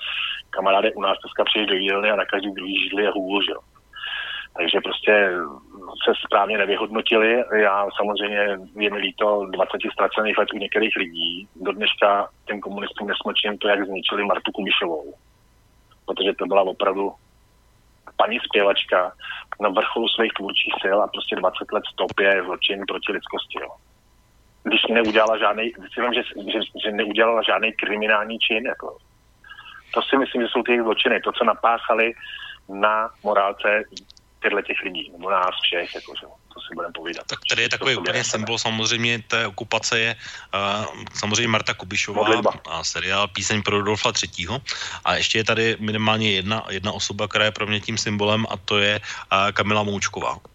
[0.50, 3.54] kamaráde, u nás dneska přijdeš do jídelny a na každý druhý židli je hůl, že.
[4.58, 5.30] Takže prostě
[6.06, 7.44] se správně nevyhodnotili.
[7.56, 8.38] Já samozřejmě
[8.76, 11.48] je mi líto 20 ztracených let u některých lidí.
[11.56, 15.14] Do dneška těm komunistům nesmlčím to, jak zničili Martu Kubišovou.
[16.06, 17.14] Protože to byla opravdu
[18.18, 19.12] paní zpěvačka
[19.62, 23.58] na vrcholu svých tvůrčích sil a prostě 20 let stop je zločin proti lidskosti.
[23.62, 23.70] Jo.
[24.64, 26.24] Když neudělala žádný, si vím, že,
[26.54, 28.66] že, že neudělala žádný kriminální čin.
[28.66, 28.98] Jako.
[29.94, 31.22] To si myslím, že jsou ty zločiny.
[31.22, 32.14] To, co napáchali
[32.70, 33.84] na morálce
[34.42, 37.26] těchto těch lidí, nebo nás všech, jako, že, to si budeme povídat.
[37.28, 40.16] Tak tady je takový úplně symbol samozřejmě té okupace je
[40.54, 42.52] uh, samozřejmě Marta Kubišová Modlitba.
[42.70, 44.48] a seriál Píseň pro Rudolfa III.
[45.06, 48.58] A ještě je tady minimálně jedna, jedna osoba, která je pro mě tím symbolem a
[48.58, 50.53] to je uh, Kamila Moučková.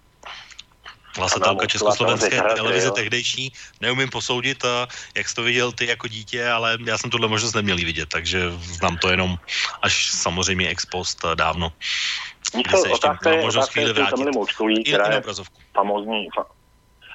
[1.19, 2.93] Hlasatelka československé televize jo.
[2.93, 3.53] tehdejší.
[3.81, 4.71] Neumím posoudit, uh,
[5.17, 8.51] jak jsi to viděl ty jako dítě, ale já jsem tohle možnost neměl vidět, takže
[8.51, 9.37] znám to jenom
[9.83, 11.73] až samozřejmě ex post uh, dávno.
[12.43, 14.35] Co, se ještě otázka je, možnost otázka chvíli vrátit.
[14.35, 15.23] Moučkový, která je
[15.75, 16.47] famózní, fa,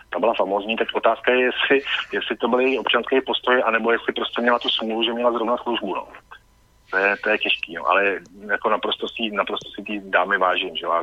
[0.10, 1.82] ta byla famózní, tak otázka je, jestli,
[2.14, 5.58] jestli to byl její občanský postoj, anebo jestli prostě měla tu smůlu, že měla zrovna
[5.58, 6.08] službu, no.
[6.90, 7.90] To je, to je těžký, no.
[7.90, 8.20] ale
[8.52, 10.92] jako naprosto si, naprosto si ty dámy vážím, že jo.
[10.92, 11.02] A,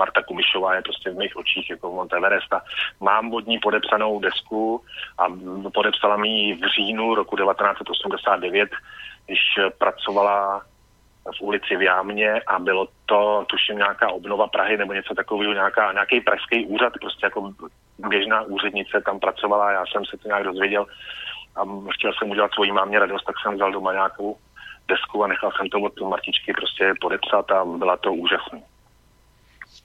[0.00, 2.60] Marta Kubišová je prostě v mých očích jako Mount Everest a
[3.00, 4.84] mám od ní podepsanou desku
[5.18, 5.24] a
[5.74, 8.70] podepsala mi ji v říjnu roku 1989,
[9.26, 9.40] když
[9.78, 10.62] pracovala
[11.38, 15.92] v ulici v Jámě a bylo to, tuším, nějaká obnova Prahy nebo něco takového, nějaká,
[15.92, 17.52] nějaký pražský úřad, prostě jako
[18.08, 20.86] běžná úřednice tam pracovala, já jsem se to nějak dozvěděl
[21.56, 21.60] a
[21.94, 24.36] chtěl jsem udělat svojí mámě radost, tak jsem vzal doma nějakou
[24.88, 28.62] desku a nechal jsem to od Martičky prostě podepsat a byla to úžasný.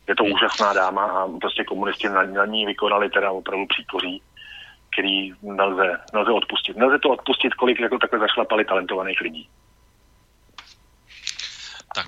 [0.07, 4.21] Je to úžasná dáma a prostě komunisti na, na ní vykonali teda opravdu příkoří,
[4.93, 6.77] který nelze, nelze odpustit.
[6.77, 9.49] Nelze to odpustit, kolik jako takhle zašlapali talentovaných lidí.
[11.95, 12.07] Tak.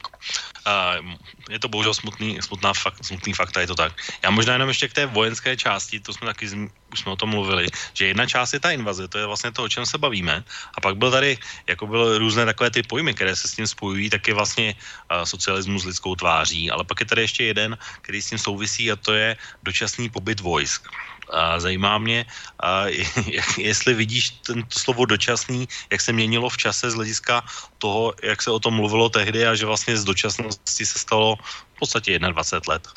[0.67, 1.11] Uh,
[1.49, 3.93] je to bohužel smutný, smutná fakt, smutný fakt, a je to tak.
[4.23, 6.47] Já možná jenom ještě k té vojenské části, to jsme taky,
[6.93, 9.63] už jsme o tom mluvili, že jedna část je ta invaze, to je vlastně to,
[9.63, 10.43] o čem se bavíme.
[10.77, 11.37] A pak byl tady,
[11.67, 15.23] jako byly různé takové ty pojmy, které se s tím spojují, tak je vlastně uh,
[15.23, 16.71] socialismus s lidskou tváří.
[16.71, 20.39] Ale pak je tady ještě jeden, který s tím souvisí a to je dočasný pobyt
[20.39, 20.87] vojsk.
[21.27, 22.25] A zajímá mě,
[22.63, 22.87] a
[23.57, 27.43] jestli vidíš ten slovo dočasný, jak se měnilo v čase z hlediska
[27.77, 31.35] toho, jak se o tom mluvilo tehdy a že vlastně z dočasnosti se stalo
[31.75, 32.87] v podstatě 21 let.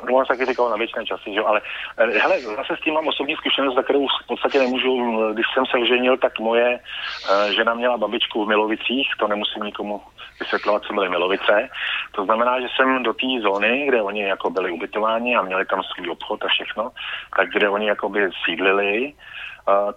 [0.00, 1.40] Se taky na věčné časy, že?
[1.40, 1.60] ale
[1.96, 4.92] eh, hele, zase s tím mám osobní zkušenost, za kterou v podstatě nemůžu,
[5.32, 10.02] když jsem se oženil, tak moje uh, žena měla babičku v Milovicích, to nemusím nikomu
[10.40, 11.68] vysvětlovat, co byly Milovice.
[12.12, 15.82] To znamená, že jsem do té zóny, kde oni jako byli ubytováni a měli tam
[15.82, 16.90] svůj obchod a všechno,
[17.36, 19.12] tak kde oni jako by sídlili,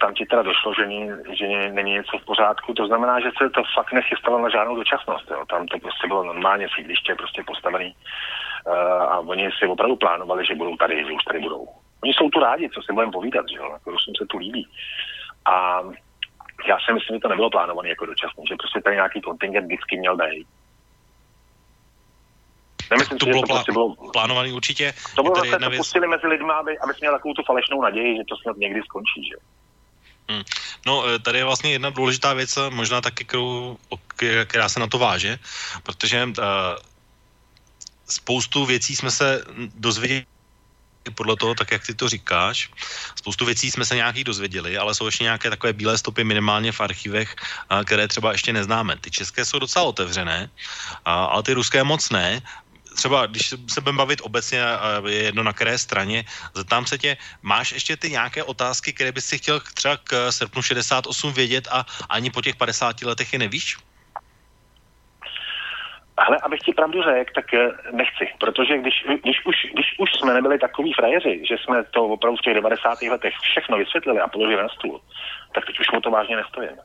[0.01, 2.73] tam ti teda došlo, že, ní, že ní, není něco v pořádku.
[2.73, 5.31] To znamená, že se to fakt nechystalo na žádnou dočasnost.
[5.31, 5.45] Jo.
[5.49, 8.42] Tam to prostě bylo normálně sídliště, prostě postavený uh,
[9.10, 11.68] a oni si opravdu plánovali, že budou tady, že už tady budou.
[12.03, 14.68] Oni jsou tu rádi, co si budeme povídat, že jo, jako Rusům se tu líbí.
[15.45, 15.81] A
[16.68, 19.98] já si myslím, že to nebylo plánované jako dočasné, že prostě tady nějaký kontingent vždycky
[19.98, 20.48] měl být.
[22.91, 24.94] Nemyslím to si, bylo, že to prostě bylo plánovaný určitě.
[25.15, 25.80] To bylo zase, to věc...
[25.80, 29.30] pustili mezi lidmi, aby, aby měl takovou tu falešnou naději, že to snad někdy skončí,
[29.30, 29.35] že
[30.30, 30.44] Hmm.
[30.85, 33.77] No, e, tady je vlastně jedna důležitá věc, možná taky, kterou,
[34.45, 35.40] která se na to váže,
[35.84, 36.34] protože uh,
[38.09, 39.43] spoustu věcí jsme se
[39.75, 40.25] dozvěděli
[41.15, 42.69] podle toho, tak jak ty to říkáš.
[43.15, 46.81] Spoustu věcí jsme se nějakých dozvěděli, ale jsou ještě nějaké takové bílé stopy minimálně v
[46.81, 47.35] archivech,
[47.85, 48.95] které třeba ještě neznáme.
[48.97, 50.49] Ty české jsou docela otevřené,
[51.05, 52.41] ale ty ruské moc ne
[52.95, 54.61] třeba když se budeme bavit obecně,
[55.07, 56.25] je jedno na které straně,
[56.55, 60.61] zeptám se tě, máš ještě ty nějaké otázky, které bys si chtěl třeba k srpnu
[60.61, 63.77] 68 vědět a ani po těch 50 letech je nevíš?
[66.18, 70.34] Ale abych ti pravdu řekl, tak eh, nechci, protože když, když, už, když už jsme
[70.34, 73.02] nebyli takový frajeři, že jsme to opravdu v těch 90.
[73.02, 75.02] letech všechno vysvětlili a položili na stůl,
[75.56, 76.77] tak teď už mu to vážně nestojím.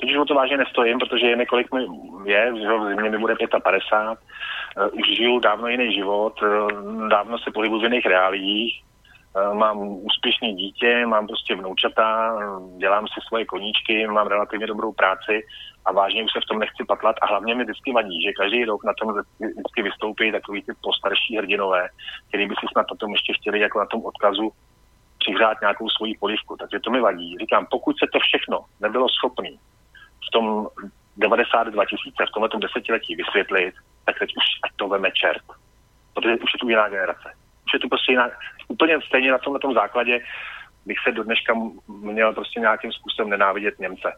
[0.00, 1.80] Teď už mu to vážně nestojím, protože je několik mi
[2.24, 4.18] je, v zimě mi bude 55,
[4.76, 8.82] uh, už žiju dávno jiný život, uh, dávno se pohybuji v jiných reálích,
[9.52, 12.36] mám úspěšný dítě, mám prostě vnoučata,
[12.78, 15.46] dělám si svoje koníčky, mám relativně dobrou práci
[15.84, 18.64] a vážně už se v tom nechci patlat a hlavně mi vždycky vadí, že každý
[18.64, 21.88] rok na tom vždycky vystoupí takový ty postarší hrdinové,
[22.28, 24.52] který by si snad na ještě chtěli jako na tom odkazu
[25.18, 26.56] přihřát nějakou svoji polivku.
[26.56, 27.36] Takže to mi vadí.
[27.38, 29.58] Říkám, pokud se to všechno nebylo schopný
[30.28, 30.68] v tom
[31.16, 33.74] 92 tisíce, v tomhle desetiletí vysvětlit,
[34.04, 35.44] tak teď už ať to veme čert.
[36.14, 37.43] Protože už je tu jiná generace.
[37.66, 38.30] Už je tu prostě jiná,
[38.68, 40.20] úplně stejně na tomhle základě
[40.86, 41.54] bych se do dneška
[41.88, 44.12] měl prostě nějakým způsobem nenávidět Němce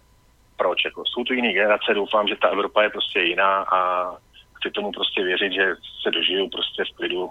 [0.56, 0.84] proč.
[0.84, 4.10] Jako, jsou tu jiné generace, doufám, že ta Evropa je prostě jiná a
[4.54, 7.30] chci tomu prostě věřit, že se dožiju prostě v klidu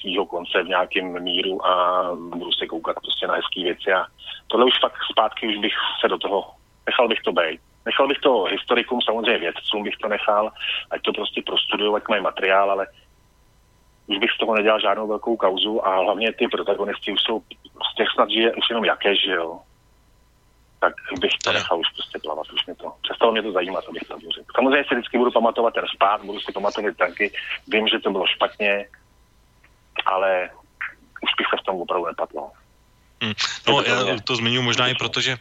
[0.00, 4.06] svýho konce v nějakém míru a budu se koukat prostě na hezké věci a
[4.46, 6.50] tohle už fakt zpátky už bych se do toho,
[6.86, 7.60] nechal bych to být.
[7.86, 10.52] Nechal bych to historikům, samozřejmě vědcům bych to nechal,
[10.90, 12.86] ať to prostě prostudují, ať mají materiál, ale
[14.06, 17.40] už bych z toho nedělal žádnou velkou kauzu a hlavně ty protagonisti už jsou,
[17.92, 19.60] z těch snad žije už jenom jaké, že jo
[20.82, 22.46] tak bych to nechal už prostě plavat.
[22.52, 24.52] Už mě to, přestalo mě to zajímat, abych to řekl.
[24.54, 27.32] Samozřejmě si vždycky budu pamatovat ten spát, budu si pamatovat tanky,
[27.68, 28.88] vím, že to bylo špatně,
[30.06, 30.50] ale
[31.22, 32.50] už bych se v tom opravdu nepadlo.
[33.22, 33.38] Hmm.
[33.70, 35.38] No, já to zmiňuji možná i proto, že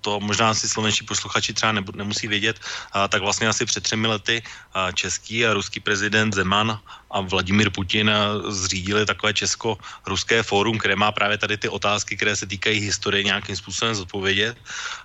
[0.00, 2.56] to možná si slovenští posluchači třeba nemusí vědět,
[2.92, 7.70] a, tak vlastně asi před třemi lety a, český a ruský prezident Zeman a Vladimír
[7.70, 8.10] Putin
[8.48, 13.56] zřídili takové česko-ruské fórum, které má právě tady ty otázky, které se týkají historie nějakým
[13.56, 14.56] způsobem zodpovědět.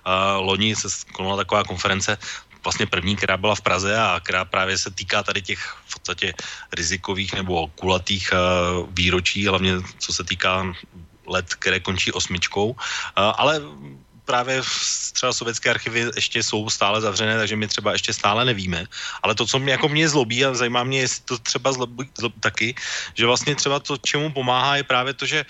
[0.04, 2.16] A, loni se konala taková konference
[2.64, 6.32] vlastně první, která byla v Praze a která právě se týká tady těch v podstatě
[6.72, 8.32] rizikových nebo kulatých
[8.88, 10.64] výročí, hlavně co se týká
[11.30, 12.76] let, které končí osmičkou,
[13.16, 13.62] ale
[14.24, 14.62] právě
[15.12, 18.86] třeba sovětské archivy ještě jsou stále zavřené, takže my třeba ještě stále nevíme.
[19.22, 22.38] Ale to, co mě jako mě zlobí a zajímá mě, jestli to třeba zlobí, zlobí
[22.40, 22.74] taky,
[23.14, 25.44] že vlastně třeba to, čemu pomáhá, je právě to, že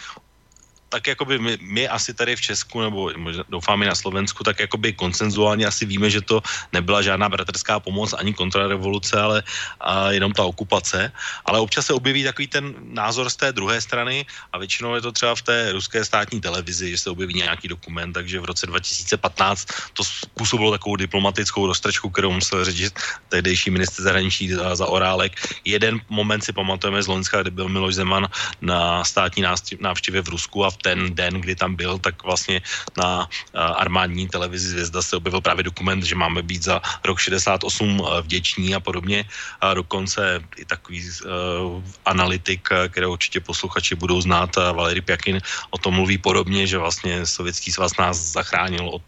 [0.90, 4.58] tak jakoby my, my asi tady v Česku, nebo možná doufám i na Slovensku, tak
[4.60, 6.42] jakoby konsenzuálně asi víme, že to
[6.72, 9.42] nebyla žádná bratrská pomoc ani kontrarevoluce, ale
[9.80, 11.12] a jenom ta okupace.
[11.46, 15.12] Ale občas se objeví takový ten názor z té druhé strany a většinou je to
[15.12, 19.68] třeba v té ruské státní televizi, že se objeví nějaký dokument, takže v roce 2015
[19.94, 22.98] to způsobilo takovou diplomatickou roztržku, kterou musel řešit
[23.28, 25.38] tehdejší minister zahraničí za, za Orálek.
[25.64, 28.26] Jeden moment si pamatujeme z Loňska, kdy byl Miloš Zeman
[28.60, 29.44] na státní
[29.80, 32.62] návštěvě v Rusku a v ten den, kdy tam byl, tak vlastně
[32.96, 38.74] na armádní televizi Zvězda se objevil právě dokument, že máme být za rok 68 vděční
[38.74, 39.24] a podobně.
[39.60, 45.40] A dokonce i takový uh, analytik, který určitě posluchači budou znát, Valery Pjakin,
[45.70, 49.04] o tom mluví podobně, že vlastně Sovětský svaz nás zachránil od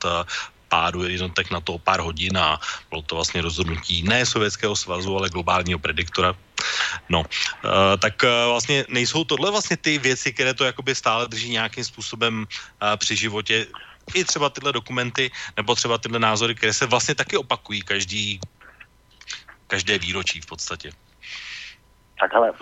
[0.72, 2.56] pádu jednotek na to pár hodin a
[2.88, 6.32] bylo to vlastně rozhodnutí ne Sovětského svazu, ale globálního prediktora.
[7.08, 7.26] No, uh,
[7.98, 12.46] tak uh, vlastně nejsou tohle vlastně ty věci, které to jakoby stále drží nějakým způsobem
[12.46, 13.66] uh, při životě,
[14.14, 18.40] i třeba tyhle dokumenty, nebo třeba tyhle názory, které se vlastně taky opakují každý,
[19.66, 20.92] každé výročí v podstatě.
[22.20, 22.52] Tak ale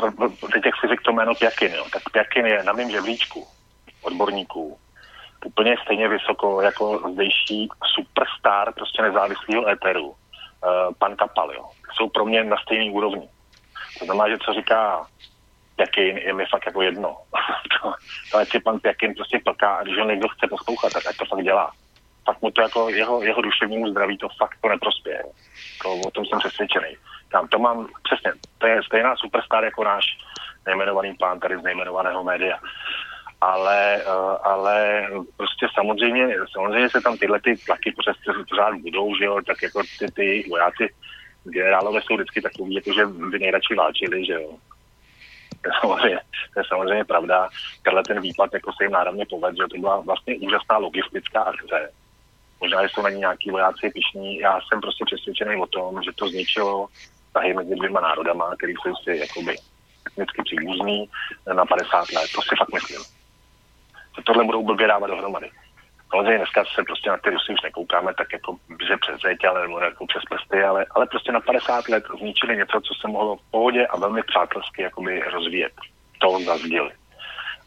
[0.53, 3.49] teď jak si řekl to jméno Pjakin, jo, tak Pjakin je na mém žebříčku
[4.03, 4.79] odborníků
[5.45, 10.15] úplně stejně vysoko jako zdejší superstar prostě nezávislého éteru,
[10.99, 11.71] pan Kapal, jo.
[11.97, 13.29] Jsou pro mě na stejný úrovni.
[13.99, 15.07] To znamená, že co říká
[15.77, 17.17] Pěkin, je mi fakt jako jedno.
[17.83, 21.17] to, ať si pan Pěkin prostě plká a když ho někdo chce poslouchat, tak ať
[21.17, 21.73] to fakt dělá.
[22.25, 25.23] Fakt mu to jako jeho, jeho duševnímu zdraví to fakt to neprospěje.
[25.83, 26.97] To, o tom jsem přesvědčený.
[27.33, 30.05] Tam to mám přesně, to je stejná superstar jako náš
[30.67, 32.59] nejmenovaný pán tady z nejmenovaného média
[33.41, 35.07] ale, eh, ale
[35.37, 37.95] prostě samozřejmě, samozřejmě se tam tyhle ty tlaky
[38.49, 40.89] pořád budou, že jo, tak jako ty, ty vojáci,
[41.45, 44.51] generálové jsou vždycky takový, jako že by nejradši válčili, že jo.
[45.63, 46.21] To je samozřejmě,
[46.55, 47.49] to je samozřejmě pravda.
[47.83, 51.93] Tenhle ten výpad jako se jim náravně povedl, že to byla vlastně úžasná logistická akce.
[52.61, 54.39] Možná, že jsou na ní nějaký vojáci pišní.
[54.39, 56.87] Já jsem prostě přesvědčený o tom, že to zničilo
[57.27, 59.57] vztahy mezi dvěma národama, který jsou si jakoby
[60.07, 61.09] etnicky příbuzný
[61.55, 62.31] na 50 let.
[62.35, 63.03] To si fakt myslím
[64.25, 65.51] tohle budou blbě dávat dohromady.
[66.11, 68.57] Samozřejmě dneska se prostě na ty Rusy už nekoukáme tak jako
[68.89, 72.57] že přes zeď, ale nebo jako přes prsty, ale, ale prostě na 50 let zničili
[72.57, 75.73] něco, co se mohlo v pohodě a velmi přátelsky jakoby rozvíjet.
[76.19, 76.91] To zazdili.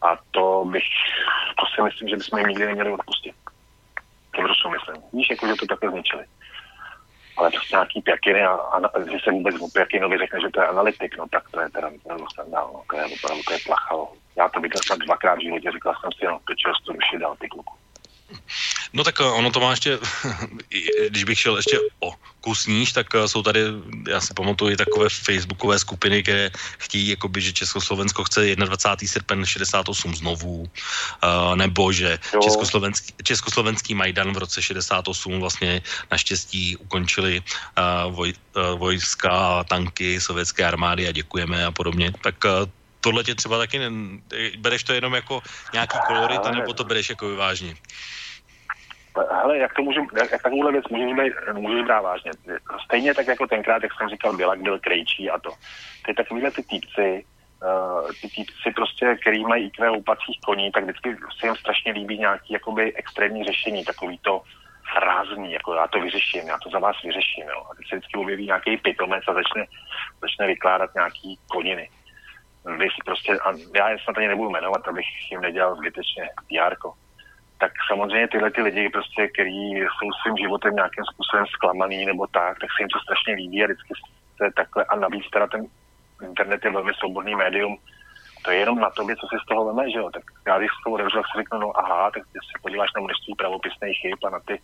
[0.01, 0.83] A to bych,
[1.59, 3.35] to si myslím, že bychom jim nikdy neměli odpustit.
[4.35, 5.03] Těm Rusům myslím.
[5.13, 6.25] Víš, jako, že to takhle zničili.
[7.37, 10.67] Ale prostě nějaký pjakiny a, a že se vůbec o pjakinovi řekne, že to je
[10.67, 14.13] analytik, no tak to je teda opravdu skandál, no, to je opravdu to je plachalo.
[14.35, 17.17] Já to viděl snad dvakrát v životě, říkal jsem si, no, to čeho to ruší
[17.17, 17.73] dál ty kluku.
[18.93, 19.99] No tak eh, ono to má ještě,
[21.09, 23.59] když bych šel ještě o kus níž, tak eh, jsou tady,
[24.09, 29.07] já si pamatuju, takové facebookové skupiny, které chtějí, jakoby, že Československo chce 21.
[29.07, 35.81] srpen 68 znovu, uh, nebo že Československý, Československý Majdan v roce 68 vlastně
[36.11, 37.41] naštěstí ukončili
[38.09, 38.33] voj,
[38.75, 42.13] vojska, tanky sovětské armády a děkujeme a podobně.
[42.21, 42.35] Tak
[43.03, 43.89] tohle tě třeba taky, ne,
[44.57, 45.41] bereš to jenom jako
[45.73, 47.73] nějaký kolorit, nebo to bereš jako vážně?
[49.31, 52.31] Hele, jak to můžu, jak, jak takovouhle věc můžeš, být, můžeš brát vážně.
[52.85, 55.49] Stejně tak jako tenkrát, jak jsem říkal, Bělak byl krejčí a to.
[56.05, 57.25] Ty takovýhle ty týpci,
[57.63, 62.17] uh, ty týpci prostě, který mají IQ houpacích koní, tak vždycky se jim strašně líbí
[62.17, 64.41] nějaký jakoby extrémní řešení, takový to
[64.99, 67.63] rázný, jako já to vyřeším, já to za vás vyřeším, jo.
[67.71, 69.65] A teď se vždycky objeví nějaký pitomec a začne,
[70.21, 71.89] začne vykládat nějaký koniny
[72.77, 76.75] bych prostě, a já je snad ani nebudu jmenovat, abych jim nedělal zbytečně PR,
[77.57, 82.59] tak samozřejmě tyhle ty lidi, prostě, kteří jsou svým životem nějakým způsobem zklamaný nebo tak,
[82.59, 83.93] tak se jim to strašně líbí a vždycky
[84.37, 85.65] se takhle, a navíc teda ten
[86.27, 87.77] internet je velmi svobodný médium,
[88.43, 90.09] to je jenom na tobě, co si z toho veme, že jo?
[90.13, 92.89] Tak já když z toho otevřu, tak si řeknu, no aha, tak ty se podíváš
[92.95, 94.61] na množství pravopisných chyb a na ty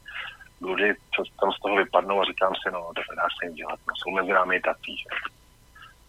[0.61, 3.79] bludy, co tam z toho vypadnou a říkám si, no, tak nedá se jim dělat,
[3.87, 5.38] no, jsou mezi námi tací, že?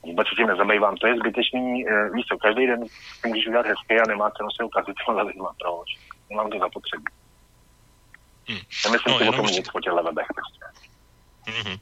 [0.03, 0.97] Vůbec se tím nezabývám.
[0.97, 2.81] To je zbytečný, eh, víš co, každý den
[3.27, 5.51] můžeš udělat hezky a nemá cenu se ukazit těma lidma.
[5.61, 5.89] Proč?
[6.31, 7.05] Nemám to zapotřebí.
[8.49, 8.61] Hmm.
[8.85, 10.61] Nemyslím no, si o tom nic po těchto webech prostě.
[11.47, 11.81] Mm-hmm.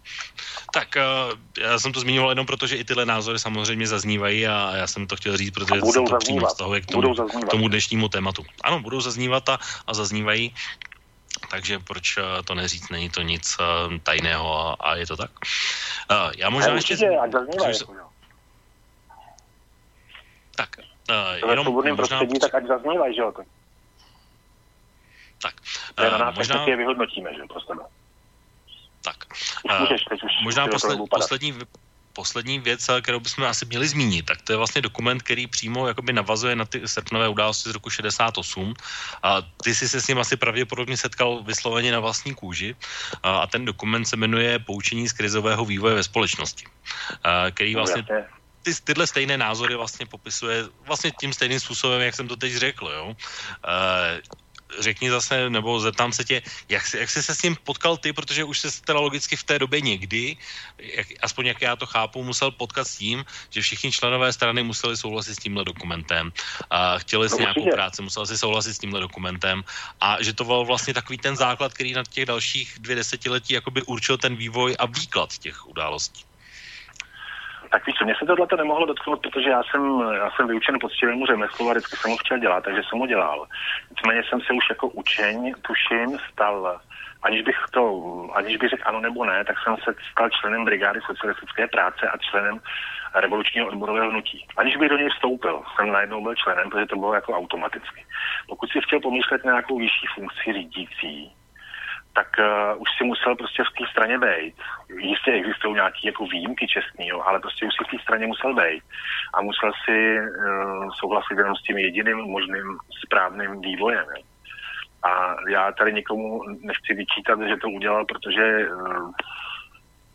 [0.73, 4.77] Tak uh, já jsem to zmiňoval jenom proto, že i tyhle názory samozřejmě zaznívají a
[4.77, 8.09] já jsem to chtěl říct, protože budou to přímo vztahuje k tomu, k tomu dnešnímu
[8.09, 8.45] tématu.
[8.65, 10.55] Ano, budou zaznívat a, a zaznívají,
[11.51, 13.57] takže proč uh, to neříct, není to nic
[14.03, 15.31] tajného a, a je to tak.
[16.11, 16.95] Uh, já možná ještě...
[16.95, 17.75] Určitě, ať zaznívají,
[20.59, 20.71] tak,
[21.11, 22.19] uh, jenom svobodným možná...
[22.19, 23.33] prostředí, tak ať zaznívají, že jo?
[25.43, 25.55] Tak.
[25.99, 26.67] Uh, na nás možná...
[26.67, 27.83] je vyhodnotíme, že jo, pro sebe.
[29.05, 29.17] Tak.
[29.65, 31.59] Už uh, můžeš, teď už možná posled, poslední,
[32.19, 35.87] poslední věc, eh, kterou bychom asi měli zmínit, tak to je vlastně dokument, který přímo
[35.87, 38.75] jakoby navazuje na ty srpnové události z roku 68.
[39.23, 42.75] A ty jsi se s ním asi pravděpodobně setkal vysloveně na vlastní kůži.
[43.23, 46.67] A, a ten dokument se jmenuje Poučení z krizového vývoje ve společnosti,
[47.23, 48.03] a, který No, vlastně.
[48.75, 52.87] Ty, tyhle stejné názory vlastně popisuje vlastně tím stejným způsobem, jak jsem to teď řekl,
[52.87, 53.07] jo.
[53.09, 54.21] Uh,
[54.79, 58.13] řekni zase, nebo zeptám se tě, jak jsi, jak jsi se s ním potkal ty,
[58.13, 60.37] protože už se teda logicky v té době někdy,
[60.79, 64.97] jak, aspoň jak já to chápu, musel potkat s tím, že všichni členové strany museli
[64.97, 66.33] souhlasit s tímhle dokumentem.
[66.71, 69.65] A chtěli si No, nějakou práci, musel si souhlasit s tímhle dokumentem
[70.01, 73.83] a že to byl vlastně takový ten základ, který na těch dalších dvě desetiletí jakoby
[73.83, 76.28] určil ten vývoj a výklad těch událostí.
[77.71, 81.27] Tak víš mně se tohle to nemohlo dotknout, protože já jsem, já jsem vyučen poctivému
[81.27, 83.47] řemeslu a vždycky jsem ho chtěl dělat, takže jsem ho dělal.
[83.91, 86.81] Nicméně jsem se už jako učeň, tuším, stal,
[87.23, 87.83] aniž bych to,
[88.35, 92.17] aniž bych řekl ano nebo ne, tak jsem se stal členem brigády socialistické práce a
[92.19, 92.61] členem
[93.15, 94.47] revolučního odborového hnutí.
[94.57, 98.05] Aniž bych do něj vstoupil, jsem najednou byl členem, protože to bylo jako automaticky.
[98.49, 101.33] Pokud si chtěl pomýšlet na nějakou vyšší funkci řídící,
[102.19, 104.55] tak uh, už si musel prostě v té straně být.
[104.99, 108.55] Jistě existují nějaké jako výjimky čestný, jo, ale prostě už si v té straně musel
[108.55, 108.83] být.
[109.35, 114.07] A musel si uh, souhlasit jenom s tím jediným možným správným vývojem.
[114.17, 114.23] Jo.
[115.03, 119.11] A já tady nikomu nechci vyčítat, že to udělal, protože, uh,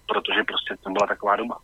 [0.07, 1.57] protože prostě to byla taková doba.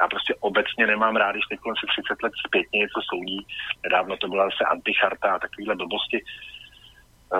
[0.00, 3.46] Já prostě obecně nemám rád, když teď si 30 let zpětně něco soudí.
[3.84, 6.18] Nedávno to byla zase anticharta a takovéhle blbosti.
[6.20, 6.59] Eh,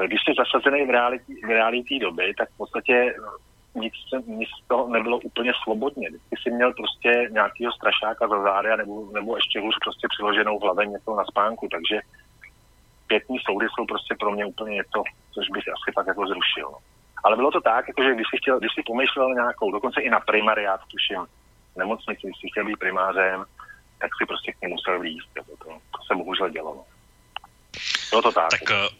[0.07, 3.95] Když jsi zasazený v realitě, v realitě doby, tak v podstatě eh, nic,
[4.27, 6.11] nic toho nebylo úplně svobodně.
[6.11, 10.63] Ty jsi měl prostě nějakého strašáka za zády, nebo, nebo ještě hůř prostě přiloženou v
[10.63, 12.01] hlavě něco na spánku, takže
[13.07, 15.03] pětní soudy jsou prostě pro mě úplně něco,
[15.35, 16.69] což bych asi fakt jako zrušil.
[16.73, 16.79] no.
[17.25, 20.21] Ale bylo to tak, jakože když jsi, chtěl, když jsi pomýšlel nějakou, dokonce i na
[20.21, 21.27] primariát, tuším,
[21.77, 23.45] nemocnici, když jsi chtěl být primářem,
[24.01, 25.31] tak si prostě k němu musel vlízt.
[25.37, 26.75] Jako to, to se bohužel dělo.
[26.75, 26.85] No.
[28.11, 28.51] Bylo to tak.
[28.51, 29.00] Tak eh,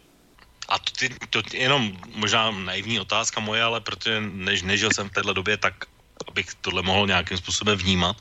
[0.71, 5.13] a to, ty, to jenom možná naivní otázka moje, ale protože než nežil jsem v
[5.13, 5.85] téhle době, tak
[6.27, 8.15] abych tohle mohl nějakým způsobem vnímat,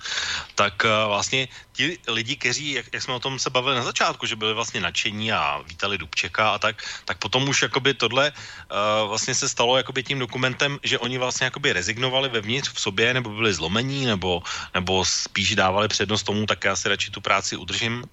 [0.55, 4.27] tak uh, vlastně ti lidi, kteří, jak, jak jsme o tom se bavili na začátku,
[4.27, 9.09] že byli vlastně nadšení a vítali Dubčeka a tak, tak potom už jakoby tohle uh,
[9.09, 13.31] vlastně se stalo jakoby tím dokumentem, že oni vlastně jakoby rezignovali vevnitř v sobě, nebo
[13.31, 14.43] byli zlomení, nebo,
[14.75, 18.05] nebo spíš dávali přednost tomu, tak já si radši tu práci udržím.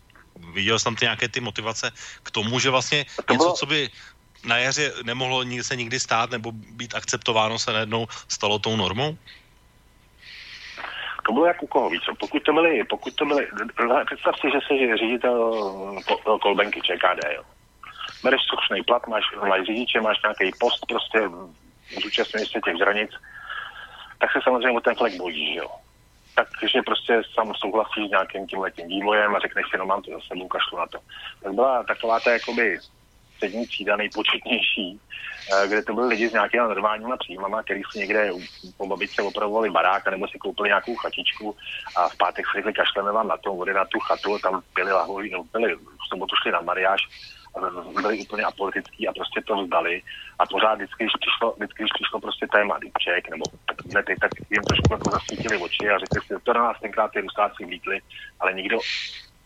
[0.54, 1.92] Viděl jsem tam ty nějaké ty motivace
[2.24, 3.90] k tomu, že vlastně něco, co by
[4.46, 9.18] na jaře nemohlo se nikdy stát nebo být akceptováno, se najednou stalo tou normou?
[11.26, 12.16] To bylo jak u koho, víš co?
[12.16, 13.48] Pokud to byly, pokud to byly,
[14.06, 15.52] představ si, že jsi ředitel
[16.08, 17.44] ko- kolbenky ČKD, jo.
[18.24, 21.20] Bereš slušný plat, máš, máš řidiče, máš nějaký post, prostě
[22.04, 23.12] zúčastňuješ se těch zranic,
[24.20, 25.68] tak se samozřejmě o ten flek bojíš, jo.
[26.36, 30.12] Takže prostě sám souhlasíš s nějakým tím letím vývojem a řekneš si, no mám to
[30.12, 31.00] za sebou, kašlu na to.
[31.44, 32.80] Tak byla taková ta jakoby
[33.38, 35.00] střední třída nejpočetnější,
[35.54, 38.32] eh, kde to byli lidi s nějakými normálníma příjmama, který si někde
[38.78, 41.56] po babičce opravovali barák, nebo si koupili nějakou chatičku
[41.96, 44.92] a v pátek si řekli, kašleme vám na to, vody na tu chatu, tam pili
[44.92, 47.02] lahvoví, no, pili, v sobotu šli na mariáž,
[48.02, 50.02] byli úplně apolitický a prostě to vzdali.
[50.40, 54.16] A pořád vždycky, když přišlo, vždycky, když přišlo prostě téma Dubček, nebo tak, ne, ty,
[54.22, 57.66] tak jim trošku jako zasvítili oči a řekli si, to na nás tenkrát ty rusáci
[57.66, 58.00] vlítli,
[58.40, 58.78] ale nikdo,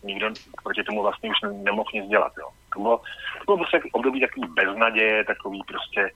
[0.02, 0.26] nikdo
[0.62, 2.32] proti tomu vlastně už ne- nemohl nic dělat.
[2.38, 2.48] Jo.
[2.74, 2.98] To bylo,
[3.38, 6.10] to bylo prostě období takový beznaděje, takový prostě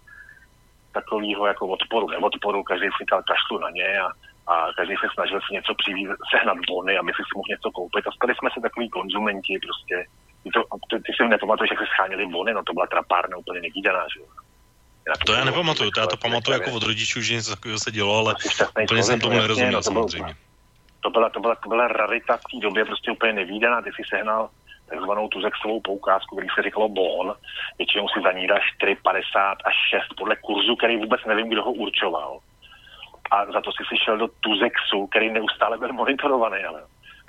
[0.92, 4.08] takovýho jako odporu, neodporu, každý si říkal kašlu na ně a,
[4.52, 8.06] a každý se snažil si něco přivízt, sehnat bony, aby si si mohl něco koupit.
[8.06, 9.96] A stali jsme se takový konzumenti prostě.
[10.42, 10.60] Ty, to,
[10.90, 14.20] ty, ty si nepamatuješ, jak se schánili bony, no to byla trapárna úplně nevýdaná, že
[14.20, 14.26] jo.
[15.26, 18.18] To já nepamatuju, to já to pamatuju jako od rodičů, že něco takového se dělo,
[18.18, 18.34] ale
[18.84, 20.34] úplně jsem tomu nerozuměl no bylo- samozřejmě.
[21.06, 23.82] To byla, to byla, to byla rarita v té době prostě úplně nevýdaná.
[23.82, 24.50] Ty si sehnal
[24.88, 27.34] takzvanou tuzexovou poukázku, který se říkalo bon.
[27.78, 31.62] Většinou si za ní dáš 4, 50 až 6 podle kurzu, který vůbec nevím, kdo
[31.62, 32.38] ho určoval.
[33.30, 36.82] A za to si si šel do tuzexu, který neustále byl monitorovaný, ale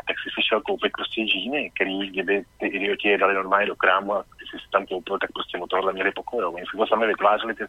[0.07, 3.75] tak si si šel koupit prostě džíny, který, kdyby ty idioti je dali normálně do
[3.75, 6.45] krámu a ty si tam koupil, tak prostě od tohohle měli pokoj.
[6.45, 7.63] Oni si to sami vytvářeli, ty,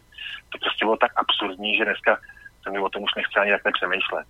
[0.49, 2.17] to prostě bylo tak absurdní, že dneska
[2.63, 4.25] se mi o tom už nechce ani takhle přemýšlet.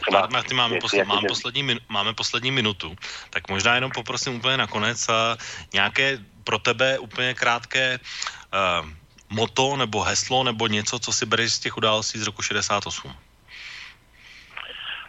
[0.00, 2.96] Třeba Marty, máme, posle, mám poslední, máme poslední minutu,
[3.30, 5.36] tak možná jenom poprosím úplně nakonec a
[5.74, 8.88] nějaké pro tebe úplně krátké uh,
[9.30, 13.12] moto nebo heslo nebo něco, co si bereš z těch událostí z roku 68.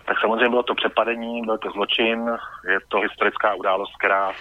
[0.06, 2.32] Tak samozřejmě bylo to přepadení, byl to zločin,
[2.70, 4.32] je to historická událost, která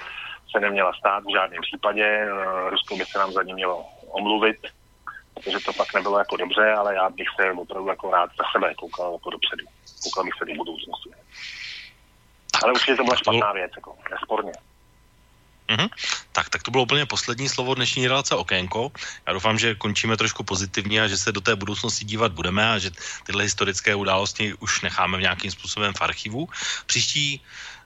[0.50, 2.04] se neměla stát v žádném případě.
[2.04, 4.56] Eh, Rusko by se nám za ní mělo omluvit,
[5.34, 8.74] protože to pak nebylo jako dobře, ale já bych se opravdu jako rád za sebe
[8.74, 9.64] koukal jako dopředu.
[10.06, 11.10] Koukal se do budoucnosti.
[12.62, 14.52] Ale určitě to byla špatná věc, jako, nesporně.
[15.68, 15.88] Mm-hmm.
[16.32, 18.92] Tak, tak to bylo úplně poslední slovo dnešní relace Okénko.
[19.26, 22.78] Já doufám, že končíme trošku pozitivně a že se do té budoucnosti dívat budeme a
[22.78, 22.90] že
[23.26, 26.48] tyhle historické události už necháme v nějakým způsobem v archivu.
[26.86, 27.42] Příští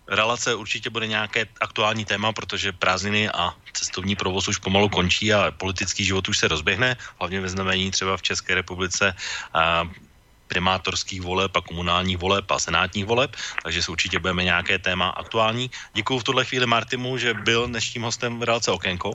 [0.09, 5.51] relace určitě bude nějaké aktuální téma, protože prázdniny a cestovní provoz už pomalu končí a
[5.51, 9.17] politický život už se rozběhne, hlavně ve znamení třeba v České republice.
[9.55, 9.89] A
[10.51, 13.31] primátorských voleb a komunálních voleb a senátních voleb,
[13.63, 15.71] takže se určitě budeme nějaké téma aktuální.
[15.95, 19.15] Děkuji v tuhle chvíli Martimu, že byl dnešním hostem v relace Okénko.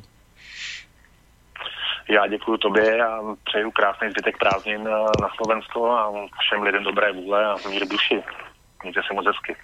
[2.10, 4.84] Já děkuji tobě a přeju krásný zbytek prázdnin
[5.22, 8.24] na Slovensko a všem lidem dobré vůle a mír duši.
[8.84, 9.56] Mějte se moc hezky.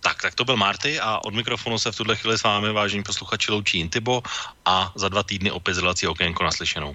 [0.00, 3.02] Tak, tak to byl Marty a od mikrofonu se v tuhle chvíli s vámi, vážení
[3.02, 4.22] posluchači, loučí Intibo
[4.64, 6.94] a za dva týdny opět z relací Okénko naslyšenou.